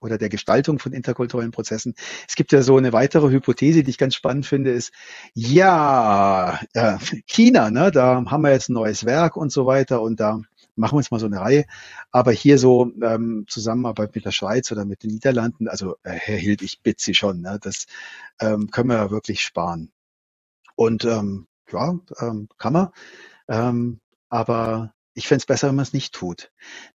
oder 0.00 0.18
der 0.18 0.28
Gestaltung 0.28 0.78
von 0.78 0.92
interkulturellen 0.92 1.52
Prozessen. 1.52 1.94
Es 2.28 2.34
gibt 2.34 2.52
ja 2.52 2.62
so 2.62 2.76
eine 2.76 2.92
weitere 2.92 3.30
Hypothese, 3.30 3.82
die 3.82 3.90
ich 3.90 3.98
ganz 3.98 4.14
spannend 4.14 4.46
finde, 4.46 4.70
ist, 4.70 4.92
ja, 5.34 6.60
äh, 6.74 6.98
China, 7.26 7.70
ne, 7.70 7.90
da 7.90 8.24
haben 8.26 8.42
wir 8.42 8.52
jetzt 8.52 8.70
ein 8.70 8.74
neues 8.74 9.04
Werk 9.04 9.36
und 9.36 9.52
so 9.52 9.66
weiter 9.66 10.02
und 10.02 10.20
da 10.20 10.40
machen 10.76 10.96
wir 10.96 11.00
jetzt 11.00 11.12
mal 11.12 11.20
so 11.20 11.26
eine 11.26 11.40
Reihe. 11.40 11.64
Aber 12.10 12.32
hier 12.32 12.58
so 12.58 12.90
ähm, 13.02 13.44
Zusammenarbeit 13.48 14.14
mit 14.14 14.24
der 14.24 14.32
Schweiz 14.32 14.72
oder 14.72 14.84
mit 14.84 15.02
den 15.02 15.10
Niederlanden, 15.10 15.68
also 15.68 15.96
äh, 16.02 16.12
Herr 16.12 16.36
Hild, 16.36 16.62
ich 16.62 16.80
bitte 16.82 17.02
Sie 17.02 17.14
schon, 17.14 17.40
ne, 17.40 17.58
das 17.60 17.86
ähm, 18.40 18.70
können 18.70 18.88
wir 18.88 18.96
ja 18.96 19.10
wirklich 19.10 19.42
sparen. 19.42 19.92
Und 20.74 21.04
ähm, 21.04 21.46
ja, 21.70 21.98
ähm, 22.20 22.48
kann 22.58 22.72
man. 22.72 22.88
Ähm, 23.48 24.00
aber 24.28 24.94
ich 25.14 25.28
fände 25.28 25.42
es 25.42 25.46
besser, 25.46 25.68
wenn 25.68 25.74
man 25.74 25.82
es 25.82 25.92
nicht 25.92 26.14
tut. 26.14 26.50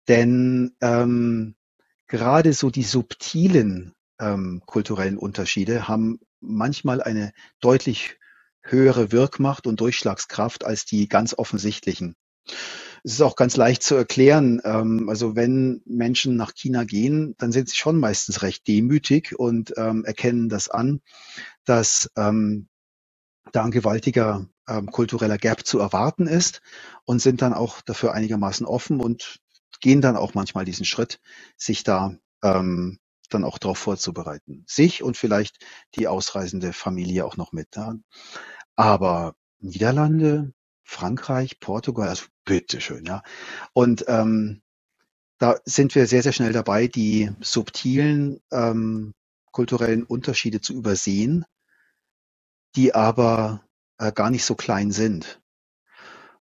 Denn 0.09 0.75
ähm, 0.81 1.55
gerade 2.07 2.53
so 2.53 2.71
die 2.71 2.83
subtilen 2.83 3.95
ähm, 4.21 4.63
kulturellen 4.67 5.19
Unterschiede 5.19 5.89
haben 5.89 6.21
manchmal 6.41 7.03
eine 7.03 7.33
deutlich 7.61 8.19
höhere 8.63 9.13
Wirkmacht 9.13 9.67
und 9.67 9.81
Durchschlagskraft 9.81 10.65
als 10.65 10.85
die 10.85 11.09
ganz 11.09 11.35
offensichtlichen. 11.37 12.17
Es 13.07 13.13
ist 13.13 13.21
auch 13.21 13.37
ganz 13.37 13.57
leicht 13.57 13.83
zu 13.83 13.95
erklären. 13.95 14.61
Ähm, 14.65 15.09
also 15.09 15.37
wenn 15.37 15.83
Menschen 15.85 16.37
nach 16.37 16.55
China 16.55 16.85
gehen, 16.85 17.35
dann 17.39 17.53
sind 17.53 17.69
sie 17.69 17.77
schon 17.77 17.99
meistens 17.99 18.43
recht 18.43 18.67
demütig 18.67 19.39
und 19.39 19.75
ähm, 19.77 20.05
erkennen 20.05 20.49
das 20.49 20.71
an, 20.71 21.01
dass 21.65 22.11
ähm, 22.17 22.69
da 23.53 23.65
ein 23.65 23.71
gewaltiger 23.71 24.49
ähm, 24.67 24.87
kultureller 24.91 25.37
Gap 25.37 25.67
zu 25.67 25.79
erwarten 25.79 26.27
ist 26.27 26.63
und 27.05 27.21
sind 27.21 27.43
dann 27.43 27.53
auch 27.53 27.83
dafür 27.83 28.15
einigermaßen 28.15 28.67
offen 28.67 29.01
und 29.01 29.41
gehen 29.81 30.01
dann 30.01 30.17
auch 30.17 30.35
manchmal 30.35 30.65
diesen 30.65 30.85
Schritt, 30.85 31.21
sich 31.57 31.85
da 31.85 32.17
ähm, 32.43 32.99
dann 33.31 33.45
auch 33.45 33.59
darauf 33.59 33.79
vorzubereiten. 33.79 34.65
Sich 34.67 35.03
und 35.03 35.17
vielleicht 35.17 35.65
die 35.97 36.09
ausreisende 36.09 36.73
Familie 36.73 37.25
auch 37.25 37.37
noch 37.37 37.53
mit. 37.53 37.77
Ja. 37.77 37.95
Aber 38.77 39.35
Niederlande, 39.59 40.53
Frankreich, 40.83 41.59
Portugal, 41.61 42.09
also 42.09 42.27
bitteschön, 42.45 43.05
ja. 43.07 43.23
Und 43.73 44.05
ähm, 44.09 44.63
da 45.39 45.57
sind 45.65 45.95
wir 45.95 46.07
sehr, 46.07 46.23
sehr 46.23 46.33
schnell 46.33 46.53
dabei, 46.53 46.87
die 46.87 47.31
subtilen 47.41 48.41
ähm, 48.53 49.15
kulturellen 49.51 50.05
Unterschiede 50.05 50.61
zu 50.61 50.75
übersehen, 50.75 51.45
die 52.77 52.95
aber 52.95 53.65
äh, 53.99 54.13
gar 54.13 54.31
nicht 54.31 54.45
so 54.45 54.55
klein 54.55 54.91
sind. 54.91 55.41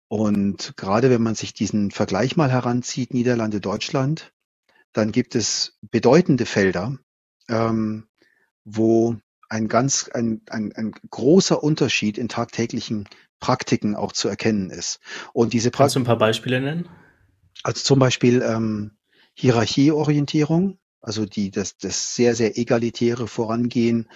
Und 0.08 0.74
gerade 0.78 1.10
wenn 1.10 1.22
man 1.22 1.36
sich 1.36 1.54
diesen 1.54 1.92
Vergleich 1.92 2.38
mal 2.38 2.52
heranzieht, 2.52 3.14
Niederlande, 3.14 3.60
Deutschland, 3.60 4.32
dann 4.94 5.12
gibt 5.12 5.36
es 5.36 5.78
bedeutende 5.82 6.46
Felder, 6.46 6.98
ähm, 7.50 8.08
wo 8.64 9.18
ein 9.50 9.68
ganz, 9.68 10.10
ein, 10.10 10.42
ein, 10.50 10.74
ein 10.74 10.94
großer 11.10 11.62
Unterschied 11.62 12.18
in 12.18 12.30
tagtäglichen 12.30 13.08
Praktiken 13.40 13.96
auch 13.96 14.12
zu 14.12 14.28
erkennen 14.28 14.70
ist. 14.70 15.00
Und 15.34 15.54
diese 15.54 15.72
Kannst 15.72 15.96
du 15.96 16.00
ein 16.00 16.06
paar 16.06 16.18
Beispiele 16.18 16.60
nennen? 16.60 16.90
Also 17.64 17.84
zum 17.84 18.00
Beispiel 18.00 18.42
ähm, 18.42 18.98
Hierarchieorientierung, 19.34 20.80
also 21.08 21.26
die 21.26 21.52
das, 21.52 21.78
das 21.78 22.16
sehr, 22.16 22.36
sehr 22.36 22.58
egalitäre 22.58 23.28
Vorangehen 23.28 24.10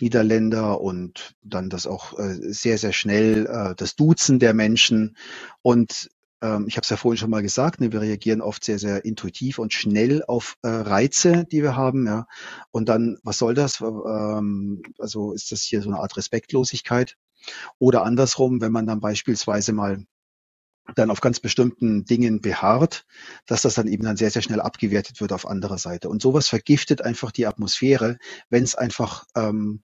Niederländer 0.00 0.80
und 0.80 1.36
dann 1.42 1.68
das 1.68 1.86
auch 1.86 2.18
äh, 2.18 2.38
sehr, 2.40 2.78
sehr 2.78 2.94
schnell 2.94 3.44
äh, 3.46 3.74
das 3.76 3.96
Duzen 3.96 4.38
der 4.38 4.54
Menschen. 4.54 5.18
Und 5.60 6.10
ähm, 6.40 6.64
ich 6.66 6.76
habe 6.76 6.84
es 6.84 6.88
ja 6.88 6.96
vorhin 6.96 7.18
schon 7.18 7.28
mal 7.28 7.42
gesagt, 7.42 7.82
ne, 7.82 7.92
wir 7.92 8.00
reagieren 8.00 8.40
oft 8.40 8.64
sehr, 8.64 8.78
sehr 8.78 9.04
intuitiv 9.04 9.58
und 9.58 9.74
schnell 9.74 10.24
auf 10.26 10.56
äh, 10.62 10.68
Reize, 10.68 11.44
die 11.52 11.62
wir 11.62 11.76
haben. 11.76 12.06
Ja. 12.06 12.26
Und 12.70 12.88
dann, 12.88 13.18
was 13.22 13.36
soll 13.36 13.52
das? 13.52 13.82
Ähm, 13.82 14.82
also 14.98 15.34
ist 15.34 15.52
das 15.52 15.60
hier 15.60 15.82
so 15.82 15.90
eine 15.90 15.98
Art 15.98 16.16
Respektlosigkeit? 16.16 17.16
Oder 17.78 18.04
andersrum, 18.04 18.62
wenn 18.62 18.72
man 18.72 18.86
dann 18.86 19.00
beispielsweise 19.00 19.74
mal 19.74 20.02
dann 20.94 21.10
auf 21.10 21.20
ganz 21.20 21.40
bestimmten 21.40 22.04
Dingen 22.04 22.40
beharrt, 22.40 23.04
dass 23.46 23.62
das 23.62 23.74
dann 23.74 23.88
eben 23.88 24.04
dann 24.04 24.16
sehr, 24.16 24.30
sehr 24.30 24.42
schnell 24.42 24.60
abgewertet 24.60 25.20
wird 25.20 25.32
auf 25.32 25.46
anderer 25.46 25.78
Seite. 25.78 26.08
Und 26.08 26.22
sowas 26.22 26.48
vergiftet 26.48 27.02
einfach 27.02 27.30
die 27.30 27.46
Atmosphäre, 27.46 28.18
wenn 28.50 28.64
es 28.64 28.74
einfach 28.74 29.24
ähm, 29.36 29.82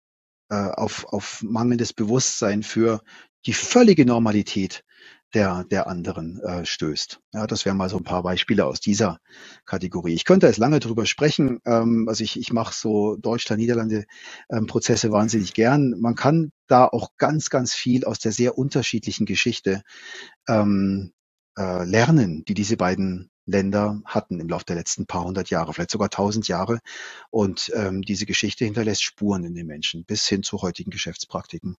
äh, 0.51 0.55
auf, 0.55 1.07
auf 1.07 1.43
mangelndes 1.43 1.93
Bewusstsein 1.93 2.63
für 2.63 3.03
die 3.47 3.53
völlige 3.53 4.05
Normalität 4.05 4.85
der, 5.35 5.65
der 5.65 5.87
anderen 5.87 6.41
äh, 6.41 6.65
stößt. 6.65 7.21
Ja, 7.35 7.47
das 7.47 7.65
wären 7.65 7.77
mal 7.77 7.91
so 7.91 7.99
ein 7.99 8.05
paar 8.05 8.23
Beispiele 8.23 8.65
aus 8.67 8.81
dieser 8.81 9.19
Kategorie. 9.67 10.15
Ich 10.15 10.25
könnte 10.25 10.47
jetzt 10.47 10.59
lange 10.59 10.81
drüber 10.81 11.07
sprechen. 11.07 11.61
Ähm, 11.67 12.07
also 12.09 12.25
ich, 12.25 12.39
ich 12.39 12.53
mache 12.53 12.75
so 12.75 13.17
Deutschland-Niederlande-Prozesse 13.17 15.07
ähm, 15.09 15.13
wahnsinnig 15.13 15.55
gern. 15.55 15.95
Man 15.99 16.15
kann 16.15 16.53
da 16.67 16.87
auch 16.87 17.11
ganz, 17.19 17.51
ganz 17.51 17.75
viel 17.75 18.05
aus 18.05 18.19
der 18.19 18.33
sehr 18.33 18.57
unterschiedlichen 18.57 19.27
Geschichte 19.27 19.83
ähm, 20.49 21.13
äh, 21.59 21.85
lernen, 21.85 22.45
die 22.47 22.55
diese 22.55 22.77
beiden 22.77 23.31
Länder 23.45 24.01
hatten 24.05 24.41
im 24.41 24.49
Laufe 24.49 24.67
der 24.67 24.77
letzten 24.77 25.07
paar 25.07 25.25
hundert 25.25 25.51
Jahre, 25.51 25.73
vielleicht 25.73 25.91
sogar 25.91 26.11
tausend 26.11 26.49
Jahre. 26.49 26.81
Und 27.31 27.73
ähm, 27.75 28.03
diese 28.03 28.27
Geschichte 28.27 28.65
hinterlässt 28.65 29.03
Spuren 29.03 29.45
in 29.45 29.55
den 29.55 29.67
Menschen 29.67 30.05
bis 30.05 30.27
hin 30.27 30.43
zu 30.43 30.63
heutigen 30.63 30.91
Geschäftspraktiken. 30.91 31.77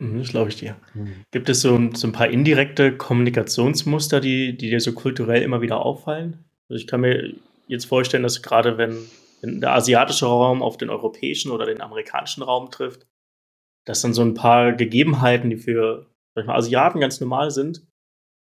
Mhm, 0.00 0.18
das 0.18 0.30
glaube 0.30 0.48
ich 0.48 0.56
dir. 0.56 0.76
Mhm. 0.94 1.24
Gibt 1.30 1.48
es 1.48 1.60
so, 1.60 1.78
so 1.94 2.08
ein 2.08 2.12
paar 2.12 2.28
indirekte 2.28 2.96
Kommunikationsmuster, 2.96 4.20
die, 4.20 4.56
die 4.56 4.70
dir 4.70 4.80
so 4.80 4.92
kulturell 4.92 5.42
immer 5.42 5.60
wieder 5.60 5.84
auffallen? 5.84 6.44
Also 6.68 6.80
ich 6.80 6.86
kann 6.86 7.02
mir 7.02 7.34
jetzt 7.68 7.84
vorstellen, 7.84 8.22
dass 8.22 8.42
gerade 8.42 8.78
wenn, 8.78 8.96
wenn 9.42 9.60
der 9.60 9.74
asiatische 9.74 10.26
Raum 10.26 10.62
auf 10.62 10.78
den 10.78 10.90
europäischen 10.90 11.52
oder 11.52 11.66
den 11.66 11.82
amerikanischen 11.82 12.42
Raum 12.42 12.70
trifft, 12.70 13.06
dass 13.84 14.02
dann 14.02 14.14
so 14.14 14.22
ein 14.22 14.34
paar 14.34 14.72
Gegebenheiten, 14.72 15.50
die 15.50 15.56
für 15.56 16.06
sag 16.34 16.46
mal, 16.46 16.56
Asiaten 16.56 17.00
ganz 17.00 17.20
normal 17.20 17.50
sind, 17.50 17.86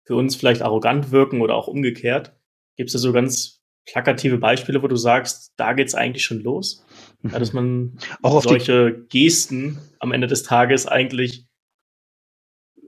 für 0.06 0.16
uns 0.16 0.36
vielleicht 0.36 0.62
arrogant 0.62 1.12
wirken 1.12 1.40
oder 1.40 1.54
auch 1.54 1.68
umgekehrt. 1.68 2.36
Gibt 2.76 2.88
es 2.88 2.94
da 2.94 2.98
so 2.98 3.12
ganz 3.12 3.62
plakative 3.86 4.38
Beispiele, 4.38 4.82
wo 4.82 4.88
du 4.88 4.96
sagst, 4.96 5.52
da 5.56 5.72
geht 5.72 5.88
es 5.88 5.94
eigentlich 5.94 6.24
schon 6.24 6.42
los? 6.42 6.83
Ja, 7.24 7.38
dass 7.38 7.52
man 7.52 7.98
auch 8.22 8.42
solche 8.42 9.06
Gesten 9.08 9.78
am 9.98 10.12
Ende 10.12 10.26
des 10.26 10.42
Tages 10.42 10.86
eigentlich 10.86 11.46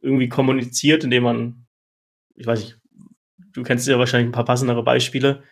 irgendwie 0.03 0.28
kommuniziert, 0.28 1.05
indem 1.05 1.22
man, 1.24 1.66
ich 2.34 2.47
weiß 2.47 2.61
nicht, 2.61 2.78
du 3.53 3.62
kennst 3.62 3.89
ja 3.89 3.99
wahrscheinlich 3.99 4.28
ein 4.28 4.32
paar 4.32 4.45
passendere 4.45 4.82
Beispiele, 4.82 5.43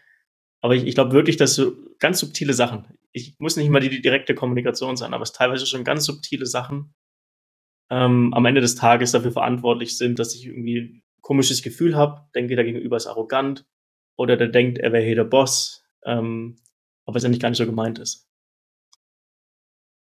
aber 0.61 0.75
ich, 0.75 0.85
ich 0.87 0.95
glaube 0.95 1.13
wirklich, 1.13 1.37
dass 1.37 1.55
so 1.55 1.75
ganz 1.99 2.21
subtile 2.21 2.53
Sachen, 2.53 2.87
ich 3.13 3.37
muss 3.39 3.57
nicht 3.57 3.71
mal 3.71 3.81
die, 3.81 3.89
die 3.89 4.03
direkte 4.03 4.35
Kommunikation 4.35 4.97
sein, 4.97 5.15
aber 5.15 5.23
es 5.23 5.33
teilweise 5.33 5.67
schon 5.67 5.85
ganz 5.85 6.05
subtile 6.05 6.47
Sachen 6.47 6.95
ähm, 7.91 8.33
am 8.35 8.45
Ende 8.45 8.61
des 8.61 8.75
Tages 8.75 9.13
dafür 9.13 9.33
verantwortlich 9.33 9.97
sind, 9.97 10.19
dass 10.19 10.35
ich 10.35 10.47
irgendwie 10.47 10.81
ein 10.81 11.03
komisches 11.21 11.63
Gefühl 11.63 11.97
habe, 11.97 12.29
denke, 12.35 12.55
der 12.57 12.65
Gegenüber 12.65 12.97
ist 12.97 13.07
arrogant 13.07 13.67
oder 14.17 14.37
der 14.37 14.49
denkt, 14.49 14.79
er 14.79 14.93
wäre 14.93 15.05
hier 15.05 15.17
der 15.17 15.25
Boss, 15.25 15.85
ähm, 16.05 16.57
aber 17.07 17.17
es 17.17 17.25
eigentlich 17.25 17.41
gar 17.41 17.49
nicht 17.49 17.59
so 17.59 17.67
gemeint 17.67 17.99
ist. 17.99 18.29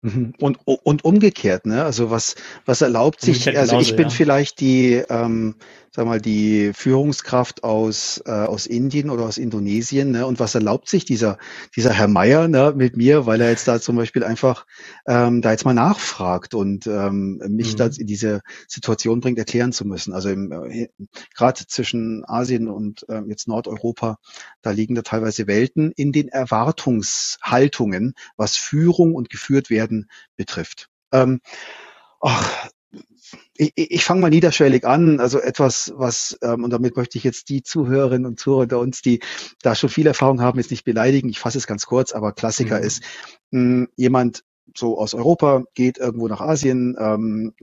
Mhm. 0.02 0.34
Und, 0.40 0.58
und 0.64 1.04
umgekehrt, 1.04 1.64
ne? 1.64 1.84
Also 1.84 2.10
was, 2.10 2.34
was 2.66 2.80
erlaubt 2.80 3.20
sich, 3.20 3.56
also 3.56 3.78
ich 3.78 3.94
bin 3.94 4.08
ja. 4.08 4.10
vielleicht 4.10 4.58
die, 4.58 4.94
ähm, 5.08 5.54
sag 5.94 6.06
mal, 6.06 6.22
die 6.22 6.72
Führungskraft 6.72 7.64
aus, 7.64 8.22
äh, 8.24 8.30
aus 8.30 8.64
Indien 8.66 9.10
oder 9.10 9.24
aus 9.24 9.36
Indonesien. 9.36 10.10
Ne? 10.12 10.26
Und 10.26 10.40
was 10.40 10.54
erlaubt 10.54 10.88
sich 10.88 11.04
dieser, 11.04 11.36
dieser 11.76 11.92
Herr 11.92 12.08
Meier 12.08 12.48
ne, 12.48 12.72
mit 12.74 12.96
mir, 12.96 13.26
weil 13.26 13.42
er 13.42 13.50
jetzt 13.50 13.68
da 13.68 13.78
zum 13.78 13.96
Beispiel 13.96 14.24
einfach 14.24 14.66
ähm, 15.06 15.42
da 15.42 15.50
jetzt 15.50 15.66
mal 15.66 15.74
nachfragt 15.74 16.54
und 16.54 16.86
ähm, 16.86 17.42
mich 17.46 17.74
mhm. 17.74 17.76
da 17.76 17.86
in 17.94 18.06
diese 18.06 18.40
Situation 18.68 19.20
bringt, 19.20 19.38
erklären 19.38 19.72
zu 19.72 19.84
müssen. 19.84 20.14
Also 20.14 20.30
äh, 20.30 20.88
gerade 21.34 21.66
zwischen 21.66 22.24
Asien 22.26 22.68
und 22.68 23.06
äh, 23.10 23.20
jetzt 23.28 23.46
Nordeuropa, 23.46 24.18
da 24.62 24.70
liegen 24.70 24.94
da 24.94 25.02
teilweise 25.02 25.46
Welten 25.46 25.92
in 25.94 26.10
den 26.10 26.28
Erwartungshaltungen, 26.28 28.14
was 28.38 28.56
Führung 28.56 29.14
und 29.14 29.28
geführt 29.28 29.68
werden 29.68 29.91
betrifft. 30.36 30.88
Ähm, 31.12 31.40
ach, 32.20 32.68
ich, 33.56 33.72
ich 33.74 34.04
fange 34.04 34.20
mal 34.20 34.30
niederschwellig 34.30 34.84
an, 34.84 35.20
also 35.20 35.38
etwas, 35.40 35.92
was, 35.96 36.38
ähm, 36.42 36.64
und 36.64 36.70
damit 36.70 36.96
möchte 36.96 37.18
ich 37.18 37.24
jetzt 37.24 37.48
die 37.48 37.62
Zuhörerinnen 37.62 38.26
und 38.26 38.40
Zuhörer 38.40 38.62
unter 38.62 38.78
uns, 38.80 39.02
die 39.02 39.20
da 39.62 39.74
schon 39.74 39.90
viel 39.90 40.06
Erfahrung 40.06 40.40
haben, 40.40 40.58
jetzt 40.58 40.70
nicht 40.70 40.84
beleidigen. 40.84 41.28
Ich 41.28 41.38
fasse 41.38 41.58
es 41.58 41.66
ganz 41.66 41.86
kurz, 41.86 42.12
aber 42.12 42.32
Klassiker 42.32 42.78
mhm. 42.78 42.84
ist, 42.84 43.02
mh, 43.50 43.86
jemand 43.96 44.44
so 44.76 44.98
aus 44.98 45.14
Europa 45.14 45.64
geht 45.74 45.98
irgendwo 45.98 46.28
nach 46.28 46.40
Asien, 46.40 46.96
ähm, 46.98 47.54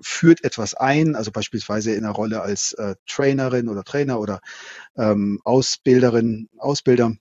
führt 0.00 0.44
etwas 0.44 0.74
ein, 0.74 1.16
also 1.16 1.30
beispielsweise 1.32 1.92
in 1.92 2.04
einer 2.04 2.14
Rolle 2.14 2.42
als 2.42 2.72
äh, 2.74 2.94
Trainerin 3.06 3.68
oder 3.68 3.84
Trainer 3.84 4.20
oder 4.20 4.40
ähm, 4.96 5.40
Ausbilderin, 5.44 6.48
Ausbilder 6.58 7.12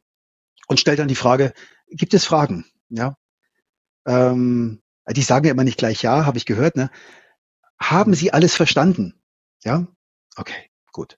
und 0.67 0.79
stellt 0.79 0.99
dann 0.99 1.07
die 1.07 1.15
Frage, 1.15 1.53
gibt 1.89 2.13
es 2.13 2.25
Fragen? 2.25 2.65
Ja. 2.89 3.15
Ähm, 4.05 4.81
die 5.09 5.21
sagen 5.21 5.45
ja 5.45 5.51
immer 5.51 5.63
nicht 5.63 5.77
gleich 5.77 6.01
ja, 6.01 6.25
habe 6.25 6.37
ich 6.37 6.45
gehört, 6.45 6.75
ne? 6.75 6.89
Haben 7.79 8.13
Sie 8.13 8.31
alles 8.31 8.55
verstanden? 8.55 9.21
Ja? 9.63 9.87
Okay, 10.35 10.69
gut. 10.91 11.17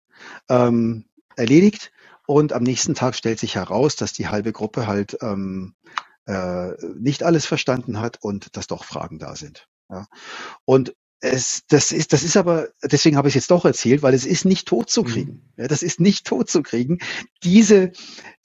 Ähm, 0.49 1.05
erledigt. 1.35 1.91
Und 2.25 2.53
am 2.53 2.63
nächsten 2.63 2.95
Tag 2.95 3.15
stellt 3.15 3.39
sich 3.39 3.55
heraus, 3.55 3.97
dass 3.97 4.13
die 4.13 4.29
halbe 4.29 4.53
Gruppe 4.53 4.87
halt 4.87 5.17
ähm, 5.21 5.75
äh, 6.25 6.71
nicht 6.95 7.23
alles 7.23 7.45
verstanden 7.45 7.99
hat 7.99 8.17
und 8.21 8.55
dass 8.55 8.67
doch 8.67 8.85
Fragen 8.85 9.19
da 9.19 9.35
sind. 9.35 9.67
Ja? 9.89 10.07
Und 10.63 10.95
es, 11.23 11.63
das 11.69 11.93
ist, 11.93 12.11
das 12.11 12.21
ist 12.21 12.35
aber, 12.35 12.67
deswegen 12.83 13.15
habe 13.15 13.29
ich 13.29 13.31
es 13.31 13.43
jetzt 13.43 13.51
doch 13.51 13.63
erzählt, 13.63 14.03
weil 14.03 14.13
es 14.13 14.25
ist 14.25 14.43
nicht 14.43 14.67
tot 14.67 14.89
zu 14.89 15.03
kriegen. 15.03 15.31
Mhm. 15.55 15.61
Ja, 15.61 15.67
das 15.69 15.81
ist 15.81 16.01
nicht 16.01 16.27
tot 16.27 16.49
zu 16.49 16.61
kriegen. 16.61 16.99
Diese, 17.43 17.93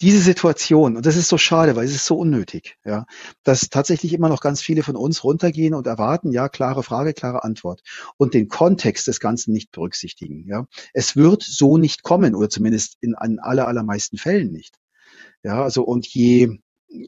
diese 0.01 0.21
Situation, 0.21 0.97
und 0.97 1.05
das 1.05 1.17
ist 1.17 1.29
so 1.29 1.39
schade, 1.39 1.75
weil 1.75 1.87
es 1.87 1.95
ist 1.95 2.07
so 2.07 2.17
unnötig, 2.17 2.77
ja, 2.85 3.05
dass 3.43 3.69
tatsächlich 3.69 4.13
immer 4.13 4.29
noch 4.29 4.41
ganz 4.41 4.63
viele 4.63 4.85
von 4.85 4.95
uns 4.95 5.25
runtergehen 5.25 5.75
und 5.75 5.89
erwarten, 5.89 6.31
ja, 6.31 6.49
klare 6.49 6.85
Frage, 6.85 7.15
klare 7.15 7.43
Antwort 7.43 7.83
und 8.17 8.33
den 8.33 8.47
Kontext 8.47 9.09
des 9.09 9.19
Ganzen 9.19 9.53
nicht 9.53 9.73
berücksichtigen, 9.73 10.47
ja. 10.47 10.65
Es 10.95 11.17
wird 11.17 11.43
so 11.43 11.79
nicht 11.79 12.05
kommen, 12.05 12.37
oder 12.37 12.49
zumindest 12.49 12.97
in, 13.01 13.17
an 13.17 13.41
aller, 13.41 13.67
allermeisten 13.67 14.19
Fällen 14.19 14.53
nicht. 14.53 14.77
Ja, 15.43 15.65
also, 15.65 15.83
und 15.83 16.07
je, 16.07 16.61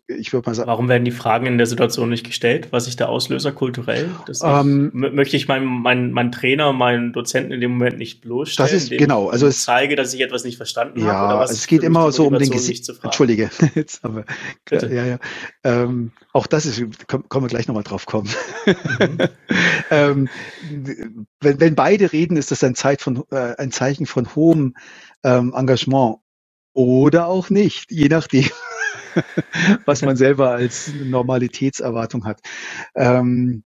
ich 0.06 0.32
würde 0.32 0.48
mal 0.48 0.54
sagen. 0.54 0.68
Warum 0.68 0.88
werden 0.88 1.04
die 1.04 1.10
Fragen 1.10 1.46
in 1.46 1.56
der 1.56 1.66
Situation 1.66 2.10
nicht 2.10 2.24
gestellt? 2.24 2.68
Was 2.70 2.86
ist 2.86 3.00
der 3.00 3.08
Auslöser 3.08 3.52
kulturell? 3.52 4.10
Ähm, 4.42 4.92
ich, 4.94 5.12
möchte 5.12 5.36
ich 5.36 5.48
meinen 5.48 5.64
mein, 5.64 6.12
mein 6.12 6.32
Trainer, 6.32 6.72
meinen 6.72 7.12
Dozenten 7.12 7.52
in 7.52 7.60
dem 7.60 7.72
Moment 7.72 7.98
nicht 7.98 8.20
bloßstellen? 8.20 8.70
Das 8.70 8.82
ist 8.82 8.90
genau. 8.90 9.30
Also 9.30 9.48
ich 9.48 9.58
zeige, 9.58 9.96
dass 9.96 10.12
ich 10.12 10.20
etwas 10.20 10.44
nicht 10.44 10.58
verstanden 10.58 11.00
ja, 11.00 11.12
habe. 11.12 11.44
Ja, 11.44 11.44
es 11.44 11.66
geht 11.66 11.82
immer 11.82 12.12
so 12.12 12.26
um 12.26 12.38
den 12.38 12.50
Gesicht. 12.50 12.90
Entschuldige. 13.02 13.50
Jetzt 13.74 14.04
aber, 14.04 14.24
Bitte. 14.66 14.92
Ja, 14.92 15.06
ja. 15.06 15.18
Ähm, 15.64 16.12
auch 16.32 16.46
das 16.46 16.66
ist, 16.66 17.08
können 17.08 17.44
wir 17.44 17.48
gleich 17.48 17.66
nochmal 17.66 17.84
drauf 17.84 18.04
kommen. 18.04 18.28
Mhm. 18.66 19.18
ähm, 19.90 20.28
wenn, 21.40 21.60
wenn 21.60 21.74
beide 21.74 22.12
reden, 22.12 22.36
ist 22.36 22.50
das 22.50 22.62
ein, 22.62 22.74
von, 22.98 23.24
äh, 23.30 23.54
ein 23.56 23.72
Zeichen 23.72 24.04
von 24.04 24.34
hohem 24.34 24.74
ähm, 25.24 25.54
Engagement 25.56 26.18
oder 26.74 27.26
auch 27.26 27.48
nicht, 27.48 27.90
je 27.90 28.08
nachdem. 28.08 28.44
was 29.84 30.02
man 30.02 30.16
selber 30.16 30.50
als 30.50 30.92
Normalitätserwartung 31.04 32.24
hat. 32.24 32.40
Ähm, 32.94 33.64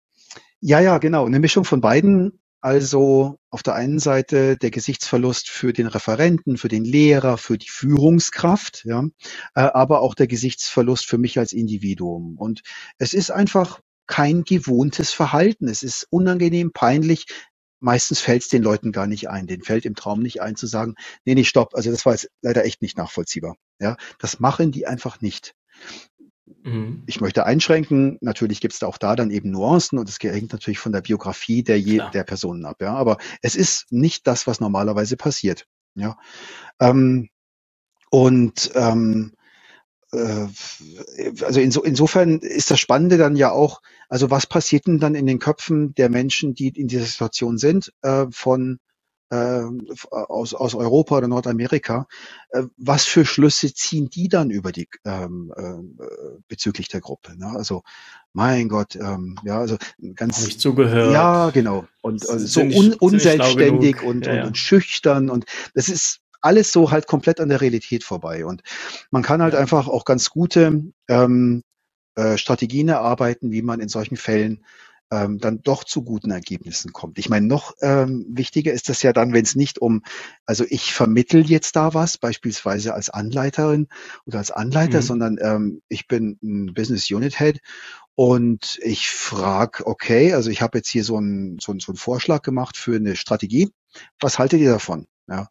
ja, 0.59 0.79
ja, 0.79 0.97
genau. 0.97 1.25
Eine 1.25 1.39
Mischung 1.39 1.65
von 1.65 1.81
beiden. 1.81 2.39
Also 2.59 3.38
auf 3.51 3.61
der 3.61 3.75
einen 3.75 3.99
Seite 3.99 4.57
der 4.57 4.71
Gesichtsverlust 4.71 5.47
für 5.49 5.73
den 5.73 5.85
Referenten, 5.85 6.57
für 6.57 6.67
den 6.67 6.83
Lehrer, 6.83 7.38
für 7.38 7.57
die 7.57 7.69
Führungskraft, 7.69 8.83
ja, 8.83 9.03
äh, 9.53 9.61
aber 9.61 10.01
auch 10.01 10.15
der 10.15 10.27
Gesichtsverlust 10.27 11.05
für 11.05 11.19
mich 11.19 11.38
als 11.38 11.53
Individuum. 11.53 12.35
Und 12.38 12.63
es 12.97 13.13
ist 13.13 13.29
einfach 13.29 13.79
kein 14.07 14.43
gewohntes 14.43 15.11
Verhalten. 15.11 15.67
Es 15.67 15.83
ist 15.83 16.07
unangenehm, 16.09 16.71
peinlich, 16.73 17.27
meistens 17.80 18.19
fällt 18.19 18.43
es 18.43 18.47
den 18.49 18.63
Leuten 18.63 18.91
gar 18.91 19.07
nicht 19.07 19.30
ein. 19.30 19.47
Den 19.47 19.61
fällt 19.61 19.86
im 19.86 19.95
Traum 19.95 20.21
nicht 20.21 20.41
ein 20.41 20.55
zu 20.55 20.67
sagen, 20.67 20.95
nee, 21.25 21.36
nee, 21.36 21.43
stopp. 21.43 21.75
Also 21.75 21.91
das 21.91 22.05
war 22.05 22.13
jetzt 22.13 22.30
leider 22.41 22.65
echt 22.65 22.82
nicht 22.82 22.97
nachvollziehbar. 22.97 23.55
Ja, 23.80 23.97
das 24.19 24.39
machen 24.39 24.71
die 24.71 24.88
einfach 24.88 25.21
nicht. 25.21 25.53
Mhm. 26.63 27.03
Ich 27.05 27.21
möchte 27.21 27.45
einschränken, 27.45 28.17
natürlich 28.21 28.61
gibt 28.61 28.73
es 28.73 28.80
da 28.80 28.88
auch 28.88 28.97
da 28.97 29.15
dann 29.15 29.32
eben 29.32 29.51
Nuancen 29.51 29.99
und 29.99 30.09
es 30.09 30.17
hängt 30.19 30.53
natürlich 30.53 30.80
von 30.80 30.91
der 30.91 31.01
Biografie 31.01 31.63
der, 31.63 31.80
je, 31.80 32.01
der 32.13 32.23
Personen 32.23 32.65
ab. 32.65 32.78
Ja, 32.82 32.95
aber 32.95 33.17
es 33.41 33.55
ist 33.55 33.91
nicht 33.91 34.28
das, 34.28 34.47
was 34.47 34.59
normalerweise 34.59 35.17
passiert. 35.17 35.65
Ja, 35.95 36.17
ähm, 36.80 37.30
und 38.09 38.71
ähm, 38.75 39.34
äh, 39.34 39.36
also 40.12 41.60
inso, 41.60 41.82
insofern 41.84 42.39
ist 42.39 42.72
das 42.72 42.80
Spannende 42.80 43.18
dann 43.18 43.36
ja 43.36 43.51
auch, 43.51 43.82
also 44.10 44.30
was 44.32 44.47
passiert 44.47 44.88
denn 44.88 44.99
dann 44.99 45.16
in 45.16 45.26
den 45.26 45.39
Köpfen 45.39 45.93
der 45.95 46.10
Menschen, 46.10 46.53
die 46.53 46.70
in 46.70 46.88
dieser 46.88 47.05
Situation 47.05 47.58
sind, 47.58 47.91
äh, 48.01 48.26
von 48.32 48.80
äh, 49.30 49.64
aus, 50.12 50.53
aus 50.53 50.74
Europa 50.74 51.18
oder 51.18 51.28
Nordamerika, 51.28 52.08
äh, 52.51 52.64
was 52.78 53.03
für 53.03 53.26
Schlüsse 53.26 53.74
ziehen 53.74 54.10
die 54.10 54.30
dann 54.30 54.49
über 54.51 54.72
die 54.72 54.88
ähm, 55.03 55.53
äh, 55.58 56.39
bezüglich 56.47 56.88
der 56.88 57.01
Gruppe? 57.01 57.38
Ne? 57.38 57.47
Also 57.47 57.84
mein 58.32 58.70
Gott, 58.70 58.95
ähm, 58.95 59.38
ja, 59.43 59.60
also 59.60 59.78
ganz 60.16 60.45
nicht 60.45 60.62
zugehört. 60.62 61.12
Ja, 61.12 61.49
genau. 61.49 61.86
Und 62.01 62.30
also 62.30 62.47
so 62.47 62.62
un, 62.62 62.93
unselbstständig 62.93 64.01
und, 64.01 64.26
ja, 64.26 64.34
ja. 64.34 64.41
und, 64.43 64.47
und 64.47 64.58
schüchtern 64.58 65.30
und 65.30 65.45
das 65.74 65.89
ist 65.89 66.22
alles 66.41 66.71
so 66.71 66.91
halt 66.91 67.07
komplett 67.07 67.39
an 67.39 67.49
der 67.49 67.61
Realität 67.61 68.03
vorbei. 68.03 68.45
Und 68.45 68.61
man 69.11 69.23
kann 69.23 69.41
halt 69.41 69.55
einfach 69.55 69.88
auch 69.88 70.05
ganz 70.05 70.29
gute 70.29 70.83
ähm, 71.07 71.63
äh, 72.15 72.38
Strategien 72.38 72.89
erarbeiten, 72.89 73.51
wie 73.51 73.61
man 73.61 73.79
in 73.79 73.89
solchen 73.89 74.17
Fällen 74.17 74.63
ähm, 75.11 75.39
dann 75.39 75.61
doch 75.61 75.83
zu 75.83 76.03
guten 76.03 76.31
Ergebnissen 76.31 76.91
kommt. 76.91 77.17
Ich 77.17 77.29
meine, 77.29 77.47
noch 77.47 77.73
ähm, 77.81 78.25
wichtiger 78.29 78.73
ist 78.73 78.89
das 78.89 79.03
ja 79.03 79.13
dann, 79.13 79.33
wenn 79.33 79.43
es 79.43 79.55
nicht 79.55 79.79
um, 79.79 80.03
also 80.45 80.65
ich 80.67 80.93
vermittel 80.93 81.49
jetzt 81.49 81.75
da 81.75 81.93
was, 81.93 82.17
beispielsweise 82.17 82.93
als 82.93 83.09
Anleiterin 83.09 83.88
oder 84.25 84.39
als 84.39 84.51
Anleiter, 84.51 84.97
mhm. 84.97 85.03
sondern 85.03 85.38
ähm, 85.41 85.81
ich 85.88 86.07
bin 86.07 86.38
ein 86.43 86.73
Business 86.73 87.09
Unit 87.09 87.38
Head 87.38 87.59
und 88.15 88.79
ich 88.81 89.09
frage, 89.09 89.85
okay, 89.88 90.33
also 90.33 90.49
ich 90.49 90.61
habe 90.61 90.79
jetzt 90.79 90.89
hier 90.89 91.03
so 91.03 91.17
einen 91.17 91.59
so, 91.59 91.73
so 91.79 91.91
einen 91.91 91.97
Vorschlag 91.97 92.41
gemacht 92.41 92.75
für 92.75 92.95
eine 92.95 93.15
Strategie. 93.15 93.69
Was 94.19 94.39
haltet 94.39 94.59
ihr 94.59 94.71
davon? 94.71 95.07
Ja. 95.29 95.47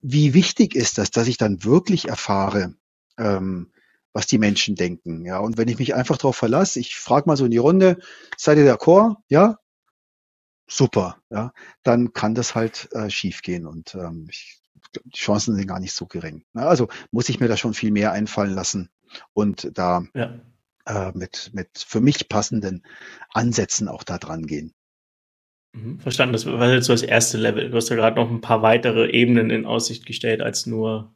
Wie 0.00 0.34
wichtig 0.34 0.74
ist 0.74 0.98
das, 0.98 1.10
dass 1.10 1.28
ich 1.28 1.36
dann 1.36 1.62
wirklich 1.64 2.08
erfahre, 2.08 2.74
ähm, 3.16 3.72
was 4.12 4.26
die 4.26 4.38
Menschen 4.38 4.74
denken. 4.74 5.24
Ja, 5.24 5.38
und 5.38 5.56
wenn 5.56 5.68
ich 5.68 5.78
mich 5.78 5.94
einfach 5.94 6.16
darauf 6.16 6.36
verlasse, 6.36 6.80
ich 6.80 6.96
frage 6.96 7.28
mal 7.28 7.36
so 7.36 7.44
in 7.44 7.52
die 7.52 7.58
Runde, 7.58 7.98
seid 8.36 8.58
ihr 8.58 8.64
der 8.64 8.76
Chor? 8.76 9.22
Ja, 9.28 9.58
super. 10.66 11.18
Ja, 11.30 11.52
dann 11.84 12.12
kann 12.12 12.34
das 12.34 12.54
halt 12.54 12.88
äh, 12.92 13.10
schiefgehen 13.10 13.66
und 13.66 13.94
ähm, 13.94 14.26
ich, 14.30 14.60
die 15.04 15.18
Chancen 15.18 15.54
sind 15.54 15.66
gar 15.68 15.80
nicht 15.80 15.92
so 15.94 16.06
gering. 16.06 16.44
Ja, 16.54 16.62
also 16.62 16.88
muss 17.12 17.28
ich 17.28 17.38
mir 17.38 17.48
da 17.48 17.56
schon 17.56 17.74
viel 17.74 17.92
mehr 17.92 18.12
einfallen 18.12 18.54
lassen 18.54 18.90
und 19.32 19.70
da 19.74 20.04
ja. 20.14 20.40
äh, 20.86 21.12
mit 21.14 21.50
mit 21.52 21.70
für 21.86 22.00
mich 22.00 22.28
passenden 22.28 22.84
Ansätzen 23.30 23.86
auch 23.88 24.02
da 24.02 24.18
dran 24.18 24.46
gehen. 24.46 24.74
Mhm, 25.78 26.00
verstanden, 26.00 26.32
das 26.32 26.46
war 26.46 26.72
jetzt 26.72 26.86
so 26.86 26.92
das 26.92 27.02
erste 27.02 27.38
Level. 27.38 27.70
Du 27.70 27.76
hast 27.76 27.88
ja 27.88 27.96
gerade 27.96 28.16
noch 28.16 28.30
ein 28.30 28.40
paar 28.40 28.62
weitere 28.62 29.10
Ebenen 29.10 29.50
in 29.50 29.66
Aussicht 29.66 30.06
gestellt 30.06 30.40
als 30.40 30.66
nur 30.66 31.14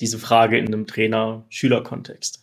diese 0.00 0.18
Frage 0.18 0.58
in 0.58 0.66
einem 0.66 0.86
Trainer-Schüler-Kontext? 0.86 2.42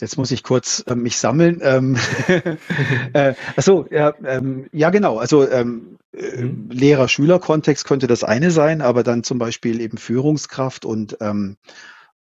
Jetzt 0.00 0.16
muss 0.16 0.32
ich 0.32 0.42
kurz 0.42 0.84
äh, 0.88 0.94
mich 0.94 1.16
sammeln. 1.18 1.60
Ähm, 1.62 1.96
äh, 3.12 3.34
achso, 3.56 3.86
ja, 3.90 4.14
ähm, 4.24 4.66
ja 4.72 4.90
genau. 4.90 5.18
Also 5.18 5.48
ähm, 5.48 5.98
äh, 6.12 6.42
mhm. 6.42 6.70
Lehrer-Schüler-Kontext 6.70 7.84
könnte 7.86 8.08
das 8.08 8.24
eine 8.24 8.50
sein, 8.50 8.80
aber 8.80 9.04
dann 9.04 9.22
zum 9.22 9.38
Beispiel 9.38 9.80
eben 9.80 9.98
Führungskraft 9.98 10.84
und 10.84 11.18
ähm, 11.20 11.56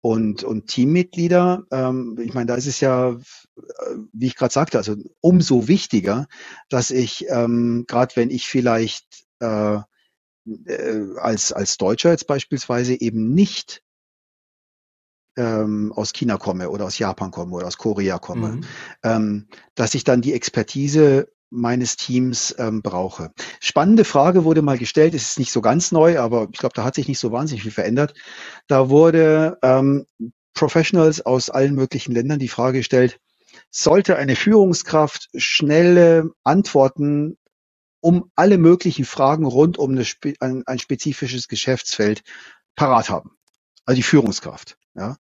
und, 0.01 0.43
und 0.43 0.67
Teammitglieder. 0.67 1.65
Ähm, 1.71 2.17
ich 2.21 2.33
meine, 2.33 2.47
da 2.47 2.55
ist 2.55 2.67
es 2.67 2.79
ja, 2.79 3.11
äh, 3.11 3.19
wie 4.13 4.27
ich 4.27 4.35
gerade 4.35 4.53
sagte, 4.53 4.77
also 4.77 4.95
umso 5.21 5.67
wichtiger, 5.67 6.27
dass 6.69 6.91
ich 6.91 7.25
ähm, 7.29 7.85
gerade 7.87 8.15
wenn 8.15 8.31
ich 8.31 8.47
vielleicht 8.47 9.25
äh, 9.39 9.79
äh, 10.65 11.17
als, 11.17 11.53
als 11.53 11.77
Deutscher 11.77 12.09
jetzt 12.09 12.27
beispielsweise 12.27 12.99
eben 12.99 13.33
nicht 13.33 13.83
ähm, 15.37 15.93
aus 15.95 16.13
China 16.13 16.37
komme 16.37 16.69
oder 16.69 16.85
aus 16.85 16.97
Japan 16.97 17.31
komme 17.31 17.55
oder 17.55 17.67
aus 17.67 17.77
Korea 17.77 18.19
komme, 18.19 18.49
mhm. 18.49 18.65
ähm, 19.03 19.47
dass 19.75 19.93
ich 19.93 20.03
dann 20.03 20.21
die 20.21 20.33
Expertise 20.33 21.31
meines 21.51 21.97
Teams 21.97 22.55
ähm, 22.57 22.81
brauche. 22.81 23.31
Spannende 23.59 24.05
Frage 24.05 24.43
wurde 24.45 24.61
mal 24.61 24.77
gestellt, 24.77 25.13
es 25.13 25.23
ist 25.23 25.39
nicht 25.39 25.51
so 25.51 25.61
ganz 25.61 25.91
neu, 25.91 26.17
aber 26.19 26.47
ich 26.51 26.57
glaube, 26.57 26.73
da 26.75 26.83
hat 26.83 26.95
sich 26.95 27.07
nicht 27.07 27.19
so 27.19 27.31
wahnsinnig 27.31 27.63
viel 27.63 27.71
verändert. 27.71 28.13
Da 28.67 28.89
wurde 28.89 29.59
ähm, 29.61 30.05
Professionals 30.53 31.25
aus 31.25 31.49
allen 31.49 31.75
möglichen 31.75 32.13
Ländern 32.13 32.39
die 32.39 32.47
Frage 32.47 32.79
gestellt, 32.79 33.19
sollte 33.69 34.15
eine 34.15 34.35
Führungskraft 34.35 35.29
schnelle 35.35 36.31
Antworten 36.43 37.37
um 37.99 38.31
alle 38.35 38.57
möglichen 38.57 39.05
Fragen 39.05 39.45
rund 39.45 39.77
um 39.77 40.01
ein, 40.39 40.63
ein 40.65 40.79
spezifisches 40.79 41.47
Geschäftsfeld 41.47 42.23
parat 42.75 43.09
haben. 43.09 43.31
Also 43.85 43.97
die 43.97 44.03
Führungskraft. 44.03 44.77
Ja. 44.95 45.17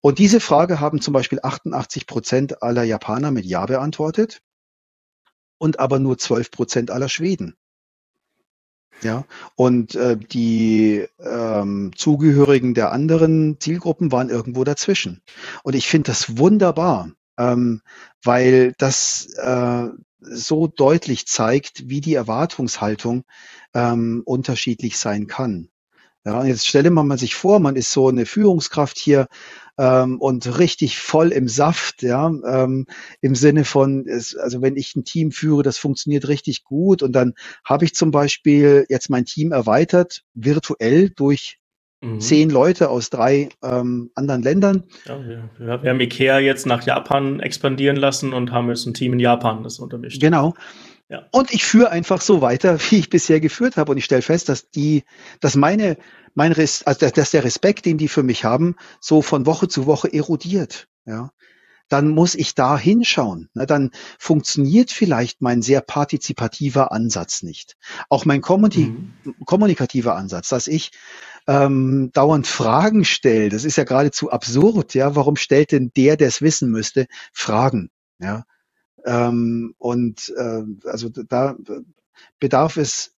Und 0.00 0.18
diese 0.18 0.40
Frage 0.40 0.80
haben 0.80 1.00
zum 1.00 1.12
Beispiel 1.12 1.40
88 1.42 2.06
Prozent 2.06 2.62
aller 2.62 2.82
Japaner 2.84 3.30
mit 3.30 3.44
Ja 3.44 3.66
beantwortet 3.66 4.40
und 5.62 5.78
aber 5.78 6.00
nur 6.00 6.18
12 6.18 6.50
Prozent 6.50 6.90
aller 6.90 7.08
Schweden. 7.08 7.56
Ja, 9.00 9.24
und 9.54 9.94
äh, 9.94 10.16
die 10.16 11.06
ähm, 11.20 11.92
Zugehörigen 11.94 12.74
der 12.74 12.90
anderen 12.90 13.60
Zielgruppen 13.60 14.10
waren 14.10 14.28
irgendwo 14.28 14.64
dazwischen. 14.64 15.22
Und 15.62 15.76
ich 15.76 15.86
finde 15.86 16.10
das 16.10 16.36
wunderbar, 16.36 17.12
ähm, 17.38 17.80
weil 18.24 18.74
das 18.78 19.26
äh, 19.36 19.86
so 20.18 20.66
deutlich 20.66 21.28
zeigt, 21.28 21.88
wie 21.88 22.00
die 22.00 22.14
Erwartungshaltung 22.14 23.22
ähm, 23.72 24.22
unterschiedlich 24.24 24.98
sein 24.98 25.28
kann. 25.28 25.68
Ja, 26.24 26.44
jetzt 26.44 26.66
stelle 26.66 26.90
man 26.90 27.08
mal 27.08 27.18
sich 27.18 27.34
vor, 27.34 27.58
man 27.58 27.74
ist 27.74 27.90
so 27.90 28.08
eine 28.08 28.26
Führungskraft 28.26 28.98
hier 28.98 29.26
ähm, 29.76 30.20
und 30.20 30.58
richtig 30.58 30.98
voll 30.98 31.32
im 31.32 31.48
Saft, 31.48 32.02
ja, 32.02 32.26
ähm, 32.28 32.86
im 33.20 33.34
Sinne 33.34 33.64
von, 33.64 34.06
es, 34.06 34.36
also 34.36 34.62
wenn 34.62 34.76
ich 34.76 34.94
ein 34.94 35.04
Team 35.04 35.32
führe, 35.32 35.62
das 35.64 35.78
funktioniert 35.78 36.28
richtig 36.28 36.62
gut 36.62 37.02
und 37.02 37.12
dann 37.12 37.34
habe 37.64 37.84
ich 37.84 37.94
zum 37.94 38.12
Beispiel 38.12 38.86
jetzt 38.88 39.10
mein 39.10 39.24
Team 39.24 39.50
erweitert, 39.50 40.22
virtuell 40.34 41.10
durch 41.10 41.58
Mhm. 42.02 42.20
Zehn 42.20 42.50
Leute 42.50 42.90
aus 42.90 43.10
drei 43.10 43.48
ähm, 43.62 44.10
anderen 44.16 44.42
Ländern. 44.42 44.82
Ja, 45.06 45.24
wir, 45.24 45.48
wir, 45.56 45.90
haben 45.90 46.00
Ikea 46.00 46.40
jetzt 46.40 46.66
nach 46.66 46.84
Japan 46.84 47.38
expandieren 47.38 47.96
lassen 47.96 48.32
und 48.32 48.50
haben 48.50 48.68
jetzt 48.70 48.86
ein 48.86 48.94
Team 48.94 49.12
in 49.12 49.20
Japan, 49.20 49.62
das 49.62 49.78
untermischt. 49.78 50.20
Genau. 50.20 50.54
Ja. 51.12 51.28
Und 51.30 51.52
ich 51.52 51.64
führe 51.64 51.90
einfach 51.90 52.22
so 52.22 52.40
weiter, 52.40 52.78
wie 52.90 52.98
ich 52.98 53.10
bisher 53.10 53.38
geführt 53.38 53.76
habe. 53.76 53.92
Und 53.92 53.98
ich 53.98 54.06
stelle 54.06 54.22
fest, 54.22 54.48
dass 54.48 54.70
die, 54.70 55.04
dass 55.40 55.54
meine, 55.54 55.98
mein 56.34 56.52
Res, 56.52 56.82
also 56.84 57.06
dass 57.10 57.30
der 57.30 57.44
Respekt, 57.44 57.84
den 57.84 57.98
die 57.98 58.08
für 58.08 58.22
mich 58.22 58.44
haben, 58.44 58.76
so 58.98 59.20
von 59.20 59.44
Woche 59.44 59.68
zu 59.68 59.86
Woche 59.86 60.12
erodiert. 60.12 60.88
Ja 61.04 61.30
dann 61.88 62.08
muss 62.08 62.34
ich 62.34 62.54
da 62.54 62.78
hinschauen. 62.78 63.50
Dann 63.52 63.90
funktioniert 64.18 64.90
vielleicht 64.90 65.42
mein 65.42 65.60
sehr 65.60 65.82
partizipativer 65.82 66.90
Ansatz 66.90 67.42
nicht. 67.42 67.76
Auch 68.08 68.24
mein 68.24 68.40
mhm. 68.40 69.12
kommunikativer 69.44 70.16
Ansatz, 70.16 70.48
dass 70.48 70.68
ich 70.68 70.92
ähm, 71.46 72.08
dauernd 72.14 72.46
Fragen 72.46 73.04
stellt. 73.04 73.52
Das 73.52 73.64
ist 73.64 73.76
ja 73.76 73.84
geradezu 73.84 74.30
absurd, 74.30 74.94
ja. 74.94 75.14
Warum 75.16 75.36
stellt 75.36 75.70
denn 75.72 75.92
der, 75.94 76.16
der 76.16 76.28
es 76.28 76.40
wissen 76.40 76.70
müsste, 76.70 77.08
Fragen? 77.34 77.90
Ja. 78.18 78.44
Ähm, 79.04 79.74
und 79.78 80.32
äh, 80.36 80.62
also 80.84 81.08
da 81.08 81.56
bedarf 82.38 82.76
es 82.76 83.14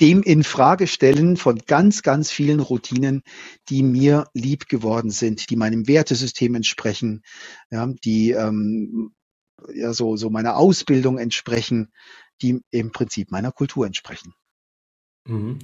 dem 0.00 0.22
in 0.22 0.44
Frage 0.44 0.86
stellen 0.86 1.36
von 1.36 1.58
ganz, 1.66 2.02
ganz 2.02 2.30
vielen 2.30 2.60
Routinen, 2.60 3.22
die 3.68 3.82
mir 3.82 4.26
lieb 4.32 4.68
geworden 4.68 5.10
sind, 5.10 5.50
die 5.50 5.56
meinem 5.56 5.88
Wertesystem 5.88 6.54
entsprechen, 6.54 7.22
ja, 7.70 7.86
die 8.04 8.30
ähm, 8.30 9.12
ja 9.74 9.92
so, 9.92 10.16
so 10.16 10.30
meiner 10.30 10.56
Ausbildung 10.56 11.18
entsprechen, 11.18 11.92
die 12.42 12.60
im 12.70 12.92
Prinzip 12.92 13.30
meiner 13.30 13.50
Kultur 13.50 13.86
entsprechen. 13.86 14.34
Mhm. 15.26 15.58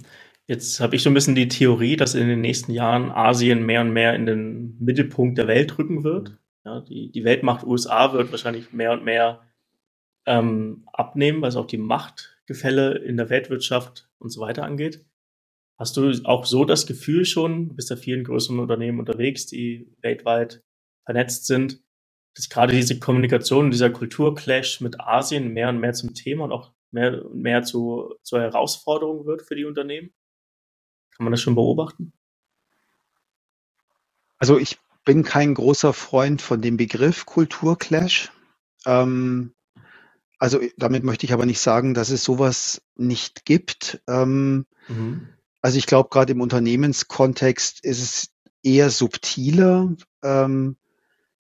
Jetzt 0.46 0.80
habe 0.80 0.96
ich 0.96 1.02
so 1.02 1.10
ein 1.10 1.14
bisschen 1.14 1.34
die 1.34 1.48
Theorie, 1.48 1.96
dass 1.96 2.14
in 2.14 2.28
den 2.28 2.40
nächsten 2.40 2.72
Jahren 2.72 3.10
Asien 3.10 3.64
mehr 3.64 3.80
und 3.80 3.92
mehr 3.92 4.14
in 4.14 4.26
den 4.26 4.76
Mittelpunkt 4.78 5.38
der 5.38 5.46
Welt 5.46 5.78
rücken 5.78 6.04
wird. 6.04 6.38
Ja, 6.64 6.80
die, 6.80 7.10
die 7.10 7.24
Weltmacht 7.24 7.64
USA 7.64 8.12
wird 8.12 8.30
wahrscheinlich 8.30 8.72
mehr 8.72 8.92
und 8.92 9.04
mehr 9.04 9.42
ähm, 10.26 10.88
abnehmen, 10.92 11.42
was 11.42 11.56
auch 11.56 11.66
die 11.66 11.78
Machtgefälle 11.78 12.98
in 12.98 13.16
der 13.16 13.28
Weltwirtschaft 13.28 14.08
und 14.18 14.30
so 14.30 14.40
weiter 14.40 14.64
angeht. 14.64 15.04
Hast 15.78 15.96
du 15.96 16.12
auch 16.24 16.46
so 16.46 16.64
das 16.64 16.86
Gefühl 16.86 17.24
schon, 17.24 17.68
du 17.68 17.74
bist 17.74 17.90
ja 17.90 17.96
vielen 17.96 18.24
größeren 18.24 18.60
Unternehmen 18.60 19.00
unterwegs, 19.00 19.46
die 19.46 19.92
weltweit 20.00 20.62
vernetzt 21.04 21.46
sind, 21.46 21.82
dass 22.34 22.48
gerade 22.48 22.72
diese 22.72 22.98
Kommunikation, 22.98 23.70
dieser 23.70 23.90
Kulturclash 23.90 24.80
mit 24.80 25.00
Asien 25.00 25.52
mehr 25.52 25.68
und 25.68 25.80
mehr 25.80 25.92
zum 25.92 26.14
Thema 26.14 26.44
und 26.44 26.52
auch 26.52 26.72
mehr 26.90 27.24
und 27.26 27.42
mehr 27.42 27.62
zu, 27.62 28.14
zur 28.22 28.40
Herausforderung 28.40 29.26
wird 29.26 29.42
für 29.42 29.56
die 29.56 29.64
Unternehmen? 29.64 30.14
Kann 31.16 31.24
man 31.24 31.32
das 31.32 31.40
schon 31.40 31.54
beobachten? 31.54 32.12
Also 34.38 34.58
ich 34.58 34.78
bin 35.04 35.22
kein 35.22 35.54
großer 35.54 35.92
Freund 35.92 36.42
von 36.42 36.60
dem 36.60 36.76
Begriff 36.76 37.26
Kulturclash. 37.26 38.32
Ähm, 38.86 39.54
also 40.38 40.60
damit 40.76 41.04
möchte 41.04 41.26
ich 41.26 41.32
aber 41.32 41.46
nicht 41.46 41.60
sagen, 41.60 41.94
dass 41.94 42.10
es 42.10 42.24
sowas 42.24 42.82
nicht 42.96 43.44
gibt. 43.44 44.02
Ähm, 44.08 44.66
mhm. 44.88 45.28
Also 45.60 45.78
ich 45.78 45.86
glaube, 45.86 46.10
gerade 46.10 46.32
im 46.32 46.40
Unternehmenskontext 46.40 47.84
ist 47.84 48.02
es 48.02 48.28
eher 48.62 48.90
subtiler. 48.90 49.94
Ähm, 50.22 50.76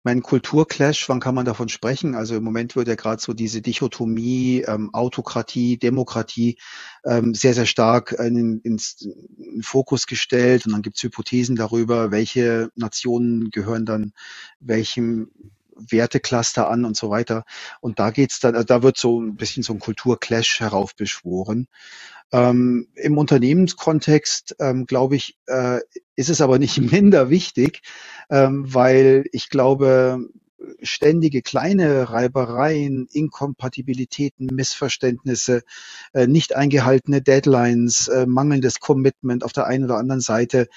mein 0.09 0.23
Kulturclash, 0.23 1.07
wann 1.11 1.21
kann 1.21 1.35
man 1.35 1.45
davon 1.45 1.69
sprechen? 1.69 2.15
Also 2.15 2.35
im 2.35 2.43
Moment 2.43 2.77
wird 2.77 2.89
ja 2.89 2.95
gerade 2.95 3.21
so 3.21 3.35
diese 3.35 3.61
Dichotomie 3.61 4.65
ähm, 4.67 4.89
Autokratie, 4.95 5.77
Demokratie 5.77 6.57
ähm, 7.05 7.35
sehr, 7.35 7.53
sehr 7.53 7.67
stark 7.67 8.13
in, 8.13 8.59
ins 8.63 9.07
in 9.37 9.63
Fokus 9.63 10.07
gestellt. 10.07 10.65
Und 10.65 10.73
dann 10.73 10.81
gibt 10.81 10.97
es 10.97 11.03
Hypothesen 11.03 11.57
darüber, 11.57 12.11
welche 12.11 12.71
Nationen 12.75 13.51
gehören 13.51 13.85
dann 13.85 14.15
welchem 14.61 15.31
Wertecluster 15.79 16.69
an 16.69 16.85
und 16.85 16.97
so 16.97 17.11
weiter. 17.11 17.45
Und 17.81 17.99
da 17.99 18.11
geht's 18.11 18.41
dann, 18.41 18.65
da 18.67 18.83
wird 18.83 18.97
so 18.97 19.21
ein 19.21 19.37
bisschen 19.37 19.63
so 19.63 19.73
ein 19.73 19.79
Kulturclash 19.79 20.61
heraufbeschworen. 20.61 21.69
Ähm, 22.33 22.89
Im 22.95 23.17
Unternehmenskontext, 23.17 24.57
ähm, 24.61 24.87
glaube 24.87 25.17
ich, 25.17 25.39
äh, 25.47 25.81
ist 26.15 26.29
es 26.29 26.41
aber 26.41 26.59
nicht 26.59 26.79
minder 26.93 27.31
wichtig, 27.31 27.83
ähm, 28.31 28.73
weil 28.73 29.25
ich 29.33 29.49
glaube, 29.49 30.29
ständige 30.83 31.43
kleine 31.43 32.11
Reibereien, 32.11 33.09
Inkompatibilitäten, 33.13 34.47
Missverständnisse, 34.53 35.63
äh, 36.13 36.27
nicht 36.27 36.55
eingehaltene 36.57 37.23
Deadlines, 37.23 38.09
äh, 38.09 38.27
mangelndes 38.27 38.81
Commitment 38.81 39.45
auf 39.45 39.53
der 39.53 39.67
einen 39.67 39.85
oder 39.85 39.97
anderen 39.97 40.21
Seite, 40.21 40.69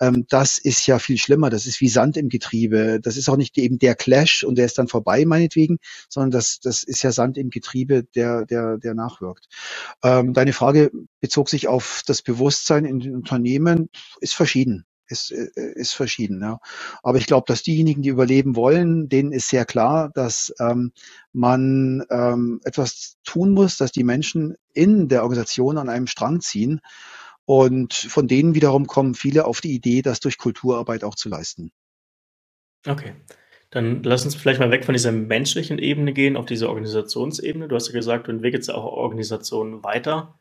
ähm, 0.00 0.26
das 0.28 0.58
ist 0.58 0.86
ja 0.86 0.98
viel 0.98 1.18
schlimmer. 1.18 1.50
Das 1.50 1.66
ist 1.66 1.80
wie 1.80 1.88
Sand 1.88 2.16
im 2.16 2.28
Getriebe. 2.28 3.00
Das 3.00 3.16
ist 3.16 3.28
auch 3.28 3.36
nicht 3.36 3.56
eben 3.58 3.78
der 3.78 3.94
Clash 3.94 4.44
und 4.44 4.56
der 4.56 4.66
ist 4.66 4.78
dann 4.78 4.88
vorbei, 4.88 5.24
meinetwegen, 5.24 5.78
sondern 6.08 6.30
das, 6.30 6.60
das 6.60 6.82
ist 6.82 7.02
ja 7.02 7.12
Sand 7.12 7.38
im 7.38 7.50
Getriebe, 7.50 8.04
der, 8.14 8.46
der, 8.46 8.78
der 8.78 8.94
nachwirkt. 8.94 9.46
Ähm, 10.02 10.32
deine 10.32 10.52
Frage 10.52 10.90
bezog 11.20 11.48
sich 11.48 11.68
auf 11.68 12.02
das 12.06 12.22
Bewusstsein 12.22 12.84
in 12.84 13.00
den 13.00 13.14
Unternehmen, 13.14 13.88
ist 14.20 14.34
verschieden 14.34 14.86
ist, 15.08 15.30
äh, 15.30 15.48
ist 15.74 15.92
verschieden. 15.92 16.40
Ja. 16.40 16.58
Aber 17.02 17.18
ich 17.18 17.26
glaube, 17.26 17.44
dass 17.46 17.62
diejenigen, 17.62 18.02
die 18.02 18.08
überleben 18.08 18.56
wollen, 18.56 19.08
denen 19.08 19.32
ist 19.32 19.48
sehr 19.48 19.64
klar, 19.64 20.10
dass 20.14 20.54
ähm, 20.60 20.92
man 21.32 22.04
ähm, 22.10 22.60
etwas 22.64 23.16
tun 23.24 23.52
muss, 23.52 23.76
dass 23.76 23.92
die 23.92 24.04
Menschen 24.04 24.56
in 24.72 25.08
der 25.08 25.22
Organisation 25.22 25.78
an 25.78 25.88
einem 25.88 26.06
Strang 26.06 26.40
ziehen. 26.40 26.80
Und 27.46 27.94
von 27.94 28.26
denen 28.26 28.54
wiederum 28.54 28.86
kommen 28.86 29.14
viele 29.14 29.46
auf 29.46 29.60
die 29.60 29.72
Idee, 29.72 30.02
das 30.02 30.20
durch 30.20 30.36
Kulturarbeit 30.36 31.04
auch 31.04 31.14
zu 31.14 31.28
leisten. 31.28 31.70
Okay. 32.86 33.14
Dann 33.70 34.02
lass 34.02 34.24
uns 34.24 34.34
vielleicht 34.34 34.60
mal 34.60 34.70
weg 34.70 34.84
von 34.84 34.92
dieser 34.92 35.12
menschlichen 35.12 35.78
Ebene 35.78 36.12
gehen, 36.12 36.36
auf 36.36 36.46
diese 36.46 36.68
Organisationsebene. 36.68 37.68
Du 37.68 37.74
hast 37.74 37.88
ja 37.88 37.92
gesagt, 37.92 38.26
du 38.26 38.32
entwickelst 38.32 38.72
auch 38.72 38.84
Organisationen 38.84 39.82
weiter. 39.82 40.38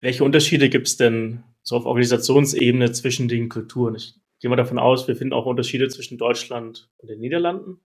Welche 0.00 0.24
Unterschiede 0.24 0.68
gibt 0.68 0.88
es 0.88 0.96
denn 0.96 1.44
so 1.62 1.76
auf 1.76 1.86
Organisationsebene 1.86 2.92
zwischen 2.92 3.28
den 3.28 3.48
Kulturen? 3.48 3.94
Ich 3.94 4.14
gehe 4.40 4.48
mal 4.48 4.56
davon 4.56 4.78
aus, 4.78 5.08
wir 5.08 5.16
finden 5.16 5.34
auch 5.34 5.46
Unterschiede 5.46 5.88
zwischen 5.88 6.18
Deutschland 6.18 6.88
und 6.98 7.08
den 7.08 7.20
Niederlanden. 7.20 7.80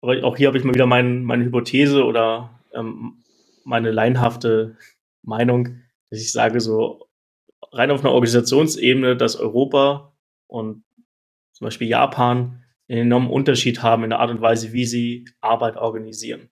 Aber 0.00 0.22
auch 0.24 0.36
hier 0.36 0.48
habe 0.48 0.58
ich 0.58 0.64
mal 0.64 0.74
wieder 0.74 0.86
mein, 0.86 1.24
meine 1.24 1.44
Hypothese 1.44 2.04
oder 2.04 2.60
ähm, 2.72 3.24
meine 3.64 3.90
leinhafte 3.90 4.76
Meinung, 5.22 5.80
dass 6.10 6.20
ich 6.20 6.30
sage, 6.30 6.60
so 6.60 7.07
rein 7.72 7.90
auf 7.90 8.00
einer 8.00 8.12
Organisationsebene, 8.12 9.16
dass 9.16 9.36
Europa 9.36 10.12
und 10.46 10.84
zum 11.52 11.64
Beispiel 11.66 11.88
Japan 11.88 12.64
einen 12.88 13.00
enormen 13.00 13.30
Unterschied 13.30 13.82
haben 13.82 14.04
in 14.04 14.10
der 14.10 14.20
Art 14.20 14.30
und 14.30 14.40
Weise, 14.40 14.72
wie 14.72 14.86
sie 14.86 15.26
Arbeit 15.40 15.76
organisieren. 15.76 16.48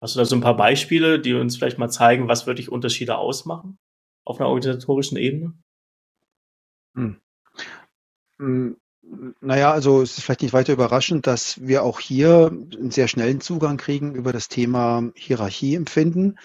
Hast 0.00 0.14
du 0.14 0.18
da 0.18 0.24
so 0.24 0.36
ein 0.36 0.42
paar 0.42 0.56
Beispiele, 0.56 1.18
die 1.18 1.34
uns 1.34 1.56
vielleicht 1.56 1.78
mal 1.78 1.88
zeigen, 1.88 2.28
was 2.28 2.46
wirklich 2.46 2.70
Unterschiede 2.70 3.16
ausmachen 3.16 3.78
auf 4.24 4.38
einer 4.38 4.48
organisatorischen 4.48 5.16
Ebene? 5.16 5.54
Hm. 6.94 7.20
Hm. 8.38 8.76
Naja, 9.40 9.70
also 9.70 10.00
es 10.00 10.16
ist 10.16 10.24
vielleicht 10.24 10.42
nicht 10.42 10.54
weiter 10.54 10.72
überraschend, 10.72 11.26
dass 11.26 11.60
wir 11.60 11.82
auch 11.82 12.00
hier 12.00 12.50
einen 12.50 12.90
sehr 12.90 13.08
schnellen 13.08 13.40
Zugang 13.40 13.76
kriegen 13.76 14.14
über 14.14 14.32
das 14.32 14.48
Thema 14.48 15.10
Hierarchie 15.14 15.74
empfinden 15.74 16.38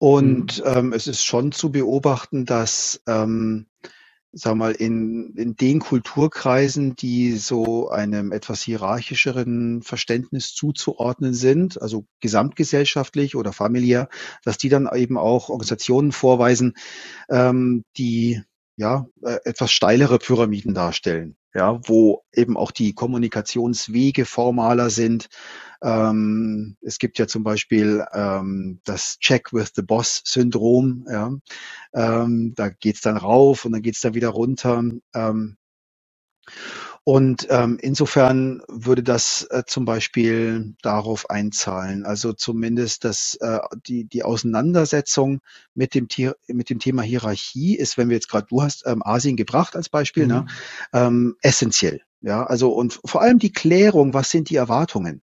und 0.00 0.64
mhm. 0.64 0.64
ähm, 0.64 0.92
es 0.94 1.06
ist 1.06 1.22
schon 1.26 1.52
zu 1.52 1.70
beobachten, 1.70 2.46
dass, 2.46 3.02
ähm, 3.06 3.66
sag 4.32 4.54
mal, 4.54 4.72
in, 4.72 5.34
in 5.36 5.56
den 5.56 5.78
Kulturkreisen, 5.78 6.96
die 6.96 7.32
so 7.32 7.90
einem 7.90 8.32
etwas 8.32 8.62
hierarchischeren 8.62 9.82
Verständnis 9.82 10.54
zuzuordnen 10.54 11.34
sind, 11.34 11.82
also 11.82 12.06
gesamtgesellschaftlich 12.20 13.36
oder 13.36 13.52
familiär, 13.52 14.08
dass 14.42 14.56
die 14.56 14.70
dann 14.70 14.88
eben 14.94 15.18
auch 15.18 15.50
Organisationen 15.50 16.12
vorweisen, 16.12 16.78
ähm, 17.28 17.84
die 17.98 18.40
ja 18.76 19.06
äh, 19.22 19.36
etwas 19.44 19.70
steilere 19.70 20.18
Pyramiden 20.18 20.72
darstellen, 20.72 21.36
ja, 21.52 21.78
wo 21.86 22.22
eben 22.32 22.56
auch 22.56 22.70
die 22.70 22.94
Kommunikationswege 22.94 24.24
formaler 24.24 24.88
sind, 24.88 25.28
ähm, 25.82 26.76
es 26.82 26.98
gibt 26.98 27.18
ja 27.18 27.26
zum 27.26 27.42
Beispiel 27.42 28.04
ähm, 28.12 28.80
das 28.84 29.18
Check 29.18 29.52
with 29.52 29.72
the 29.74 29.82
Boss 29.82 30.22
Syndrom. 30.24 31.06
Ja? 31.10 31.32
Ähm, 31.94 32.54
da 32.54 32.68
geht's 32.68 33.00
dann 33.00 33.16
rauf 33.16 33.64
und 33.64 33.72
dann 33.72 33.82
geht's 33.82 34.00
dann 34.00 34.14
wieder 34.14 34.28
runter. 34.28 34.82
Ähm, 35.14 35.56
und 37.04 37.46
ähm, 37.50 37.78
insofern 37.80 38.62
würde 38.68 39.02
das 39.02 39.46
äh, 39.50 39.62
zum 39.66 39.86
Beispiel 39.86 40.74
darauf 40.82 41.30
einzahlen. 41.30 42.04
Also 42.04 42.34
zumindest 42.34 43.04
dass 43.04 43.36
äh, 43.40 43.58
die, 43.86 44.04
die 44.04 44.22
Auseinandersetzung 44.22 45.40
mit 45.74 45.94
dem, 45.94 46.08
Tier, 46.08 46.36
mit 46.46 46.68
dem 46.68 46.78
Thema 46.78 47.02
Hierarchie 47.02 47.74
ist, 47.74 47.96
wenn 47.96 48.10
wir 48.10 48.16
jetzt 48.16 48.28
gerade, 48.28 48.46
du 48.48 48.62
hast 48.62 48.84
ähm, 48.86 49.02
Asien 49.02 49.36
gebracht 49.36 49.76
als 49.76 49.88
Beispiel, 49.88 50.26
ne, 50.26 50.42
mhm. 50.42 50.46
ne, 50.46 50.46
ähm, 50.92 51.36
essentiell. 51.40 52.02
Ja, 52.20 52.44
also 52.44 52.70
und 52.70 53.00
vor 53.04 53.22
allem 53.22 53.38
die 53.38 53.52
Klärung, 53.52 54.12
was 54.12 54.30
sind 54.30 54.50
die 54.50 54.56
Erwartungen? 54.56 55.22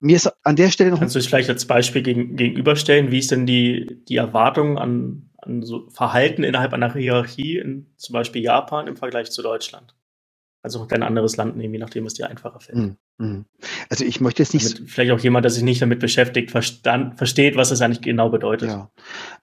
Mir 0.00 0.16
ist 0.16 0.30
an 0.44 0.56
der 0.56 0.70
Stelle 0.70 0.90
noch. 0.90 0.98
Kannst 0.98 1.14
du 1.14 1.18
dich 1.18 1.28
vielleicht 1.28 1.48
als 1.48 1.66
Beispiel 1.66 2.02
gegen, 2.02 2.36
gegenüberstellen? 2.36 3.10
Wie 3.10 3.18
ist 3.18 3.30
denn 3.30 3.46
die, 3.46 4.04
die 4.06 4.16
Erwartung 4.16 4.78
an, 4.78 5.30
an 5.38 5.62
so 5.62 5.88
Verhalten 5.88 6.44
innerhalb 6.44 6.72
einer 6.74 6.92
Hierarchie 6.92 7.56
in 7.58 7.86
zum 7.96 8.12
Beispiel 8.12 8.42
Japan 8.42 8.86
im 8.86 8.96
Vergleich 8.96 9.30
zu 9.30 9.42
Deutschland? 9.42 9.94
Also 10.62 10.86
ein 10.90 11.02
anderes 11.02 11.36
Land 11.36 11.56
nehmen, 11.56 11.74
je 11.74 11.80
nachdem, 11.80 12.06
was 12.06 12.14
dir 12.14 12.28
einfacher 12.28 12.58
fällt. 12.58 12.96
Mhm. 13.18 13.44
Also 13.90 14.04
ich 14.04 14.20
möchte 14.20 14.42
jetzt 14.42 14.54
nicht. 14.54 14.78
Damit 14.78 14.90
vielleicht 14.90 15.12
auch 15.12 15.20
jemand, 15.20 15.44
der 15.44 15.50
sich 15.50 15.62
nicht 15.62 15.82
damit 15.82 16.00
beschäftigt, 16.00 16.50
verstand, 16.50 17.16
versteht, 17.16 17.56
was 17.56 17.68
das 17.68 17.82
eigentlich 17.82 18.00
genau 18.00 18.30
bedeutet. 18.30 18.70
Ja. 18.70 18.90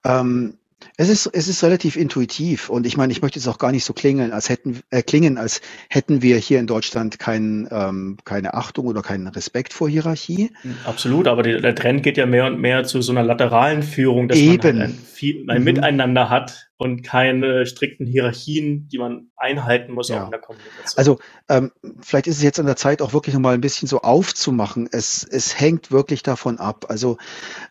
Ähm, 0.03 0.57
es 0.97 1.09
ist, 1.09 1.25
es 1.27 1.47
ist 1.47 1.63
relativ 1.63 1.95
intuitiv 1.95 2.69
und 2.69 2.85
ich 2.85 2.97
meine, 2.97 3.11
ich 3.11 3.21
möchte 3.21 3.39
jetzt 3.39 3.47
auch 3.47 3.57
gar 3.57 3.71
nicht 3.71 3.85
so 3.85 3.93
klingen, 3.93 4.31
als 4.31 4.49
hätten, 4.49 4.81
äh, 4.89 5.01
klingen, 5.01 5.37
als 5.37 5.61
hätten 5.89 6.21
wir 6.21 6.37
hier 6.37 6.59
in 6.59 6.67
Deutschland 6.67 7.19
kein, 7.19 7.67
ähm, 7.71 8.17
keine 8.25 8.53
Achtung 8.53 8.87
oder 8.87 9.01
keinen 9.01 9.27
Respekt 9.27 9.73
vor 9.73 9.89
Hierarchie. 9.89 10.51
Absolut, 10.85 11.27
aber 11.27 11.43
die, 11.43 11.59
der 11.59 11.75
Trend 11.75 12.03
geht 12.03 12.17
ja 12.17 12.25
mehr 12.25 12.45
und 12.45 12.59
mehr 12.59 12.83
zu 12.83 13.01
so 13.01 13.11
einer 13.11 13.23
lateralen 13.23 13.83
Führung, 13.83 14.27
dass 14.27 14.37
Eben. 14.37 14.57
man 14.57 14.79
halt 14.79 14.89
ein, 14.91 14.97
viel, 14.97 15.45
ein. 15.49 15.63
Miteinander 15.63 16.29
hat 16.29 16.70
und 16.81 17.03
keine 17.03 17.67
strikten 17.67 18.07
Hierarchien, 18.07 18.87
die 18.87 18.97
man 18.97 19.27
einhalten 19.37 19.93
muss 19.93 20.09
ja. 20.09 20.21
auch 20.21 20.25
in 20.25 20.31
der 20.31 20.39
Kommunikation. 20.39 20.97
Also 20.97 21.19
ähm, 21.47 21.71
vielleicht 22.01 22.25
ist 22.25 22.37
es 22.37 22.41
jetzt 22.41 22.59
an 22.59 22.65
der 22.65 22.75
Zeit 22.75 23.03
auch 23.03 23.13
wirklich 23.13 23.35
nochmal 23.35 23.53
ein 23.53 23.61
bisschen 23.61 23.87
so 23.87 24.01
aufzumachen. 24.01 24.89
Es, 24.91 25.23
es 25.23 25.59
hängt 25.59 25.91
wirklich 25.91 26.23
davon 26.23 26.57
ab. 26.57 26.87
Also 26.89 27.17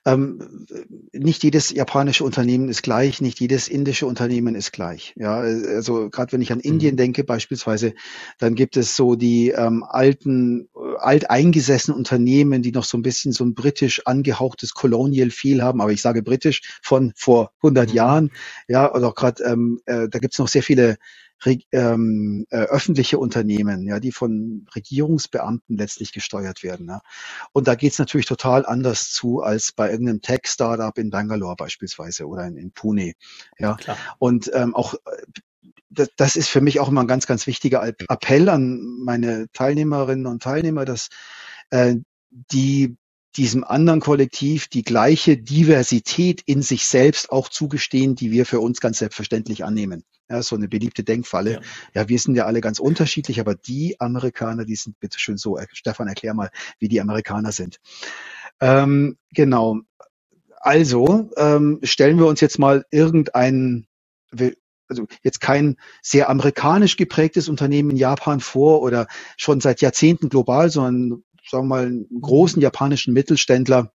ähm, 0.07 0.65
nicht 1.13 1.43
jedes 1.43 1.71
japanische 1.71 2.23
Unternehmen 2.23 2.69
ist 2.69 2.85
gleich, 2.85 3.21
nicht 3.21 3.41
jedes 3.41 3.67
indische 3.67 4.07
Unternehmen 4.07 4.55
ist 4.55 4.71
gleich. 4.71 5.13
Ja, 5.17 5.39
also 5.39 6.09
gerade 6.09 6.31
wenn 6.31 6.43
ich 6.43 6.53
an 6.53 6.61
Indien 6.61 6.93
mhm. 6.93 6.99
denke 6.99 7.25
beispielsweise, 7.25 7.95
dann 8.39 8.55
gibt 8.55 8.77
es 8.77 8.95
so 8.95 9.17
die 9.17 9.49
ähm, 9.49 9.83
alten, 9.83 10.69
äh, 10.77 10.99
alteingesessenen 10.99 11.99
Unternehmen, 11.99 12.63
die 12.63 12.71
noch 12.71 12.85
so 12.85 12.97
ein 12.97 13.03
bisschen 13.03 13.33
so 13.33 13.43
ein 13.43 13.55
britisch 13.55 14.07
angehauchtes 14.07 14.73
Colonial 14.73 15.31
Feel 15.31 15.65
haben, 15.65 15.81
aber 15.81 15.91
ich 15.91 16.01
sage 16.01 16.23
britisch 16.23 16.79
von 16.81 17.13
vor 17.17 17.51
100 17.57 17.89
mhm. 17.89 17.97
Jahren. 17.97 18.31
Ja, 18.69 19.00
oder 19.01 19.09
auch 19.09 19.15
gerade, 19.15 19.43
ähm, 19.45 19.81
äh, 19.87 20.09
da 20.09 20.19
gibt 20.19 20.35
es 20.35 20.39
noch 20.39 20.49
sehr 20.49 20.63
viele 20.63 20.97
ähm, 21.73 22.47
äh, 22.51 22.59
öffentliche 22.65 23.19
Unternehmen, 23.19 23.87
ja, 23.87 23.99
die 23.99 24.13
von 24.13 24.67
Regierungsbeamten 24.75 25.77
letztlich 25.77 26.13
gesteuert 26.13 26.63
werden. 26.63 26.89
Ja. 26.89 27.01
Und 27.53 27.67
da 27.67 27.75
geht's 27.75 27.99
natürlich 27.99 28.27
total 28.27 28.67
anders 28.67 29.11
zu 29.11 29.41
als 29.41 29.73
bei 29.73 29.91
irgendeinem 29.91 30.21
Tech-Startup 30.21 30.97
in 30.99 31.11
Bangalore 31.11 31.57
beispielsweise 31.57 32.27
oder 32.27 32.47
in, 32.47 32.57
in 32.57 32.73
Pune. 32.73 33.15
Ja. 33.59 33.75
Klar. 33.77 33.97
Und 34.19 34.51
ähm, 34.55 34.75
auch 34.75 34.95
äh, 34.95 34.99
das, 35.89 36.09
das 36.17 36.37
ist 36.37 36.49
für 36.49 36.61
mich 36.61 36.79
auch 36.79 36.89
immer 36.89 37.01
ein 37.01 37.09
ganz, 37.09 37.27
ganz 37.27 37.47
wichtiger 37.47 37.87
Appell 37.87 38.49
an 38.49 38.81
meine 39.03 39.47
Teilnehmerinnen 39.53 40.27
und 40.27 40.43
Teilnehmer, 40.43 40.85
dass 40.85 41.09
äh, 41.71 41.97
die 42.31 42.97
diesem 43.37 43.65
anderen 43.65 44.01
Kollektiv 44.01 44.69
die 44.69 44.83
gleiche 44.83 45.37
Diversität 45.37 46.43
in 46.47 46.63
sich 46.63 46.87
selbst 46.87 47.31
auch 47.31 47.49
zugestehen, 47.49 48.17
die 48.17 48.31
wir 48.31 48.47
für 48.47 48.61
uns 48.61 48.81
ganz 48.81 48.99
selbstverständlich 48.99 49.65
annehmen. 49.65 50.05
Ja, 50.29 50.43
so 50.43 50.57
eine 50.57 50.69
beliebte 50.69 51.03
Denkfalle. 51.03 51.55
Ja. 51.55 51.61
ja, 51.95 52.09
wir 52.09 52.19
sind 52.19 52.37
ja 52.37 52.47
alle 52.47 52.61
ganz 52.61 52.79
unterschiedlich, 52.79 53.41
aber 53.41 53.55
die 53.55 54.01
Amerikaner, 54.01 54.65
die 54.65 54.77
sind 54.77 54.99
bitteschön 55.01 55.37
so. 55.37 55.59
Äh, 55.59 55.67
Stefan, 55.73 56.09
erklär 56.09 56.35
mal, 56.35 56.51
wie 56.79 56.89
die 56.89 57.01
Amerikaner 57.01 57.53
sind. 57.53 57.81
Ähm, 58.61 59.17
genau. 59.33 59.81
Also 60.61 61.31
ähm, 61.37 61.81
stellen 61.83 62.19
wir 62.19 62.27
uns 62.27 62.41
jetzt 62.41 62.59
mal 62.59 62.85
irgendeinen 62.91 63.87
also 64.91 65.07
jetzt 65.23 65.41
kein 65.41 65.77
sehr 66.03 66.29
amerikanisch 66.29 66.97
geprägtes 66.97 67.49
Unternehmen 67.49 67.91
in 67.91 67.97
Japan 67.97 68.41
vor 68.41 68.83
oder 68.83 69.07
schon 69.37 69.61
seit 69.61 69.81
Jahrzehnten 69.81 70.29
global, 70.29 70.69
sondern 70.69 71.23
sagen 71.51 71.65
wir 71.65 71.77
mal 71.77 71.87
einen 71.87 72.21
großen 72.21 72.63
japanischen 72.63 73.13
Mittelständler, 73.15 73.93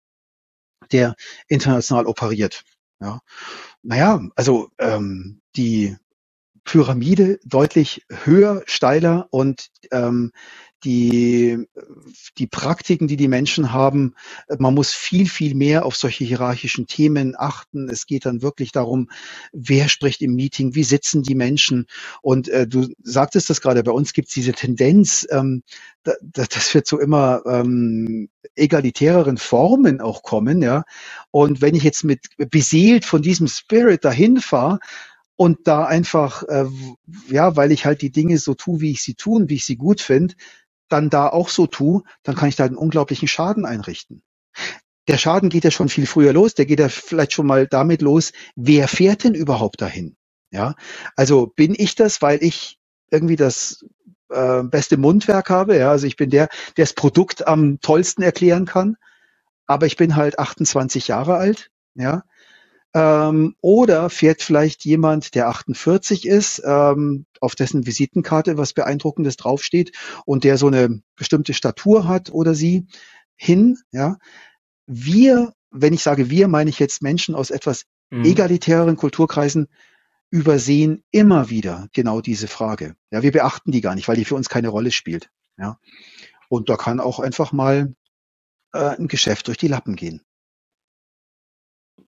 der 0.92 1.14
international 1.48 2.06
operiert. 2.06 2.64
Ja. 3.00 3.20
Naja, 3.82 4.20
also 4.36 4.70
ähm, 4.78 5.40
die 5.56 5.96
Pyramide 6.64 7.38
deutlich 7.44 8.06
höher, 8.08 8.62
steiler 8.66 9.28
und 9.30 9.68
ähm, 9.90 10.32
die, 10.84 11.66
die 12.38 12.46
Praktiken, 12.46 13.08
die 13.08 13.16
die 13.16 13.28
Menschen 13.28 13.72
haben. 13.72 14.14
Man 14.58 14.74
muss 14.74 14.92
viel, 14.92 15.28
viel 15.28 15.54
mehr 15.54 15.86
auf 15.86 15.96
solche 15.96 16.24
hierarchischen 16.24 16.86
Themen 16.86 17.34
achten. 17.36 17.88
Es 17.88 18.06
geht 18.06 18.26
dann 18.26 18.42
wirklich 18.42 18.72
darum, 18.72 19.10
wer 19.52 19.88
spricht 19.88 20.22
im 20.22 20.34
Meeting, 20.34 20.74
wie 20.74 20.84
sitzen 20.84 21.22
die 21.22 21.34
Menschen. 21.34 21.86
Und 22.22 22.48
äh, 22.48 22.66
du 22.66 22.88
sagtest 23.02 23.50
das 23.50 23.60
gerade, 23.60 23.82
bei 23.82 23.92
uns 23.92 24.12
gibt 24.12 24.28
es 24.28 24.34
diese 24.34 24.52
Tendenz, 24.52 25.26
ähm, 25.30 25.62
da, 26.02 26.12
das 26.20 26.74
wird 26.74 26.86
so 26.86 27.00
immer 27.00 27.42
ähm, 27.46 28.28
egalitäreren 28.54 29.38
Formen 29.38 30.00
auch 30.00 30.22
kommen. 30.22 30.62
ja. 30.62 30.84
Und 31.30 31.62
wenn 31.62 31.74
ich 31.74 31.82
jetzt 31.82 32.04
mit 32.04 32.26
beseelt 32.36 33.04
von 33.04 33.22
diesem 33.22 33.48
Spirit 33.48 34.04
dahin 34.04 34.38
fahre, 34.38 34.78
und 35.36 35.66
da 35.66 35.84
einfach, 35.84 36.44
äh, 36.44 36.66
ja, 37.28 37.56
weil 37.56 37.72
ich 37.72 37.84
halt 37.84 38.02
die 38.02 38.10
Dinge 38.10 38.38
so 38.38 38.54
tue, 38.54 38.80
wie 38.80 38.92
ich 38.92 39.02
sie 39.02 39.14
tue 39.14 39.48
wie 39.48 39.54
ich 39.54 39.64
sie 39.64 39.76
gut 39.76 40.00
finde, 40.00 40.34
dann 40.88 41.10
da 41.10 41.28
auch 41.28 41.48
so 41.48 41.66
tue, 41.66 42.02
dann 42.22 42.34
kann 42.34 42.48
ich 42.48 42.56
da 42.56 42.64
einen 42.64 42.76
unglaublichen 42.76 43.28
Schaden 43.28 43.64
einrichten. 43.64 44.22
Der 45.08 45.18
Schaden 45.18 45.50
geht 45.50 45.64
ja 45.64 45.70
schon 45.70 45.88
viel 45.88 46.06
früher 46.06 46.32
los, 46.32 46.54
der 46.54 46.66
geht 46.66 46.80
ja 46.80 46.88
vielleicht 46.88 47.32
schon 47.32 47.46
mal 47.46 47.66
damit 47.66 48.00
los, 48.02 48.32
wer 48.56 48.88
fährt 48.88 49.24
denn 49.24 49.34
überhaupt 49.34 49.80
dahin? 49.80 50.16
Ja, 50.50 50.74
also 51.16 51.46
bin 51.48 51.74
ich 51.76 51.94
das, 51.94 52.22
weil 52.22 52.42
ich 52.42 52.78
irgendwie 53.10 53.36
das 53.36 53.84
äh, 54.30 54.62
beste 54.62 54.96
Mundwerk 54.96 55.50
habe, 55.50 55.76
ja, 55.76 55.90
also 55.90 56.06
ich 56.06 56.16
bin 56.16 56.30
der, 56.30 56.48
der 56.76 56.84
das 56.84 56.94
Produkt 56.94 57.46
am 57.46 57.80
tollsten 57.80 58.22
erklären 58.22 58.64
kann, 58.64 58.96
aber 59.66 59.86
ich 59.86 59.96
bin 59.96 60.16
halt 60.16 60.38
28 60.38 61.08
Jahre 61.08 61.36
alt, 61.36 61.70
ja, 61.94 62.22
ähm, 62.94 63.56
oder 63.60 64.08
fährt 64.08 64.40
vielleicht 64.40 64.84
jemand, 64.84 65.34
der 65.34 65.48
48 65.48 66.26
ist, 66.26 66.62
ähm, 66.64 67.26
auf 67.40 67.56
dessen 67.56 67.86
Visitenkarte 67.86 68.56
was 68.56 68.72
Beeindruckendes 68.72 69.36
draufsteht 69.36 69.92
und 70.24 70.44
der 70.44 70.56
so 70.56 70.68
eine 70.68 71.02
bestimmte 71.16 71.54
Statur 71.54 72.06
hat 72.06 72.30
oder 72.30 72.54
sie 72.54 72.86
hin. 73.36 73.78
Ja, 73.90 74.16
wir, 74.86 75.52
wenn 75.70 75.92
ich 75.92 76.02
sage 76.04 76.30
wir, 76.30 76.46
meine 76.46 76.70
ich 76.70 76.78
jetzt 76.78 77.02
Menschen 77.02 77.34
aus 77.34 77.50
etwas 77.50 77.84
mhm. 78.10 78.24
egalitäreren 78.24 78.96
Kulturkreisen 78.96 79.66
übersehen 80.30 81.02
immer 81.10 81.50
wieder 81.50 81.88
genau 81.92 82.20
diese 82.20 82.48
Frage. 82.48 82.94
Ja, 83.10 83.22
wir 83.22 83.32
beachten 83.32 83.72
die 83.72 83.80
gar 83.80 83.96
nicht, 83.96 84.06
weil 84.06 84.16
die 84.16 84.24
für 84.24 84.36
uns 84.36 84.48
keine 84.48 84.68
Rolle 84.68 84.92
spielt. 84.92 85.30
Ja, 85.58 85.78
und 86.48 86.68
da 86.68 86.76
kann 86.76 87.00
auch 87.00 87.18
einfach 87.18 87.52
mal 87.52 87.94
äh, 88.72 88.96
ein 88.96 89.08
Geschäft 89.08 89.48
durch 89.48 89.58
die 89.58 89.68
Lappen 89.68 89.96
gehen 89.96 90.22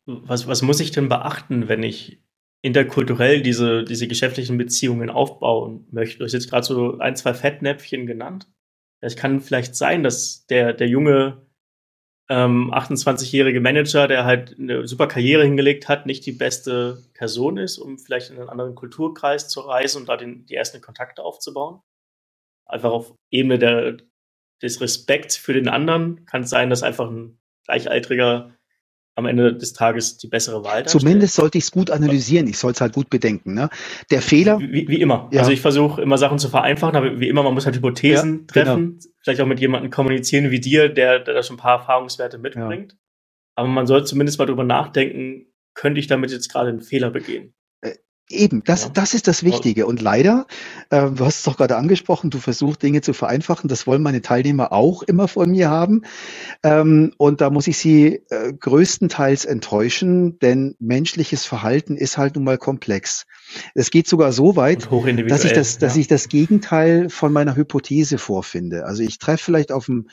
was, 0.07 0.47
was 0.47 0.63
muss 0.63 0.81
ich 0.81 0.93
denn 0.93 1.09
beachten, 1.09 1.69
wenn 1.69 1.83
ich 1.83 2.23
interkulturell 2.63 3.43
diese, 3.43 3.85
diese 3.85 4.09
geschäftlichen 4.09 4.57
Beziehungen 4.57 5.11
aufbauen 5.11 5.87
möchte? 5.91 6.19
Du 6.19 6.25
hast 6.25 6.33
jetzt 6.33 6.51
gerade 6.51 6.65
so 6.65 6.99
ein, 6.99 7.17
zwei 7.17 7.35
Fettnäpfchen 7.35 8.07
genannt. 8.07 8.49
Es 9.01 9.17
kann 9.17 9.41
vielleicht 9.41 9.75
sein, 9.77 10.03
dass 10.03 10.47
der, 10.47 10.73
der 10.73 10.89
junge 10.89 11.47
ähm, 12.29 12.73
28-jährige 12.73 13.61
Manager, 13.61 14.09
der 14.09 14.25
halt 14.25 14.59
eine 14.59 14.87
super 14.87 15.07
Karriere 15.07 15.45
hingelegt 15.45 15.89
hat, 15.89 16.07
nicht 16.07 16.27
die 16.27 16.33
beste 16.33 17.05
Person 17.15 17.57
ist, 17.57 17.79
um 17.79 17.99
vielleicht 17.99 18.31
in 18.31 18.39
einen 18.39 18.49
anderen 18.49 18.75
Kulturkreis 18.75 19.49
zu 19.49 19.61
reisen 19.61 20.03
und 20.03 20.09
da 20.09 20.17
den, 20.17 20.47
die 20.47 20.55
ersten 20.55 20.81
Kontakte 20.81 21.23
aufzubauen. 21.23 21.81
Einfach 22.67 22.91
auf 22.91 23.15
Ebene 23.31 23.59
der, 23.59 23.99
des 24.63 24.81
Respekts 24.81 25.37
für 25.37 25.53
den 25.53 25.69
anderen 25.69 26.25
kann 26.27 26.43
es 26.43 26.51
sein, 26.51 26.71
dass 26.71 26.83
einfach 26.83 27.09
ein 27.09 27.39
gleichaltriger 27.65 28.57
am 29.17 29.25
Ende 29.27 29.55
des 29.55 29.73
Tages 29.73 30.19
die 30.19 30.29
bessere 30.29 30.63
Wahl 30.63 30.83
darstellt. 30.83 31.03
Zumindest 31.03 31.35
sollte 31.35 31.57
ich 31.57 31.65
es 31.65 31.71
gut 31.71 31.91
analysieren. 31.91 32.47
Ich 32.47 32.59
soll 32.59 32.73
es 32.73 32.81
halt 32.83 32.93
gut 32.93 33.09
bedenken. 33.09 33.55
Ne? 33.55 33.71
Der 34.11 34.21
Fehler. 34.21 34.61
Wie, 34.61 34.87
wie 34.87 35.01
immer. 35.01 35.29
Ja. 35.33 35.41
Also 35.41 35.53
ich 35.53 35.63
versuche 35.63 36.03
immer 36.03 36.19
Sachen 36.19 36.39
zu 36.39 36.51
vereinfachen, 36.51 36.97
aber 36.97 37.19
wie 37.19 37.29
immer, 37.29 37.43
man 37.43 37.55
muss 37.55 37.65
halt 37.65 37.77
Hypothesen 37.77 38.41
ja, 38.41 38.47
treffen. 38.47 38.99
Genau. 38.99 39.15
Vielleicht 39.23 39.41
auch 39.41 39.47
mit 39.47 39.59
jemandem 39.59 39.91
kommunizieren 39.91 40.51
wie 40.51 40.61
dir, 40.61 40.91
der, 40.91 41.19
der 41.21 41.35
da 41.35 41.43
schon 41.43 41.57
ein 41.57 41.61
paar 41.61 41.81
Erfahrungswerte 41.81 42.37
mitbringt. 42.37 42.93
Ja. 42.93 42.99
Aber 43.57 43.69
man 43.69 43.87
sollte 43.87 44.05
zumindest 44.05 44.39
mal 44.39 44.45
drüber 44.45 44.65
nachdenken, 44.65 45.47
könnte 45.75 45.99
ich 45.99 46.09
damit 46.09 46.31
jetzt 46.31 46.53
gerade 46.53 46.69
einen 46.69 46.83
Fehler 46.83 47.11
begehen? 47.11 47.55
Eben, 48.29 48.65
das, 48.65 48.85
ja. 48.85 48.91
das 48.93 49.15
ist 49.15 49.29
das 49.29 49.45
Wichtige. 49.45 49.87
Und 49.87 50.03
leider, 50.03 50.47
äh, 50.91 51.11
du 51.11 51.25
hast 51.25 51.39
es 51.39 51.43
doch 51.45 51.57
gerade 51.57 51.77
angesprochen, 51.77 52.31
du 52.31 52.39
versuchst 52.39 52.83
Dinge 52.83 53.01
zu 53.01 53.13
vereinfachen. 53.13 53.69
Das 53.69 53.87
wollen 53.87 54.03
meine 54.03 54.21
Teilnehmer 54.21 54.73
auch 54.73 55.05
immer 55.05 55.29
von 55.29 55.53
mir 55.53 55.71
haben. 55.71 56.03
Ähm, 56.65 57.13
und 57.19 57.41
da 57.41 57.51
muss 57.51 57.69
ich 57.69 57.79
sie 57.79 58.23
äh, 58.31 58.53
größtenteils 58.53 59.45
enttäuschen, 59.45 60.41
denn 60.41 60.75
menschliches 60.81 61.45
Verhalten 61.45 61.97
ist 61.97 62.19
halt 62.19 62.35
nun 62.35 62.43
mal 62.43 62.59
komplex. 62.59 63.27
Es 63.75 63.93
geht 63.93 64.09
sogar 64.09 64.33
so 64.33 64.57
weit, 64.57 64.89
dass 65.29 65.45
ich 65.45 65.53
das, 65.53 65.79
dass 65.79 65.97
ich 65.97 66.09
das 66.09 66.29
Gegenteil 66.29 67.09
von 67.11 67.33
meiner 67.33 67.55
Hypothese 67.55 68.19
vorfinde. 68.19 68.87
Also 68.87 69.05
ich 69.05 69.19
treffe 69.19 69.45
vielleicht 69.45 69.71
auf 69.71 69.87
ein, 69.87 70.11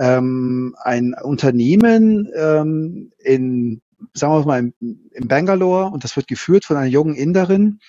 ähm, 0.00 0.74
ein 0.82 1.14
Unternehmen 1.14 2.28
ähm, 2.34 3.12
in 3.18 3.82
sagen 4.14 4.34
wir 4.34 4.46
mal, 4.46 4.58
im, 4.58 4.74
im 5.12 5.28
Bangalore 5.28 5.86
und 5.86 6.04
das 6.04 6.16
wird 6.16 6.28
geführt 6.28 6.64
von 6.64 6.76
einer 6.76 6.86
jungen 6.86 7.14
Inderin, 7.14 7.80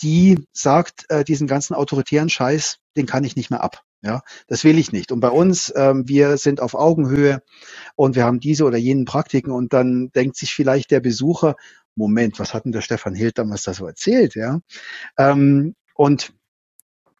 die 0.00 0.44
sagt, 0.52 1.06
äh, 1.10 1.24
diesen 1.24 1.46
ganzen 1.46 1.74
autoritären 1.74 2.28
Scheiß, 2.28 2.78
den 2.96 3.06
kann 3.06 3.24
ich 3.24 3.36
nicht 3.36 3.50
mehr 3.50 3.62
ab. 3.62 3.82
Ja, 4.04 4.22
das 4.48 4.64
will 4.64 4.78
ich 4.78 4.90
nicht. 4.90 5.12
Und 5.12 5.20
bei 5.20 5.28
uns, 5.28 5.72
ähm, 5.76 6.08
wir 6.08 6.36
sind 6.36 6.60
auf 6.60 6.74
Augenhöhe 6.74 7.40
und 7.94 8.16
wir 8.16 8.24
haben 8.24 8.40
diese 8.40 8.64
oder 8.64 8.76
jenen 8.76 9.04
Praktiken 9.04 9.52
und 9.52 9.72
dann 9.72 10.10
denkt 10.10 10.36
sich 10.36 10.52
vielleicht 10.52 10.90
der 10.90 10.98
Besucher, 10.98 11.54
Moment, 11.94 12.40
was 12.40 12.52
hat 12.52 12.64
denn 12.64 12.72
der 12.72 12.80
Stefan 12.80 13.14
Hild 13.14 13.38
damals 13.38 13.62
da 13.62 13.74
so 13.74 13.86
erzählt? 13.86 14.34
Ja, 14.34 14.60
ähm, 15.18 15.76
und 15.94 16.34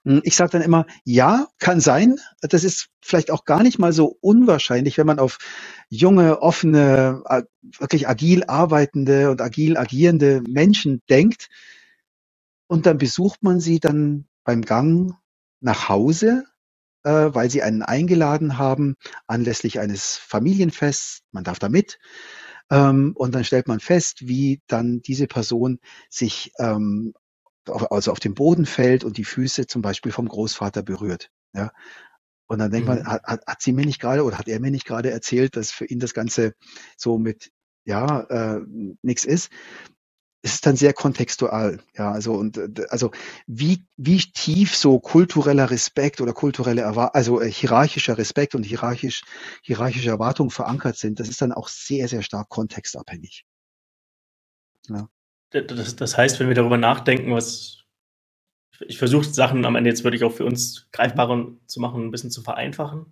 ich 0.05 0.35
sage 0.35 0.51
dann 0.53 0.63
immer, 0.63 0.87
ja, 1.05 1.47
kann 1.59 1.81
sein. 1.81 2.19
Das 2.41 2.65
ist 2.65 2.89
vielleicht 3.01 3.31
auch 3.31 3.45
gar 3.45 3.63
nicht 3.63 3.79
mal 3.79 3.93
so 3.93 4.17
unwahrscheinlich, 4.21 4.99
wenn 4.99 5.07
man 5.07 5.21
auf 5.21 5.39
junge, 5.89 6.43
offene, 6.43 7.23
wirklich 7.79 8.09
agil 8.09 8.45
arbeitende 8.45 9.31
und 9.31 9.41
agil 9.41 9.77
agierende 9.77 10.43
Menschen 10.49 11.03
denkt. 11.09 11.49
Und 12.67 12.87
dann 12.87 12.99
besucht 12.99 13.43
man 13.43 13.61
sie 13.61 13.79
dann 13.79 14.27
beim 14.45 14.63
Gang 14.63 15.15
nach 15.61 15.89
Hause, 15.89 16.45
äh, 17.05 17.11
weil 17.33 17.51
sie 17.51 17.63
einen 17.63 17.83
eingeladen 17.83 18.59
haben 18.59 18.97
anlässlich 19.27 19.79
eines 19.79 20.17
Familienfests. 20.17 21.23
Man 21.31 21.45
darf 21.45 21.59
da 21.61 21.69
mit. 21.69 21.99
Ähm, 22.71 23.13
und 23.15 23.35
dann 23.35 23.45
stellt 23.45 23.69
man 23.69 23.81
fest, 23.81 24.27
wie 24.27 24.63
dann 24.67 25.03
diese 25.03 25.27
Person 25.27 25.79
sich 26.09 26.53
ähm, 26.59 27.13
also 27.69 28.13
auf 28.13 28.21
dem 28.21 28.35
Boden 28.35 28.67
fällt 28.67 29.05
und 29.05 29.19
die 29.19 29.25
Füße 29.25 29.67
zum 29.67 29.83
Beispiel 29.83 30.13
vom 30.13 30.29
Großvater 30.29 30.83
berührt. 30.83 31.31
Ja. 31.55 31.73
Und 32.47 32.59
dann 32.59 32.71
denkt 32.71 32.89
mhm. 32.89 32.97
man, 32.97 33.07
hat, 33.07 33.47
hat 33.47 33.63
sie 33.63 33.73
mir 33.73 33.87
nicht 33.87 34.01
gerade 34.01 34.25
oder 34.25 34.39
hat 34.39 34.49
er 34.49 34.61
mir 34.61 34.71
nicht 34.71 34.87
gerade 34.87 35.11
erzählt, 35.11 35.57
dass 35.57 35.71
für 35.71 35.87
ihn 35.87 36.01
das 36.01 36.13
Ganze 36.13 36.55
so 36.97 37.19
mit 37.19 37.51
ja 37.85 38.21
äh, 38.23 38.61
nichts 39.03 39.25
ist. 39.25 39.51
Es 40.45 40.55
ist 40.55 40.67
dann 40.67 40.75
sehr 40.75 40.93
kontextual, 40.93 41.81
ja, 41.97 42.11
also 42.11 42.35
und 42.35 42.59
also 42.91 43.13
wie 43.47 43.85
wie 43.97 44.19
tief 44.19 44.77
so 44.77 44.99
kultureller 44.99 45.71
Respekt 45.71 46.21
oder 46.21 46.33
kulturelle 46.33 46.85
also 47.15 47.41
äh, 47.41 47.51
hierarchischer 47.51 48.19
Respekt 48.19 48.57
und 48.57 48.65
hierarchisch 48.65 49.23
hierarchische 49.63 50.11
Erwartungen 50.11 50.51
verankert 50.51 50.97
sind, 50.97 51.21
das 51.21 51.29
ist 51.29 51.41
dann 51.41 51.53
auch 51.53 51.69
sehr 51.69 52.09
sehr 52.09 52.23
stark 52.23 52.49
kontextabhängig. 52.49 53.47
Ja. 54.89 55.09
Das, 55.53 55.97
das 55.97 56.17
heißt, 56.17 56.41
wenn 56.41 56.49
wir 56.49 56.55
darüber 56.55 56.79
nachdenken, 56.79 57.33
was 57.33 57.85
ich 58.87 58.99
versuche 58.99 59.25
Sachen 59.25 59.65
am 59.65 59.77
Ende 59.77 59.91
jetzt 59.91 60.05
wirklich 60.05 60.25
auch 60.25 60.33
für 60.33 60.45
uns 60.45 60.89
greifbarer 60.93 61.53
zu 61.67 61.81
machen, 61.81 62.05
ein 62.05 62.11
bisschen 62.11 62.31
zu 62.31 62.43
vereinfachen. 62.43 63.07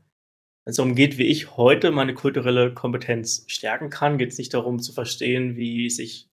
Wenn 0.65 0.71
es 0.71 0.77
darum 0.77 0.95
geht, 0.95 1.19
wie 1.19 1.27
ich 1.27 1.57
heute 1.57 1.91
meine 1.91 2.15
kulturelle 2.15 2.75
Kompetenz 2.75 3.45
stärken 3.47 3.91
kann, 3.91 4.19
geht 4.19 4.31
es 4.31 4.39
nicht 4.39 4.53
darum 4.53 4.81
zu 4.81 4.93
verstehen, 4.93 5.57
wie 5.57 5.89
sich 5.91 6.29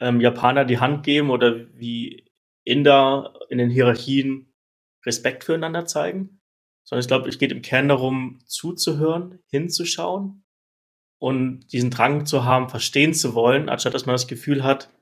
ähm, 0.00 0.20
Japaner 0.20 0.64
die 0.64 0.78
Hand 0.78 1.04
geben 1.04 1.30
oder 1.30 1.66
wie 1.74 2.26
Inder 2.64 3.38
in 3.48 3.58
den 3.58 3.70
Hierarchien 3.70 4.52
Respekt 5.04 5.44
füreinander 5.44 5.86
zeigen, 5.86 6.40
sondern 6.84 7.00
ich 7.00 7.08
glaube, 7.08 7.28
es 7.28 7.38
geht 7.38 7.52
im 7.52 7.62
Kern 7.62 7.88
darum, 7.88 8.40
zuzuhören, 8.46 9.38
hinzuschauen 9.50 10.44
und 11.18 11.72
diesen 11.72 11.90
Drang 11.90 12.26
zu 12.26 12.44
haben, 12.44 12.68
verstehen 12.68 13.14
zu 13.14 13.34
wollen, 13.34 13.68
anstatt 13.68 13.94
dass 13.94 14.06
man 14.06 14.14
das 14.14 14.26
Gefühl 14.26 14.64
hat, 14.64 14.92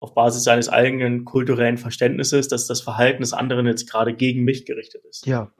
auf 0.00 0.14
Basis 0.14 0.44
seines 0.44 0.68
eigenen 0.68 1.24
kulturellen 1.24 1.78
Verständnisses, 1.78 2.48
dass 2.48 2.66
das 2.66 2.82
Verhalten 2.82 3.22
des 3.22 3.32
anderen 3.32 3.66
jetzt 3.66 3.90
gerade 3.90 4.14
gegen 4.14 4.44
mich 4.44 4.66
gerichtet 4.66 5.02
ist. 5.06 5.26
Ja, 5.26 5.50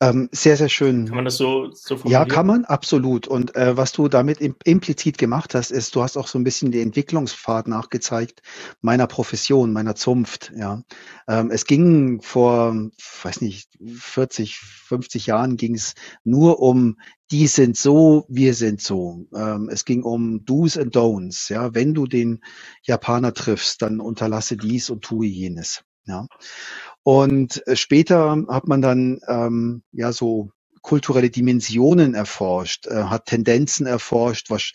ähm, 0.00 0.28
sehr, 0.32 0.56
sehr 0.56 0.68
schön. 0.68 1.06
Kann 1.06 1.16
man 1.16 1.24
das 1.24 1.36
so, 1.36 1.70
so 1.72 1.96
formulieren? 1.96 2.28
Ja, 2.28 2.34
kann 2.34 2.46
man, 2.46 2.64
absolut. 2.66 3.26
Und 3.26 3.56
äh, 3.56 3.76
was 3.76 3.92
du 3.92 4.08
damit 4.08 4.40
im, 4.40 4.54
implizit 4.64 5.16
gemacht 5.16 5.54
hast, 5.54 5.70
ist, 5.70 5.94
du 5.96 6.02
hast 6.02 6.16
auch 6.16 6.26
so 6.26 6.38
ein 6.38 6.44
bisschen 6.44 6.72
die 6.72 6.82
Entwicklungspfad 6.82 7.68
nachgezeigt 7.68 8.42
meiner 8.82 9.06
Profession, 9.06 9.72
meiner 9.72 9.94
Zunft. 9.94 10.52
Ja, 10.54 10.82
ähm, 11.26 11.50
Es 11.50 11.64
ging 11.64 12.20
vor, 12.20 12.74
weiß 13.22 13.40
nicht, 13.40 13.70
40, 13.98 14.58
50 14.58 15.26
Jahren 15.26 15.56
ging 15.56 15.74
es 15.74 15.94
nur 16.22 16.60
um 16.60 16.98
die 17.30 17.46
sind 17.46 17.76
so, 17.76 18.24
wir 18.28 18.54
sind 18.54 18.80
so. 18.80 19.26
Ähm, 19.34 19.68
es 19.70 19.84
ging 19.84 20.02
um 20.02 20.44
Do's 20.44 20.78
and 20.78 20.94
Don'ts. 20.94 21.50
Ja, 21.52 21.74
wenn 21.74 21.94
du 21.94 22.06
den 22.06 22.40
Japaner 22.82 23.34
triffst, 23.34 23.82
dann 23.82 24.00
unterlasse 24.00 24.56
dies 24.56 24.90
und 24.90 25.02
tue 25.02 25.26
jenes. 25.26 25.82
Ja. 26.06 26.26
Und 27.02 27.66
äh, 27.66 27.76
später 27.76 28.44
hat 28.48 28.68
man 28.68 28.80
dann 28.80 29.20
ähm, 29.28 29.82
ja 29.92 30.12
so 30.12 30.50
kulturelle 30.86 31.30
Dimensionen 31.30 32.14
erforscht, 32.14 32.86
äh, 32.86 32.94
hat 33.04 33.26
Tendenzen 33.26 33.86
erforscht, 33.86 34.50
was, 34.50 34.70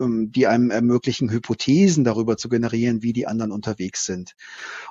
ähm, 0.00 0.30
die 0.30 0.46
einem 0.46 0.70
ermöglichen, 0.70 1.28
Hypothesen 1.28 2.04
darüber 2.04 2.36
zu 2.36 2.48
generieren, 2.48 3.02
wie 3.02 3.12
die 3.12 3.26
anderen 3.26 3.50
unterwegs 3.50 4.04
sind. 4.04 4.36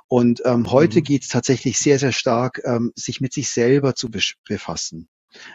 Und 0.10 0.42
ähm, 0.44 0.70
heute 0.70 1.00
mhm. 1.00 1.04
geht 1.04 1.24
es 1.24 1.30
tatsächlich 1.30 1.80
sehr, 1.80 1.98
sehr 1.98 2.12
stark, 2.12 2.62
ähm, 2.66 2.92
sich 2.96 3.22
mit 3.22 3.32
sich 3.32 3.50
selber 3.50 3.96
zu 3.96 4.10
befassen. 4.46 5.08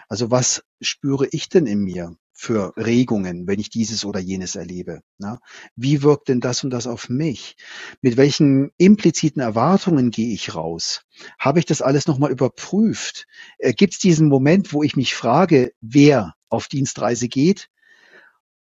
Also 0.08 0.30
was 0.30 0.64
spüre 0.80 1.26
ich 1.30 1.48
denn 1.48 1.66
in 1.66 1.80
mir 1.80 2.16
für 2.32 2.72
Regungen, 2.76 3.46
wenn 3.46 3.60
ich 3.60 3.70
dieses 3.70 4.04
oder 4.04 4.20
jenes 4.20 4.56
erlebe? 4.56 5.00
Na? 5.18 5.38
Wie 5.76 6.02
wirkt 6.02 6.28
denn 6.28 6.40
das 6.40 6.64
und 6.64 6.70
das 6.70 6.86
auf 6.86 7.08
mich? 7.08 7.56
Mit 8.02 8.16
welchen 8.16 8.70
impliziten 8.76 9.40
Erwartungen 9.40 10.10
gehe 10.10 10.32
ich 10.34 10.54
raus? 10.54 11.02
Habe 11.38 11.60
ich 11.60 11.66
das 11.66 11.82
alles 11.82 12.06
nochmal 12.06 12.32
überprüft? 12.32 13.26
Äh, 13.58 13.72
Gibt 13.72 13.94
es 13.94 13.98
diesen 13.98 14.28
Moment, 14.28 14.72
wo 14.72 14.82
ich 14.82 14.96
mich 14.96 15.14
frage, 15.14 15.72
wer 15.80 16.34
auf 16.48 16.68
Dienstreise 16.68 17.28
geht? 17.28 17.68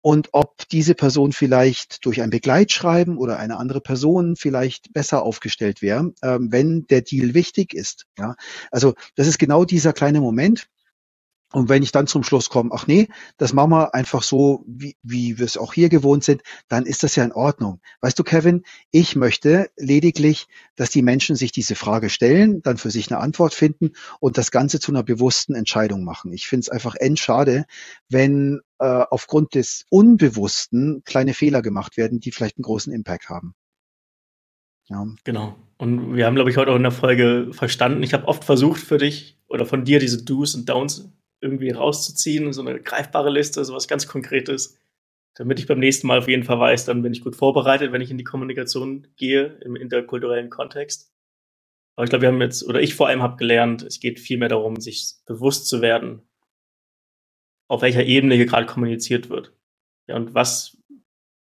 und 0.02 0.30
ob 0.32 0.66
diese 0.68 0.94
Person 0.94 1.32
vielleicht 1.32 2.04
durch 2.04 2.22
ein 2.22 2.30
Begleitschreiben 2.30 3.18
oder 3.18 3.38
eine 3.38 3.58
andere 3.58 3.80
Person 3.80 4.36
vielleicht 4.36 4.92
besser 4.92 5.22
aufgestellt 5.22 5.82
wäre, 5.82 6.12
ähm, 6.22 6.50
wenn 6.50 6.86
der 6.86 7.02
Deal 7.02 7.34
wichtig 7.34 7.74
ist. 7.74 8.06
Ja, 8.18 8.34
also 8.70 8.94
das 9.16 9.26
ist 9.26 9.38
genau 9.38 9.64
dieser 9.64 9.92
kleine 9.92 10.20
Moment, 10.20 10.68
und 11.52 11.68
wenn 11.68 11.82
ich 11.82 11.90
dann 11.90 12.06
zum 12.06 12.22
Schluss 12.22 12.48
komme, 12.48 12.70
ach 12.72 12.86
nee, 12.86 13.08
das 13.36 13.52
machen 13.52 13.70
wir 13.70 13.94
einfach 13.94 14.22
so, 14.22 14.64
wie, 14.66 14.96
wie 15.02 15.38
wir 15.38 15.44
es 15.44 15.56
auch 15.56 15.72
hier 15.72 15.88
gewohnt 15.88 16.22
sind, 16.22 16.42
dann 16.68 16.86
ist 16.86 17.02
das 17.02 17.16
ja 17.16 17.24
in 17.24 17.32
Ordnung. 17.32 17.80
Weißt 18.00 18.18
du, 18.18 18.22
Kevin, 18.22 18.62
ich 18.92 19.16
möchte 19.16 19.70
lediglich, 19.76 20.46
dass 20.76 20.90
die 20.90 21.02
Menschen 21.02 21.34
sich 21.34 21.50
diese 21.50 21.74
Frage 21.74 22.08
stellen, 22.08 22.62
dann 22.62 22.76
für 22.76 22.90
sich 22.90 23.10
eine 23.10 23.20
Antwort 23.20 23.52
finden 23.52 23.92
und 24.20 24.38
das 24.38 24.52
Ganze 24.52 24.78
zu 24.78 24.92
einer 24.92 25.02
bewussten 25.02 25.54
Entscheidung 25.54 26.04
machen. 26.04 26.32
Ich 26.32 26.46
finde 26.46 26.62
es 26.62 26.68
einfach 26.68 26.94
endschade, 26.94 27.64
wenn 28.08 28.60
äh, 28.78 29.04
aufgrund 29.10 29.54
des 29.56 29.86
Unbewussten 29.90 31.02
kleine 31.04 31.34
Fehler 31.34 31.62
gemacht 31.62 31.96
werden, 31.96 32.20
die 32.20 32.30
vielleicht 32.30 32.58
einen 32.58 32.64
großen 32.64 32.92
Impact 32.92 33.28
haben. 33.28 33.54
Ja. 34.88 35.06
Genau. 35.24 35.56
Und 35.78 36.14
wir 36.14 36.26
haben, 36.26 36.34
glaube 36.34 36.50
ich, 36.50 36.56
heute 36.56 36.70
auch 36.72 36.76
in 36.76 36.82
der 36.82 36.92
Folge 36.92 37.50
verstanden. 37.52 38.02
Ich 38.02 38.12
habe 38.12 38.28
oft 38.28 38.44
versucht 38.44 38.80
für 38.80 38.98
dich 38.98 39.38
oder 39.48 39.66
von 39.66 39.84
dir 39.84 39.98
diese 39.98 40.24
Do's 40.24 40.54
und 40.54 40.68
Don'ts 40.68 41.10
irgendwie 41.40 41.70
rauszuziehen, 41.70 42.52
so 42.52 42.60
eine 42.60 42.80
greifbare 42.80 43.30
Liste, 43.30 43.64
so 43.64 43.74
was 43.74 43.88
ganz 43.88 44.06
Konkretes, 44.06 44.78
damit 45.34 45.58
ich 45.58 45.66
beim 45.66 45.78
nächsten 45.78 46.06
Mal 46.06 46.18
auf 46.18 46.28
jeden 46.28 46.44
Fall 46.44 46.58
weiß, 46.58 46.84
dann 46.84 47.02
bin 47.02 47.12
ich 47.12 47.22
gut 47.22 47.36
vorbereitet, 47.36 47.92
wenn 47.92 48.02
ich 48.02 48.10
in 48.10 48.18
die 48.18 48.24
Kommunikation 48.24 49.06
gehe, 49.16 49.58
im 49.64 49.76
interkulturellen 49.76 50.50
Kontext. 50.50 51.12
Aber 51.96 52.04
ich 52.04 52.10
glaube, 52.10 52.22
wir 52.22 52.28
haben 52.28 52.40
jetzt, 52.40 52.66
oder 52.66 52.80
ich 52.80 52.94
vor 52.94 53.08
allem 53.08 53.22
habe 53.22 53.36
gelernt, 53.36 53.82
es 53.82 54.00
geht 54.00 54.20
viel 54.20 54.38
mehr 54.38 54.48
darum, 54.48 54.80
sich 54.80 55.14
bewusst 55.26 55.66
zu 55.66 55.80
werden, 55.80 56.22
auf 57.68 57.82
welcher 57.82 58.04
Ebene 58.04 58.34
hier 58.34 58.46
gerade 58.46 58.66
kommuniziert 58.66 59.30
wird. 59.30 59.54
Ja, 60.08 60.16
und 60.16 60.34
was 60.34 60.76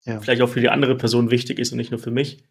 ja. 0.03 0.19
vielleicht 0.19 0.41
auch 0.41 0.49
für 0.49 0.61
die 0.61 0.69
andere 0.69 0.95
Person 0.95 1.31
wichtig 1.31 1.57
ist 1.59 1.71
und 1.71 1.77
nicht 1.77 1.91
nur 1.91 1.99
für 1.99 2.11
mich. 2.11 2.43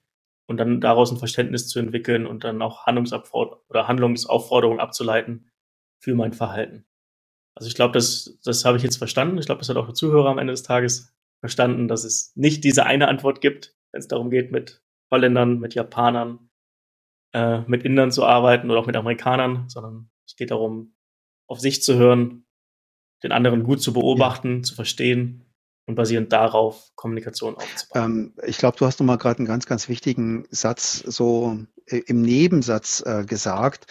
Und 0.47 0.57
dann 0.57 0.81
daraus 0.81 1.13
ein 1.13 1.19
Verständnis 1.19 1.69
zu 1.69 1.79
entwickeln 1.79 2.27
und 2.27 2.43
dann 2.43 2.61
auch 2.61 2.87
Handlungsaufforderungen 2.87 3.65
oder 3.69 3.87
Handlungsaufforderungen 3.87 4.81
abzuleiten 4.81 5.49
für 6.01 6.15
mein 6.17 6.33
Verhalten. 6.33 6.85
Also 7.55 7.69
ich 7.69 7.75
glaube, 7.75 7.93
das, 7.93 8.39
das 8.45 8.65
habe 8.65 8.77
ich 8.77 8.83
jetzt 8.83 8.97
verstanden. 8.97 9.39
Ich 9.39 9.47
glaube, 9.47 9.59
das 9.61 9.69
hat 9.69 9.77
auch 9.77 9.87
der 9.87 9.95
Zuhörer 9.95 10.31
am 10.31 10.39
Ende 10.39 10.53
des 10.53 10.63
Tages 10.63 11.15
verstanden, 11.41 11.89
dass 11.89 12.05
es 12.05 12.33
nicht 12.37 12.65
diese 12.65 12.87
eine 12.87 13.09
Antwort 13.09 13.41
gibt, 13.41 13.75
wenn 13.93 14.01
es 14.01 14.09
darum 14.09 14.31
geht, 14.31 14.53
mit 14.53 14.83
Holländern, 15.11 15.59
mit 15.59 15.75
Japanern, 15.75 16.51
äh, 17.33 17.61
mit 17.67 17.85
Indern 17.85 18.13
zu 18.13 18.25
arbeiten 18.25 18.71
oder 18.71 18.81
auch 18.81 18.87
mit 18.87 18.97
Amerikanern, 18.97 19.69
sondern 19.69 20.11
es 20.27 20.37
geht 20.37 20.51
darum, 20.51 20.95
auf 21.47 21.61
sich 21.61 21.83
zu 21.83 21.97
hören, 21.97 22.47
den 23.23 23.33
anderen 23.33 23.65
gut 23.65 23.83
zu 23.83 23.93
beobachten, 23.93 24.59
ja. 24.59 24.63
zu 24.63 24.75
verstehen 24.75 25.45
und 25.87 25.97
basierend 25.97 26.33
darauf 26.33 26.91
Kommunikation 26.95 27.57
aufzubauen. 27.57 28.05
Ähm, 28.05 28.35
ich 28.47 28.59
glaube, 28.59 28.79
du 28.79 28.87
hast 28.87 29.01
nochmal 29.01 29.19
gerade 29.19 29.39
einen 29.39 29.49
ganz, 29.49 29.67
ganz 29.67 29.89
wichtigen 29.89 30.47
Satz 30.51 30.99
so 30.99 31.59
äh, 31.87 31.99
im 32.07 32.23
Nebensatz 32.23 33.03
äh, 33.05 33.25
gesagt, 33.25 33.87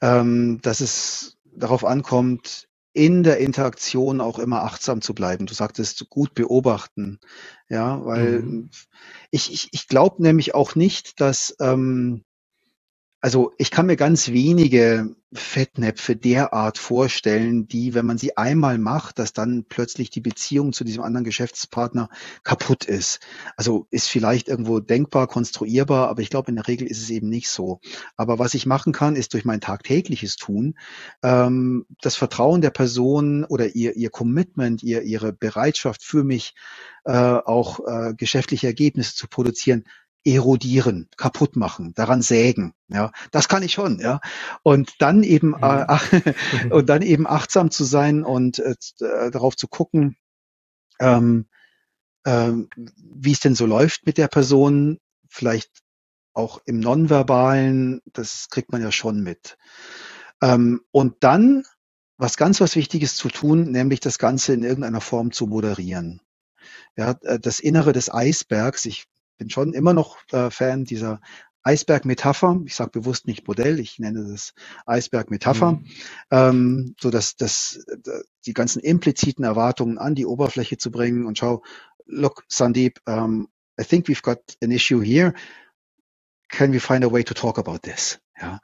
ähm, 0.00 0.60
dass 0.62 0.80
es 0.80 1.38
darauf 1.44 1.84
ankommt, 1.84 2.68
in 2.96 3.22
der 3.22 3.36
Interaktion 3.38 4.22
auch 4.22 4.38
immer 4.38 4.62
achtsam 4.62 5.02
zu 5.02 5.14
bleiben. 5.14 5.44
Du 5.44 5.52
sagtest 5.52 6.08
gut 6.08 6.32
beobachten, 6.32 7.20
ja, 7.68 8.02
weil 8.06 8.40
mhm. 8.40 8.70
ich, 9.30 9.52
ich, 9.52 9.68
ich 9.72 9.86
glaube 9.86 10.22
nämlich 10.22 10.54
auch 10.54 10.74
nicht, 10.74 11.20
dass 11.20 11.54
ähm, 11.60 12.24
also 13.26 13.52
ich 13.58 13.72
kann 13.72 13.86
mir 13.86 13.96
ganz 13.96 14.28
wenige 14.28 15.16
Fettnäpfe 15.32 16.14
derart 16.14 16.78
vorstellen, 16.78 17.66
die, 17.66 17.92
wenn 17.92 18.06
man 18.06 18.18
sie 18.18 18.36
einmal 18.36 18.78
macht, 18.78 19.18
dass 19.18 19.32
dann 19.32 19.64
plötzlich 19.68 20.10
die 20.10 20.20
Beziehung 20.20 20.72
zu 20.72 20.84
diesem 20.84 21.02
anderen 21.02 21.24
Geschäftspartner 21.24 22.08
kaputt 22.44 22.84
ist. 22.84 23.18
Also 23.56 23.88
ist 23.90 24.06
vielleicht 24.06 24.46
irgendwo 24.46 24.78
denkbar, 24.78 25.26
konstruierbar, 25.26 26.08
aber 26.08 26.22
ich 26.22 26.30
glaube, 26.30 26.50
in 26.50 26.54
der 26.54 26.68
Regel 26.68 26.86
ist 26.86 27.02
es 27.02 27.10
eben 27.10 27.28
nicht 27.28 27.48
so. 27.48 27.80
Aber 28.16 28.38
was 28.38 28.54
ich 28.54 28.64
machen 28.64 28.92
kann, 28.92 29.16
ist 29.16 29.34
durch 29.34 29.44
mein 29.44 29.60
tagtägliches 29.60 30.36
Tun 30.36 30.78
ähm, 31.24 31.84
das 32.00 32.14
Vertrauen 32.14 32.60
der 32.60 32.70
Person 32.70 33.44
oder 33.44 33.74
ihr, 33.74 33.96
ihr 33.96 34.10
Commitment, 34.10 34.84
ihr, 34.84 35.02
ihre 35.02 35.32
Bereitschaft 35.32 36.04
für 36.04 36.22
mich 36.22 36.54
äh, 37.04 37.10
auch 37.10 37.80
äh, 37.88 38.14
geschäftliche 38.14 38.68
Ergebnisse 38.68 39.16
zu 39.16 39.26
produzieren, 39.26 39.82
erodieren, 40.26 41.08
kaputt 41.16 41.56
machen, 41.56 41.94
daran 41.94 42.20
sägen. 42.20 42.74
Ja, 42.88 43.12
das 43.30 43.48
kann 43.48 43.62
ich 43.62 43.72
schon. 43.72 44.00
Ja, 44.00 44.20
und 44.62 44.94
dann 45.00 45.22
eben 45.22 45.54
äh, 45.54 45.86
und 46.70 46.88
dann 46.88 47.02
eben 47.02 47.26
achtsam 47.26 47.70
zu 47.70 47.84
sein 47.84 48.24
und 48.24 48.58
äh, 48.58 48.74
äh, 49.00 49.30
darauf 49.30 49.56
zu 49.56 49.68
gucken, 49.68 50.16
ähm, 50.98 51.46
äh, 52.24 52.52
wie 52.74 53.32
es 53.32 53.40
denn 53.40 53.54
so 53.54 53.66
läuft 53.66 54.06
mit 54.06 54.18
der 54.18 54.28
Person. 54.28 54.98
Vielleicht 55.28 55.70
auch 56.34 56.60
im 56.66 56.80
Nonverbalen, 56.80 58.02
das 58.12 58.48
kriegt 58.50 58.72
man 58.72 58.82
ja 58.82 58.92
schon 58.92 59.22
mit. 59.22 59.56
Ähm, 60.42 60.82
und 60.90 61.16
dann 61.20 61.64
was 62.18 62.36
ganz 62.36 62.60
was 62.60 62.76
Wichtiges 62.76 63.16
zu 63.16 63.28
tun, 63.28 63.70
nämlich 63.70 64.00
das 64.00 64.18
Ganze 64.18 64.54
in 64.54 64.62
irgendeiner 64.62 65.00
Form 65.00 65.32
zu 65.32 65.46
moderieren. 65.46 66.20
Ja, 66.96 67.12
äh, 67.22 67.38
das 67.38 67.60
Innere 67.60 67.92
des 67.92 68.12
Eisbergs, 68.12 68.84
ich 68.86 69.06
bin 69.36 69.50
schon 69.50 69.72
immer 69.72 69.92
noch 69.92 70.18
äh, 70.32 70.50
Fan 70.50 70.84
dieser 70.84 71.20
Eisberg-Metapher. 71.62 72.60
Ich 72.64 72.74
sage 72.74 72.90
bewusst 72.90 73.26
nicht 73.26 73.46
Modell, 73.46 73.80
ich 73.80 73.98
nenne 73.98 74.24
das 74.28 74.54
Eisberg-Metapher, 74.86 75.72
mhm. 75.72 75.86
ähm, 76.30 76.94
so 77.00 77.10
dass 77.10 77.36
das, 77.36 77.84
die 78.46 78.52
ganzen 78.52 78.80
impliziten 78.80 79.44
Erwartungen 79.44 79.98
an 79.98 80.14
die 80.14 80.26
Oberfläche 80.26 80.78
zu 80.78 80.90
bringen 80.90 81.26
und 81.26 81.38
schau, 81.38 81.64
look, 82.06 82.44
Sandeep, 82.48 83.00
um, 83.06 83.48
I 83.80 83.84
think 83.84 84.06
we've 84.08 84.22
got 84.22 84.38
an 84.62 84.70
issue 84.70 85.02
here. 85.02 85.34
Can 86.48 86.72
we 86.72 86.78
find 86.78 87.04
a 87.04 87.10
way 87.10 87.24
to 87.24 87.34
talk 87.34 87.58
about 87.58 87.78
this? 87.82 88.20
Ja. 88.40 88.60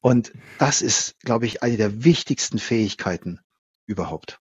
Und 0.00 0.32
das 0.58 0.80
ist, 0.80 1.20
glaube 1.20 1.46
ich, 1.46 1.62
eine 1.62 1.76
der 1.76 2.04
wichtigsten 2.04 2.58
Fähigkeiten 2.58 3.40
überhaupt 3.86 4.40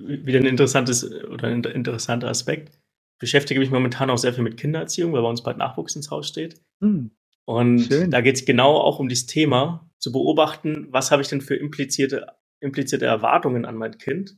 wieder 0.00 0.38
ein 0.38 0.46
interessantes 0.46 1.04
oder 1.04 1.48
ein 1.48 1.62
interessanter 1.64 2.28
Aspekt. 2.28 2.72
Beschäftige 3.18 3.60
mich 3.60 3.70
momentan 3.70 4.10
auch 4.10 4.18
sehr 4.18 4.32
viel 4.32 4.44
mit 4.44 4.56
Kindererziehung, 4.56 5.12
weil 5.12 5.22
bei 5.22 5.28
uns 5.28 5.42
bald 5.42 5.58
Nachwuchs 5.58 5.94
ins 5.96 6.10
Haus 6.10 6.28
steht. 6.28 6.60
Hm. 6.80 7.10
Und 7.44 7.80
Schön. 7.80 8.10
da 8.10 8.20
geht 8.20 8.36
es 8.36 8.44
genau 8.44 8.76
auch 8.76 8.98
um 8.98 9.08
dieses 9.08 9.26
Thema, 9.26 9.90
zu 9.98 10.12
beobachten, 10.12 10.88
was 10.90 11.10
habe 11.10 11.20
ich 11.20 11.28
denn 11.28 11.42
für 11.42 11.56
implizierte, 11.56 12.26
implizierte 12.60 13.04
Erwartungen 13.04 13.66
an 13.66 13.76
mein 13.76 13.98
Kind 13.98 14.36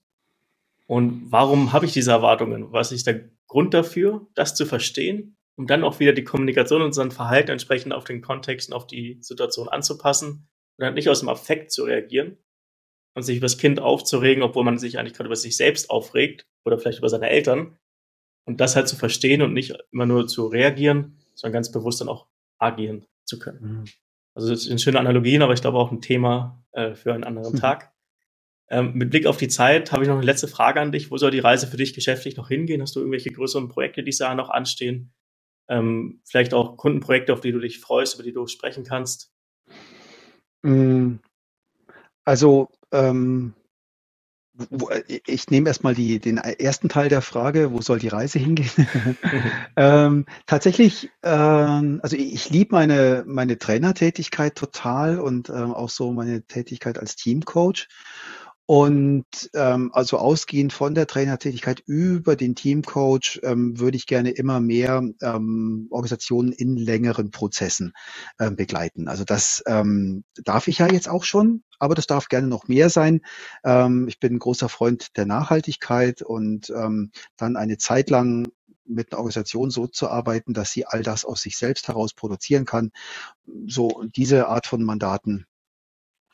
und 0.86 1.30
warum 1.30 1.72
habe 1.72 1.86
ich 1.86 1.92
diese 1.92 2.10
Erwartungen? 2.10 2.72
Was 2.72 2.92
ist 2.92 3.06
der 3.06 3.30
Grund 3.46 3.74
dafür, 3.74 4.26
das 4.34 4.54
zu 4.54 4.66
verstehen, 4.66 5.36
um 5.56 5.66
dann 5.66 5.84
auch 5.84 6.00
wieder 6.00 6.12
die 6.12 6.24
Kommunikation 6.24 6.82
und 6.82 6.92
sein 6.92 7.10
Verhalten 7.10 7.50
entsprechend 7.50 7.92
auf 7.92 8.04
den 8.04 8.20
Kontext 8.20 8.68
und 8.68 8.74
auf 8.74 8.86
die 8.86 9.18
Situation 9.20 9.68
anzupassen 9.68 10.48
und 10.76 10.84
dann 10.84 10.94
nicht 10.94 11.08
aus 11.08 11.20
dem 11.20 11.28
Affekt 11.28 11.70
zu 11.70 11.84
reagieren, 11.84 12.36
und 13.14 13.22
sich 13.22 13.36
über 13.36 13.44
das 13.44 13.58
Kind 13.58 13.80
aufzuregen, 13.80 14.42
obwohl 14.42 14.64
man 14.64 14.78
sich 14.78 14.98
eigentlich 14.98 15.14
gerade 15.14 15.28
über 15.28 15.36
sich 15.36 15.56
selbst 15.56 15.90
aufregt 15.90 16.46
oder 16.64 16.78
vielleicht 16.78 16.98
über 16.98 17.08
seine 17.08 17.28
Eltern, 17.28 17.76
Und 18.44 18.60
das 18.60 18.74
halt 18.74 18.88
zu 18.88 18.96
verstehen 18.96 19.42
und 19.42 19.52
nicht 19.52 19.74
immer 19.92 20.06
nur 20.06 20.26
zu 20.26 20.46
reagieren, 20.46 21.18
sondern 21.34 21.54
ganz 21.54 21.70
bewusst 21.70 22.00
dann 22.00 22.08
auch 22.08 22.26
agieren 22.58 23.06
zu 23.24 23.38
können. 23.38 23.60
Mhm. 23.60 23.84
Also 24.34 24.50
das 24.50 24.64
sind 24.64 24.80
schöne 24.80 24.98
Analogien, 24.98 25.42
aber 25.42 25.52
ich 25.52 25.60
glaube 25.60 25.78
auch 25.78 25.92
ein 25.92 26.00
Thema 26.00 26.64
äh, 26.72 26.94
für 26.94 27.14
einen 27.14 27.24
anderen 27.24 27.52
mhm. 27.52 27.58
Tag. 27.60 27.92
Ähm, 28.68 28.94
mit 28.94 29.10
Blick 29.10 29.26
auf 29.26 29.36
die 29.36 29.48
Zeit 29.48 29.92
habe 29.92 30.02
ich 30.02 30.08
noch 30.08 30.16
eine 30.16 30.24
letzte 30.24 30.48
Frage 30.48 30.80
an 30.80 30.92
dich. 30.92 31.10
Wo 31.10 31.18
soll 31.18 31.30
die 31.30 31.40
Reise 31.40 31.66
für 31.66 31.76
dich 31.76 31.92
geschäftlich 31.92 32.36
noch 32.36 32.48
hingehen? 32.48 32.80
Hast 32.80 32.96
du 32.96 33.00
irgendwelche 33.00 33.30
größeren 33.30 33.68
Projekte, 33.68 34.02
die 34.02 34.16
da 34.16 34.34
noch 34.34 34.48
anstehen? 34.48 35.12
Ähm, 35.68 36.20
vielleicht 36.24 36.54
auch 36.54 36.76
Kundenprojekte, 36.76 37.32
auf 37.32 37.40
die 37.40 37.52
du 37.52 37.60
dich 37.60 37.80
freust, 37.80 38.14
über 38.14 38.22
die 38.22 38.32
du 38.32 38.46
sprechen 38.46 38.84
kannst? 38.84 39.32
Mm, 40.62 41.16
also 42.24 42.68
ähm, 42.92 43.54
äh, 44.90 45.20
ich 45.26 45.50
nehme 45.50 45.68
erstmal 45.68 45.94
die, 45.94 46.18
den 46.18 46.38
ersten 46.38 46.88
Teil 46.88 47.08
der 47.08 47.22
Frage, 47.22 47.72
wo 47.72 47.80
soll 47.80 47.98
die 47.98 48.08
Reise 48.08 48.38
hingehen? 48.38 48.70
ähm, 49.76 50.26
tatsächlich, 50.46 51.10
ähm, 51.22 52.00
also 52.02 52.16
ich, 52.16 52.34
ich 52.34 52.50
liebe 52.50 52.74
meine, 52.74 53.24
meine 53.26 53.58
Trainertätigkeit 53.58 54.54
total 54.54 55.18
und 55.18 55.48
ähm, 55.48 55.72
auch 55.72 55.90
so 55.90 56.12
meine 56.12 56.42
Tätigkeit 56.42 56.98
als 56.98 57.16
Teamcoach. 57.16 57.88
Und 58.72 59.26
ähm, 59.52 59.90
also 59.92 60.16
ausgehend 60.16 60.72
von 60.72 60.94
der 60.94 61.06
Trainertätigkeit 61.06 61.80
über 61.84 62.36
den 62.36 62.54
Teamcoach 62.54 63.38
ähm, 63.42 63.78
würde 63.78 63.98
ich 63.98 64.06
gerne 64.06 64.30
immer 64.30 64.60
mehr 64.60 65.02
ähm, 65.20 65.88
Organisationen 65.90 66.52
in 66.52 66.78
längeren 66.78 67.30
Prozessen 67.30 67.92
ähm, 68.40 68.56
begleiten. 68.56 69.08
Also 69.08 69.24
das 69.24 69.62
ähm, 69.66 70.24
darf 70.42 70.68
ich 70.68 70.78
ja 70.78 70.90
jetzt 70.90 71.06
auch 71.06 71.24
schon, 71.24 71.64
aber 71.80 71.94
das 71.94 72.06
darf 72.06 72.28
gerne 72.28 72.46
noch 72.46 72.66
mehr 72.66 72.88
sein. 72.88 73.20
Ähm, 73.62 74.08
ich 74.08 74.18
bin 74.18 74.36
ein 74.36 74.38
großer 74.38 74.70
Freund 74.70 75.18
der 75.18 75.26
Nachhaltigkeit 75.26 76.22
und 76.22 76.70
ähm, 76.70 77.10
dann 77.36 77.56
eine 77.56 77.76
Zeit 77.76 78.08
lang 78.08 78.48
mit 78.86 79.12
einer 79.12 79.18
Organisation 79.18 79.68
so 79.68 79.86
zu 79.86 80.08
arbeiten, 80.08 80.54
dass 80.54 80.72
sie 80.72 80.86
all 80.86 81.02
das 81.02 81.26
aus 81.26 81.42
sich 81.42 81.58
selbst 81.58 81.88
heraus 81.88 82.14
produzieren 82.14 82.64
kann. 82.64 82.90
So 83.66 84.02
diese 84.16 84.48
Art 84.48 84.66
von 84.66 84.82
Mandaten 84.82 85.44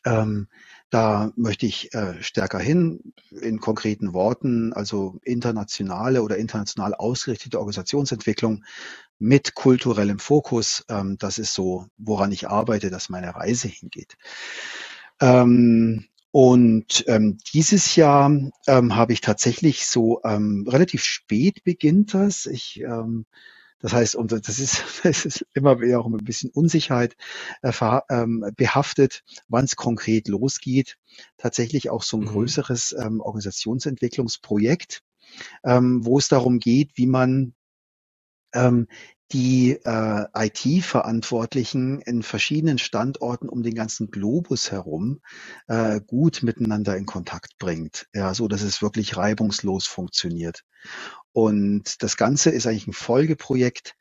ähm, 0.05 0.49
da 0.91 1.33
möchte 1.37 1.67
ich 1.67 1.93
äh, 1.95 2.23
stärker 2.23 2.59
hin, 2.59 3.13
in 3.31 3.61
konkreten 3.61 4.15
Worten, 4.15 4.73
also 4.73 5.21
internationale 5.23 6.23
oder 6.23 6.39
international 6.39 6.95
ausgerichtete 6.95 7.59
Organisationsentwicklung 7.59 8.65
mit 9.19 9.55
kulturellem 9.55 10.19
Fokus. 10.19 10.85
Ähm, 10.89 11.19
das 11.19 11.39
ist 11.39 11.53
so, 11.53 11.87
woran 11.99 12.33
ich 12.33 12.49
arbeite, 12.49 12.91
dass 12.91 13.11
meine 13.11 13.35
Reise 13.35 13.69
hingeht. 13.69 14.17
Ähm, 15.21 16.07
und 16.31 17.05
ähm, 17.07 17.39
dieses 17.53 17.97
Jahr 17.97 18.31
ähm, 18.67 18.97
habe 18.97 19.13
ich 19.13 19.21
tatsächlich 19.21 19.87
so 19.87 20.21
ähm, 20.25 20.67
relativ 20.69 21.03
spät 21.03 21.65
beginnt 21.65 22.15
das. 22.15 22.47
Ich 22.47 22.81
ähm, 22.81 23.27
das 23.81 23.93
heißt, 23.93 24.17
und 24.17 24.33
das 24.33 24.59
ist, 24.59 24.83
das 25.05 25.25
ist 25.25 25.47
immer 25.55 25.81
wieder 25.81 26.01
auch 26.01 26.07
ein 26.07 26.17
bisschen 26.25 26.51
Unsicherheit 26.51 27.17
äh, 27.63 27.73
ähm, 28.11 28.51
behaftet, 28.57 29.25
wann 29.49 29.65
es 29.65 29.77
konkret 29.77 30.29
losgeht. 30.29 30.99
Tatsächlich 31.37 31.91
auch 31.91 32.03
so 32.03 32.17
ein 32.17 32.25
mhm. 32.25 32.29
größeres 32.29 32.93
ähm, 32.99 33.21
Organisationsentwicklungsprojekt, 33.21 35.03
ähm, 35.65 36.05
wo 36.05 36.19
es 36.19 36.29
darum 36.29 36.59
geht, 36.59 36.93
wie 36.95 37.07
man 37.07 37.55
ähm, 38.53 38.89
die 39.33 39.73
äh, 39.85 40.25
IT-Verantwortlichen 40.35 42.01
in 42.01 42.23
verschiedenen 42.23 42.79
Standorten 42.79 43.49
um 43.49 43.63
den 43.63 43.75
ganzen 43.75 44.11
Globus 44.11 44.71
herum 44.71 45.21
äh, 45.67 46.01
gut 46.01 46.43
miteinander 46.43 46.97
in 46.97 47.05
Kontakt 47.05 47.59
bringt, 47.59 48.07
ja, 48.15 48.33
so 48.35 48.49
dass 48.49 48.63
es 48.63 48.81
wirklich 48.81 49.17
reibungslos 49.17 49.87
funktioniert. 49.87 50.65
Und 51.33 52.03
das 52.03 52.17
Ganze 52.17 52.51
ist 52.51 52.67
eigentlich 52.67 52.87
ein 52.87 52.95
Folgeprojekt 52.95 53.95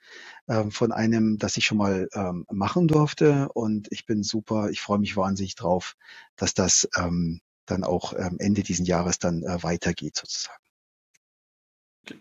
ähm, 0.48 0.72
von 0.72 0.92
einem, 0.92 1.38
das 1.38 1.58
ich 1.58 1.66
schon 1.66 1.78
mal 1.78 2.08
ähm, 2.14 2.46
machen 2.50 2.88
durfte. 2.88 3.50
Und 3.54 3.88
ich 3.92 4.06
bin 4.06 4.24
super, 4.24 4.70
ich 4.70 4.82
freue 4.82 5.00
mich 5.00 5.18
wahnsinnig 5.18 5.56
drauf, 5.56 5.96
dass 6.36 6.54
das 6.54 6.88
ähm, 6.98 7.42
dann 7.66 7.84
auch 7.84 8.14
ähm, 8.14 8.38
Ende 8.40 8.64
diesen 8.64 8.86
Jahres 8.86 9.20
dann 9.20 9.44
äh, 9.44 9.62
weitergeht 9.62 10.16
sozusagen. 10.16 10.67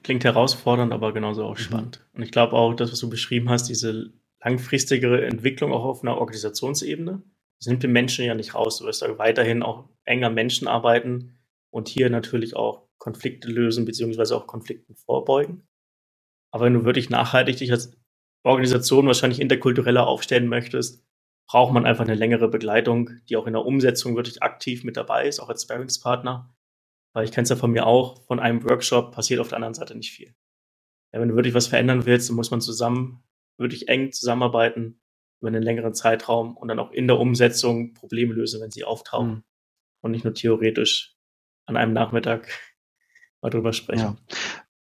Klingt 0.03 0.25
herausfordernd, 0.25 0.93
aber 0.93 1.13
genauso 1.13 1.45
auch 1.45 1.59
mhm. 1.59 1.63
spannend. 1.63 2.07
Und 2.15 2.23
ich 2.23 2.31
glaube 2.31 2.55
auch, 2.55 2.75
das, 2.75 2.93
was 2.93 3.01
du 3.01 3.11
beschrieben 3.11 3.49
hast, 3.49 3.69
diese 3.69 4.13
langfristigere 4.41 5.27
Entwicklung 5.27 5.73
auch 5.73 5.85
auf 5.85 6.03
einer 6.03 6.19
Organisationsebene, 6.19 7.23
das 7.59 7.67
nimmt 7.67 7.83
den 7.83 7.93
Menschen 7.93 8.25
ja 8.25 8.35
nicht 8.35 8.55
raus. 8.55 8.79
Du 8.79 8.85
wirst 8.85 9.03
da 9.03 9.19
weiterhin 9.19 9.63
auch 9.63 9.89
enger 10.05 10.31
Menschen 10.31 10.69
arbeiten 10.69 11.39
und 11.71 11.89
hier 11.89 12.11
natürlich 12.11 12.55
auch 12.55 12.89
Konflikte 12.99 13.49
lösen, 13.49 13.85
beziehungsweise 13.85 14.37
auch 14.37 14.47
Konflikten 14.47 14.95
vorbeugen. 14.95 15.67
Aber 16.51 16.67
wenn 16.67 16.75
du 16.75 16.85
wirklich 16.85 17.11
nachhaltig 17.11 17.57
dich 17.57 17.71
als 17.71 17.93
Organisation 18.45 19.07
wahrscheinlich 19.07 19.41
interkultureller 19.41 20.07
aufstellen 20.07 20.49
möchtest, 20.49 21.05
braucht 21.49 21.73
man 21.73 21.87
einfach 21.87 22.05
eine 22.05 22.15
längere 22.15 22.49
Begleitung, 22.49 23.11
die 23.29 23.37
auch 23.37 23.47
in 23.47 23.53
der 23.53 23.65
Umsetzung 23.65 24.17
wirklich 24.17 24.43
aktiv 24.43 24.85
mit 24.85 24.97
dabei 24.97 25.29
ist, 25.29 25.41
auch 25.41 25.49
als 25.49 25.63
Sparringspartner. 25.63 26.55
Weil 27.17 27.25
ich 27.25 27.33
kenne 27.33 27.45
es 27.45 27.49
ja 27.49 27.57
von 27.57 27.71
mir 27.71 27.87
auch, 27.87 28.23
von 28.27 28.39
einem 28.41 28.63
Workshop 28.69 29.11
passiert 29.11 29.41
auf 29.41 29.49
der 29.49 29.57
anderen 29.57 29.73
Seite 29.73 29.95
nicht 29.95 30.13
viel. 30.13 30.35
Ja, 31.15 31.19
wenn 31.19 31.31
du 31.31 31.35
wirklich 31.35 31.55
was 31.55 31.67
verändern 31.67 32.05
willst, 32.05 32.29
dann 32.29 32.37
muss 32.37 32.51
man 32.51 32.61
zusammen, 32.61 33.25
wirklich 33.57 33.89
eng 33.89 34.13
zusammenarbeiten 34.13 35.01
über 35.41 35.49
einen 35.49 35.63
längeren 35.63 35.95
Zeitraum 35.95 36.59
und 36.59 36.69
dann 36.69 36.79
auch 36.79 36.93
in 36.93 37.07
der 37.07 37.19
Umsetzung 37.19 37.95
Probleme 37.95 38.35
lösen, 38.35 38.61
wenn 38.61 38.71
sie 38.71 38.85
auftauchen. 38.85 39.31
Mhm. 39.31 39.45
Und 40.03 40.11
nicht 40.11 40.25
nur 40.25 40.35
theoretisch 40.35 41.17
an 41.65 41.79
einem 41.79 41.95
Nachmittag 41.95 42.51
mal 43.41 43.49
drüber 43.49 43.73
sprechen. 43.73 44.03
Ja, 44.03 44.37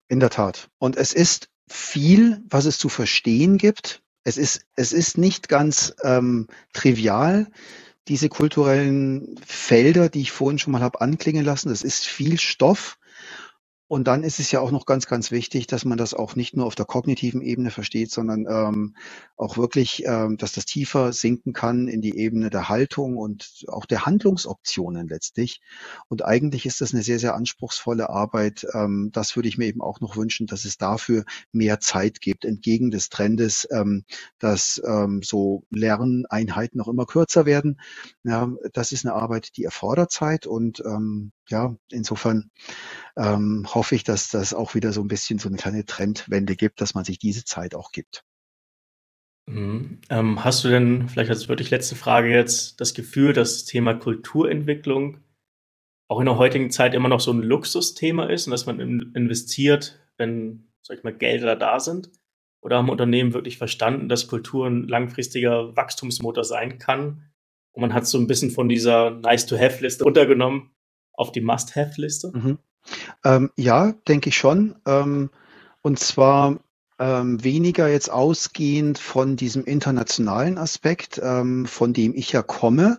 in 0.07 0.21
der 0.21 0.31
Tat. 0.31 0.71
Und 0.79 0.97
es 0.97 1.13
ist 1.13 1.51
viel, 1.69 2.41
was 2.49 2.67
es 2.67 2.79
zu 2.79 2.89
verstehen 2.89 3.59
gibt. 3.59 4.01
Es 4.23 4.37
ist, 4.37 4.65
es 4.77 4.93
ist 4.93 5.19
nicht 5.19 5.49
ganz 5.49 5.93
ähm, 6.05 6.47
trivial, 6.73 7.51
diese 8.09 8.29
kulturellen 8.29 9.37
Felder, 9.47 10.09
die 10.09 10.23
ich 10.23 10.33
vorhin 10.33 10.59
schon 10.59 10.73
mal 10.73 10.83
habe 10.83 11.01
anklingen 11.01 11.45
lassen. 11.45 11.71
Es 11.71 11.83
ist 11.83 12.05
viel 12.05 12.39
Stoff. 12.39 12.99
Und 13.93 14.05
dann 14.05 14.25
ist 14.25 14.41
es 14.41 14.51
ja 14.51 14.61
auch 14.61 14.71
noch 14.71 14.87
ganz, 14.87 15.07
ganz 15.07 15.31
wichtig, 15.31 15.67
dass 15.67 15.85
man 15.85 15.99
das 15.99 16.15
auch 16.15 16.35
nicht 16.35 16.57
nur 16.57 16.65
auf 16.65 16.75
der 16.75 16.87
kognitiven 16.87 17.43
Ebene 17.43 17.71
versteht, 17.71 18.11
sondern 18.11 18.47
ähm, 18.49 18.97
auch 19.37 19.59
wirklich, 19.59 20.05
ähm, 20.07 20.39
dass 20.39 20.53
das 20.53 20.65
tiefer 20.65 21.13
sinken 21.13 21.53
kann 21.53 21.89
in 21.89 22.01
die 22.01 22.17
Ebene 22.17 22.49
der 22.49 22.71
Haltung 22.71 23.19
und 23.19 23.67
auch 23.69 23.85
der 23.85 24.07
Handlungsoptionen 24.07 25.09
letztlich. 25.09 25.61
Und 26.09 26.25
eigentlich 26.25 26.65
ist 26.65 26.81
das 26.81 26.95
eine 26.95 27.03
sehr, 27.03 27.19
sehr 27.19 27.35
anspruchsvolle 27.35 28.09
Arbeit. 28.09 28.67
Ähm, 28.73 29.11
das 29.13 29.37
würde 29.37 29.51
ich 29.51 29.59
mir 29.59 29.67
eben 29.67 29.83
auch 29.83 30.01
noch 30.01 30.17
wünschen, 30.17 30.47
dass 30.47 30.65
es 30.65 30.79
dafür 30.79 31.27
mehr 31.53 31.79
Zeit 31.79 32.23
gibt, 32.23 32.47
entgegen 32.47 32.91
des 32.91 33.11
Trendes, 33.11 33.69
ähm, 33.71 34.07
dass 34.39 34.81
ähm, 34.87 35.21
so 35.23 35.65
Lerneinheiten 35.69 36.79
noch 36.79 36.89
immer 36.89 37.05
kürzer 37.05 37.45
werden. 37.45 37.79
Ja, 38.25 38.51
das 38.73 38.93
ist 38.93 39.05
eine 39.05 39.15
Arbeit, 39.15 39.55
die 39.59 39.65
erfordert 39.65 40.11
Zeit 40.11 40.47
und 40.47 40.81
ähm, 40.81 41.33
ja, 41.53 41.77
insofern 41.91 42.51
ähm, 43.17 43.67
hoffe 43.73 43.95
ich, 43.95 44.03
dass 44.03 44.29
das 44.31 44.53
auch 44.55 44.75
wieder 44.75 44.93
so 44.93 45.03
ein 45.03 45.09
bisschen 45.09 45.39
so 45.39 45.49
eine 45.49 45.59
kleine 45.59 45.85
Trendwende 45.85 46.57
gibt, 46.57 46.81
dass 46.81 46.95
man 46.95 47.05
sich 47.05 47.19
diese 47.19 47.45
Zeit 47.45 47.75
auch 47.77 47.93
gibt. 47.93 48.25
Mhm. 49.47 50.01
Ähm, 50.09 50.45
hast 50.45 50.65
du 50.65 50.69
denn, 50.69 51.09
vielleicht 51.09 51.31
als 51.31 51.49
wirklich 51.49 51.71
letzte 51.71 51.95
Frage 51.95 52.31
jetzt, 52.31 52.81
das 52.81 52.95
Gefühl, 52.95 53.33
dass 53.33 53.55
das 53.55 53.65
Thema 53.65 53.95
Kulturentwicklung 53.95 55.19
auch 56.09 56.21
in 56.21 56.27
der 56.27 56.39
heutigen 56.39 56.71
Zeit 56.71 56.95
immer 56.95 57.09
noch 57.09 57.21
so 57.21 57.33
ein 57.33 57.43
Luxusthema 57.43 58.27
ist 58.27 58.47
und 58.47 58.51
dass 58.51 58.67
man 58.67 58.81
investiert, 59.15 60.01
wenn, 60.17 60.69
sag 60.83 60.99
ich 60.99 61.05
mal, 61.05 61.15
Gelder 61.15 61.57
da 61.57 61.81
sind? 61.81 62.11
Oder 62.61 62.77
haben 62.77 62.91
Unternehmen 62.91 63.35
wirklich 63.35 63.59
verstanden, 63.59 64.09
dass 64.09 64.29
Kultur 64.29 64.67
ein 64.67 64.87
langfristiger 64.87 65.75
Wachstumsmotor 65.75 66.45
sein 66.45 66.79
kann? 66.79 67.31
Und 67.73 67.81
man 67.81 67.95
hat 67.95 68.07
so 68.07 68.19
ein 68.19 68.27
bisschen 68.27 68.51
von 68.51 68.69
dieser 68.69 69.11
Nice-to-Have-Liste 69.11 70.05
runtergenommen 70.05 70.71
auf 71.15 71.33
die 71.33 71.41
Must-Have-Liste? 71.41 72.33
Mhm. 72.35 72.59
Ähm, 73.25 73.51
ja, 73.57 73.93
denke 74.09 74.31
ich 74.31 74.37
schon. 74.37 74.77
Ähm, 74.87 75.31
und 75.83 75.99
zwar 75.99 76.59
ähm, 76.99 77.43
weniger 77.43 77.89
jetzt 77.89 78.11
ausgehend 78.11 78.99
von 78.99 79.37
diesem 79.37 79.65
internationalen 79.65 80.59
Aspekt, 80.59 81.21
ähm, 81.23 81.67
von 81.67 81.93
dem 81.93 82.15
ich 82.15 82.33
ja 82.33 82.43
komme, 82.43 82.99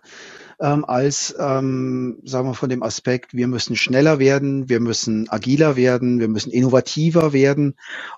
ähm, 0.60 0.86
als, 0.86 1.36
ähm, 1.40 2.20
sagen 2.24 2.48
wir, 2.48 2.54
von 2.54 2.70
dem 2.70 2.84
Aspekt, 2.84 3.34
wir 3.34 3.48
müssen 3.48 3.76
schneller 3.76 4.20
werden, 4.20 4.70
wir 4.70 4.80
müssen 4.80 5.30
agiler 5.30 5.76
werden, 5.76 6.20
wir 6.20 6.28
müssen 6.28 6.52
innovativer 6.52 7.34
werden. 7.34 7.76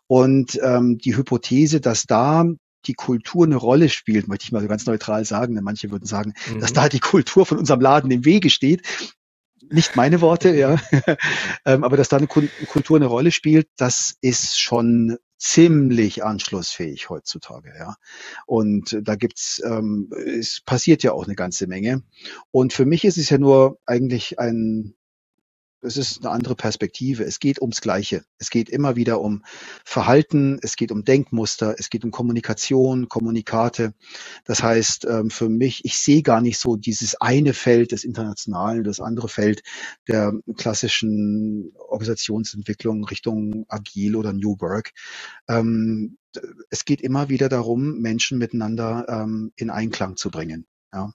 Und 0.07 0.53
die 0.53 1.17
Hypothese, 1.17 1.81
dass 1.81 2.05
da 2.05 2.45
die 2.85 2.93
Kultur 2.93 3.45
eine 3.45 3.55
Rolle 3.55 3.89
spielt, 3.89 4.27
möchte 4.27 4.43
ich 4.43 4.51
mal 4.51 4.61
so 4.61 4.67
ganz 4.67 4.85
neutral 4.85 5.25
sagen, 5.25 5.55
denn 5.55 5.63
manche 5.63 5.89
würden 5.89 6.05
sagen, 6.05 6.33
mhm. 6.53 6.59
dass 6.59 6.73
da 6.73 6.87
die 6.87 6.99
Kultur 6.99 7.45
von 7.45 7.57
unserem 7.57 7.81
Laden 7.81 8.11
im 8.11 8.25
Wege 8.25 8.51
steht 8.51 8.83
nicht 9.69 9.95
meine 9.95 10.21
Worte, 10.21 10.55
ja. 10.55 10.79
ähm, 11.65 11.83
aber 11.83 11.97
dass 11.97 12.09
da 12.09 12.17
eine 12.17 12.27
Kultur 12.27 12.97
eine 12.97 13.05
Rolle 13.05 13.31
spielt, 13.31 13.67
das 13.77 14.15
ist 14.21 14.59
schon 14.59 15.17
ziemlich 15.37 16.23
anschlussfähig 16.23 17.09
heutzutage, 17.09 17.73
ja. 17.77 17.95
Und 18.45 18.97
da 19.01 19.15
gibt's, 19.15 19.61
ähm, 19.65 20.09
es 20.39 20.61
passiert 20.65 21.03
ja 21.03 21.11
auch 21.11 21.25
eine 21.25 21.35
ganze 21.35 21.67
Menge. 21.67 22.03
Und 22.51 22.73
für 22.73 22.85
mich 22.85 23.05
ist 23.05 23.17
es 23.17 23.29
ja 23.29 23.37
nur 23.37 23.77
eigentlich 23.85 24.39
ein 24.39 24.95
es 25.85 25.97
ist 25.97 26.25
eine 26.25 26.33
andere 26.33 26.55
Perspektive. 26.55 27.23
Es 27.23 27.39
geht 27.39 27.61
ums 27.61 27.81
Gleiche. 27.81 28.23
Es 28.37 28.49
geht 28.49 28.69
immer 28.69 28.95
wieder 28.95 29.21
um 29.21 29.43
Verhalten, 29.83 30.59
es 30.61 30.75
geht 30.75 30.91
um 30.91 31.03
Denkmuster, 31.03 31.75
es 31.77 31.89
geht 31.89 32.03
um 32.03 32.11
Kommunikation, 32.11 33.07
Kommunikate. 33.07 33.93
Das 34.45 34.63
heißt, 34.63 35.05
ähm, 35.05 35.29
für 35.29 35.49
mich, 35.49 35.85
ich 35.85 35.97
sehe 35.97 36.21
gar 36.21 36.41
nicht 36.41 36.59
so 36.59 36.75
dieses 36.75 37.19
eine 37.21 37.53
Feld 37.53 37.91
des 37.91 38.03
Internationalen, 38.03 38.83
das 38.83 38.99
andere 38.99 39.29
Feld 39.29 39.63
der 40.07 40.33
klassischen 40.57 41.73
Organisationsentwicklung 41.77 43.05
Richtung 43.05 43.65
Agil 43.69 44.15
oder 44.15 44.33
New 44.33 44.59
Work. 44.59 44.91
Ähm, 45.47 46.17
es 46.69 46.85
geht 46.85 47.01
immer 47.01 47.29
wieder 47.29 47.47
darum, 47.47 47.99
Menschen 47.99 48.37
miteinander 48.37 49.05
ähm, 49.07 49.53
in 49.55 49.69
Einklang 49.69 50.17
zu 50.17 50.29
bringen. 50.29 50.65
Ja 50.93 51.13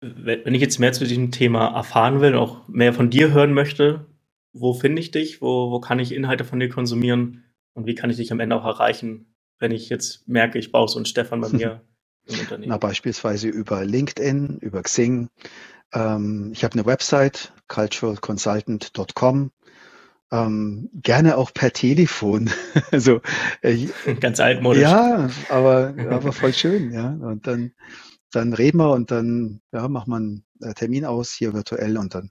wenn 0.00 0.54
ich 0.54 0.60
jetzt 0.60 0.78
mehr 0.78 0.92
zu 0.92 1.06
diesem 1.06 1.30
Thema 1.30 1.74
erfahren 1.74 2.20
will 2.20 2.34
und 2.34 2.40
auch 2.40 2.68
mehr 2.68 2.92
von 2.92 3.10
dir 3.10 3.32
hören 3.32 3.52
möchte, 3.52 4.06
wo 4.52 4.74
finde 4.74 5.00
ich 5.00 5.10
dich? 5.10 5.40
Wo, 5.42 5.70
wo 5.70 5.80
kann 5.80 5.98
ich 5.98 6.12
Inhalte 6.12 6.44
von 6.44 6.60
dir 6.60 6.68
konsumieren? 6.68 7.44
Und 7.74 7.86
wie 7.86 7.94
kann 7.94 8.10
ich 8.10 8.16
dich 8.16 8.32
am 8.32 8.40
Ende 8.40 8.56
auch 8.56 8.64
erreichen, 8.64 9.34
wenn 9.58 9.70
ich 9.70 9.88
jetzt 9.88 10.26
merke, 10.28 10.58
ich 10.58 10.72
brauche 10.72 10.90
so 10.90 10.98
einen 10.98 11.06
Stefan 11.06 11.40
bei 11.40 11.48
mir 11.50 11.82
im 12.26 12.40
Unternehmen? 12.40 12.70
Na, 12.70 12.78
beispielsweise 12.78 13.48
über 13.48 13.84
LinkedIn, 13.84 14.58
über 14.60 14.82
Xing. 14.82 15.28
Ähm, 15.92 16.50
ich 16.52 16.64
habe 16.64 16.74
eine 16.74 16.86
Website, 16.86 17.52
culturalconsultant.com. 17.68 19.50
Ähm, 20.32 20.90
gerne 20.94 21.36
auch 21.36 21.52
per 21.54 21.72
Telefon. 21.72 22.50
also 22.90 23.20
äh, 23.62 23.86
ganz 24.20 24.40
altmodisch. 24.40 24.82
Ja, 24.82 25.30
aber 25.48 25.94
aber 26.10 26.32
voll 26.32 26.52
schön, 26.52 26.92
ja. 26.92 27.10
Und 27.10 27.46
dann 27.46 27.72
dann 28.36 28.52
reden 28.52 28.78
wir 28.78 28.92
und 28.92 29.10
dann 29.10 29.60
ja, 29.72 29.88
machen 29.88 30.10
wir 30.10 30.16
einen 30.16 30.44
äh, 30.60 30.74
Termin 30.74 31.04
aus 31.04 31.32
hier 31.32 31.54
virtuell 31.54 31.96
und 31.96 32.14
dann 32.14 32.30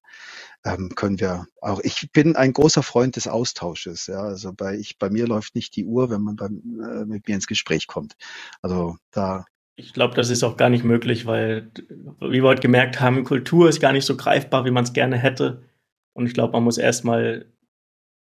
ähm, 0.64 0.94
können 0.96 1.20
wir 1.20 1.48
auch. 1.62 1.80
Ich 1.84 2.12
bin 2.12 2.36
ein 2.36 2.54
großer 2.54 2.84
Freund 2.84 3.16
des 3.16 3.28
Austausches. 3.28 4.08
Ja, 4.08 4.22
also 4.22 4.54
bei 4.54 4.78
ich 4.78 4.98
bei 5.00 5.10
mir 5.10 5.28
läuft 5.28 5.56
nicht 5.56 5.76
die 5.76 5.86
Uhr, 5.86 6.10
wenn 6.10 6.22
man 6.22 6.36
beim, 6.36 6.62
äh, 6.80 7.06
mit 7.06 7.28
mir 7.28 7.36
ins 7.36 7.48
Gespräch 7.48 7.88
kommt. 7.88 8.16
Also 8.62 8.98
da. 9.12 9.46
Ich 9.78 9.94
glaube, 9.94 10.16
das 10.16 10.30
ist 10.30 10.44
auch 10.44 10.56
gar 10.56 10.70
nicht 10.70 10.86
möglich, 10.86 11.26
weil 11.26 11.72
wie 12.22 12.42
wir 12.42 12.44
heute 12.44 12.62
gemerkt 12.62 13.02
haben, 13.02 13.26
Kultur 13.26 13.68
ist 13.68 13.82
gar 13.82 13.92
nicht 13.92 14.06
so 14.06 14.16
greifbar, 14.16 14.64
wie 14.66 14.72
man 14.72 14.86
es 14.86 14.94
gerne 14.94 15.18
hätte. 15.18 15.64
Und 16.14 16.28
ich 16.28 16.34
glaube, 16.34 16.54
man 16.54 16.64
muss 16.64 16.78
erstmal 16.78 17.52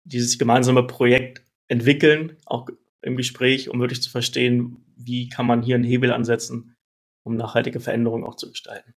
dieses 0.05 0.37
gemeinsame 0.37 0.83
Projekt 0.83 1.43
entwickeln, 1.67 2.37
auch 2.45 2.69
im 3.01 3.17
Gespräch, 3.17 3.69
um 3.69 3.79
wirklich 3.79 4.01
zu 4.01 4.09
verstehen, 4.09 4.77
wie 4.95 5.29
kann 5.29 5.45
man 5.45 5.61
hier 5.61 5.75
einen 5.75 5.83
Hebel 5.83 6.11
ansetzen, 6.13 6.75
um 7.23 7.35
nachhaltige 7.35 7.79
Veränderungen 7.79 8.23
auch 8.23 8.35
zu 8.35 8.49
gestalten. 8.49 8.93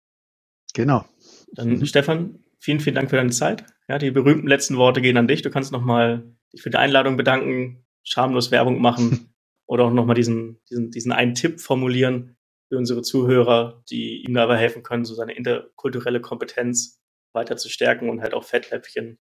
Genau. 0.73 1.05
Dann, 1.53 1.69
mhm. 1.69 1.85
Stefan, 1.85 2.43
vielen, 2.59 2.79
vielen 2.79 2.95
Dank 2.95 3.09
für 3.09 3.17
deine 3.17 3.31
Zeit. 3.31 3.65
Ja, 3.87 3.97
die 3.97 4.11
berühmten 4.11 4.47
letzten 4.47 4.77
Worte 4.77 5.01
gehen 5.01 5.17
an 5.17 5.27
dich. 5.27 5.41
Du 5.41 5.49
kannst 5.49 5.71
nochmal 5.71 6.35
dich 6.53 6.61
für 6.61 6.69
die 6.69 6.77
Einladung 6.77 7.17
bedanken, 7.17 7.85
schamlos 8.03 8.51
Werbung 8.51 8.81
machen 8.81 9.33
oder 9.65 9.85
auch 9.85 9.93
nochmal 9.93 10.15
diesen, 10.15 10.59
diesen, 10.69 10.91
diesen 10.91 11.11
einen 11.11 11.35
Tipp 11.35 11.59
formulieren 11.59 12.37
für 12.69 12.77
unsere 12.77 13.01
Zuhörer, 13.01 13.83
die 13.89 14.23
ihm 14.23 14.33
dabei 14.33 14.57
helfen 14.57 14.83
können, 14.83 15.03
so 15.03 15.13
seine 15.13 15.33
interkulturelle 15.33 16.21
Kompetenz 16.21 17.01
weiter 17.33 17.57
zu 17.57 17.69
stärken 17.69 18.09
und 18.09 18.21
halt 18.21 18.33
auch 18.33 18.45
Fettläppchen 18.45 19.19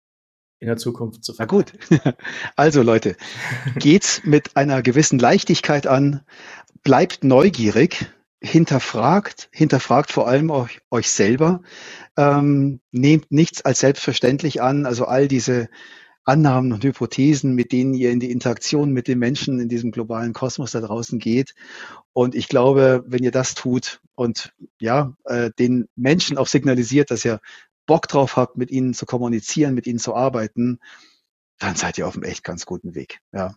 in 0.61 0.69
der 0.69 0.77
Zukunft 0.77 1.25
zu 1.25 1.35
vermeiden. 1.35 1.65
Na 1.91 1.97
gut. 1.99 2.17
Also 2.57 2.83
Leute, 2.83 3.17
geht's 3.77 4.23
mit 4.25 4.57
einer 4.57 4.83
gewissen 4.83 5.19
Leichtigkeit 5.19 5.89
an, 5.89 6.25
bleibt 6.85 7.25
neugierig, 7.25 8.07
hinterfragt, 8.43 9.49
hinterfragt 9.53 10.13
vor 10.13 10.29
allem 10.29 10.51
euch, 10.51 10.81
euch 10.91 11.09
selber, 11.11 11.63
ähm, 12.17 12.81
nehmt 12.91 13.31
nichts 13.31 13.63
als 13.63 13.81
selbstverständlich 13.81 14.61
an, 14.61 14.85
also 14.85 15.05
all 15.07 15.29
diese 15.29 15.69
Annahmen 16.25 16.73
und 16.73 16.85
Hypothesen, 16.85 17.55
mit 17.55 17.73
denen 17.73 17.95
ihr 17.95 18.11
in 18.11 18.21
die 18.21 18.31
Interaktion 18.31 18.93
mit 18.93 19.09
den 19.09 19.19
Menschen 19.19 19.61
in 19.61 19.69
diesem 19.69 19.91
globalen 19.91 20.33
Kosmos 20.33 20.73
da 20.73 20.81
draußen 20.81 21.19
geht. 21.19 21.55
Und 22.13 22.35
ich 22.35 22.49
glaube, 22.49 23.05
wenn 23.07 23.23
ihr 23.23 23.33
das 23.33 23.55
tut 23.55 24.01
und 24.15 24.53
ja, 24.79 25.15
äh, 25.25 25.51
den 25.59 25.89
Menschen 25.97 26.39
auch 26.39 26.47
signalisiert, 26.47 27.11
dass 27.11 27.25
ihr 27.25 27.41
Bock 27.87 28.07
drauf 28.07 28.37
habt, 28.37 28.57
mit 28.57 28.71
ihnen 28.71 28.95
zu 28.95 29.07
kommunizieren, 29.07 29.75
mit 29.75 29.87
ihnen 29.87 29.99
zu 29.99 30.15
arbeiten, 30.15 30.79
dann 31.59 31.75
seid 31.75 31.99
ihr 31.99 32.07
auf 32.07 32.15
einem 32.15 32.25
echt 32.25 32.45
ganz 32.45 32.67
guten 32.67 32.95
Weg. 32.95 33.21
Ja. 33.33 33.57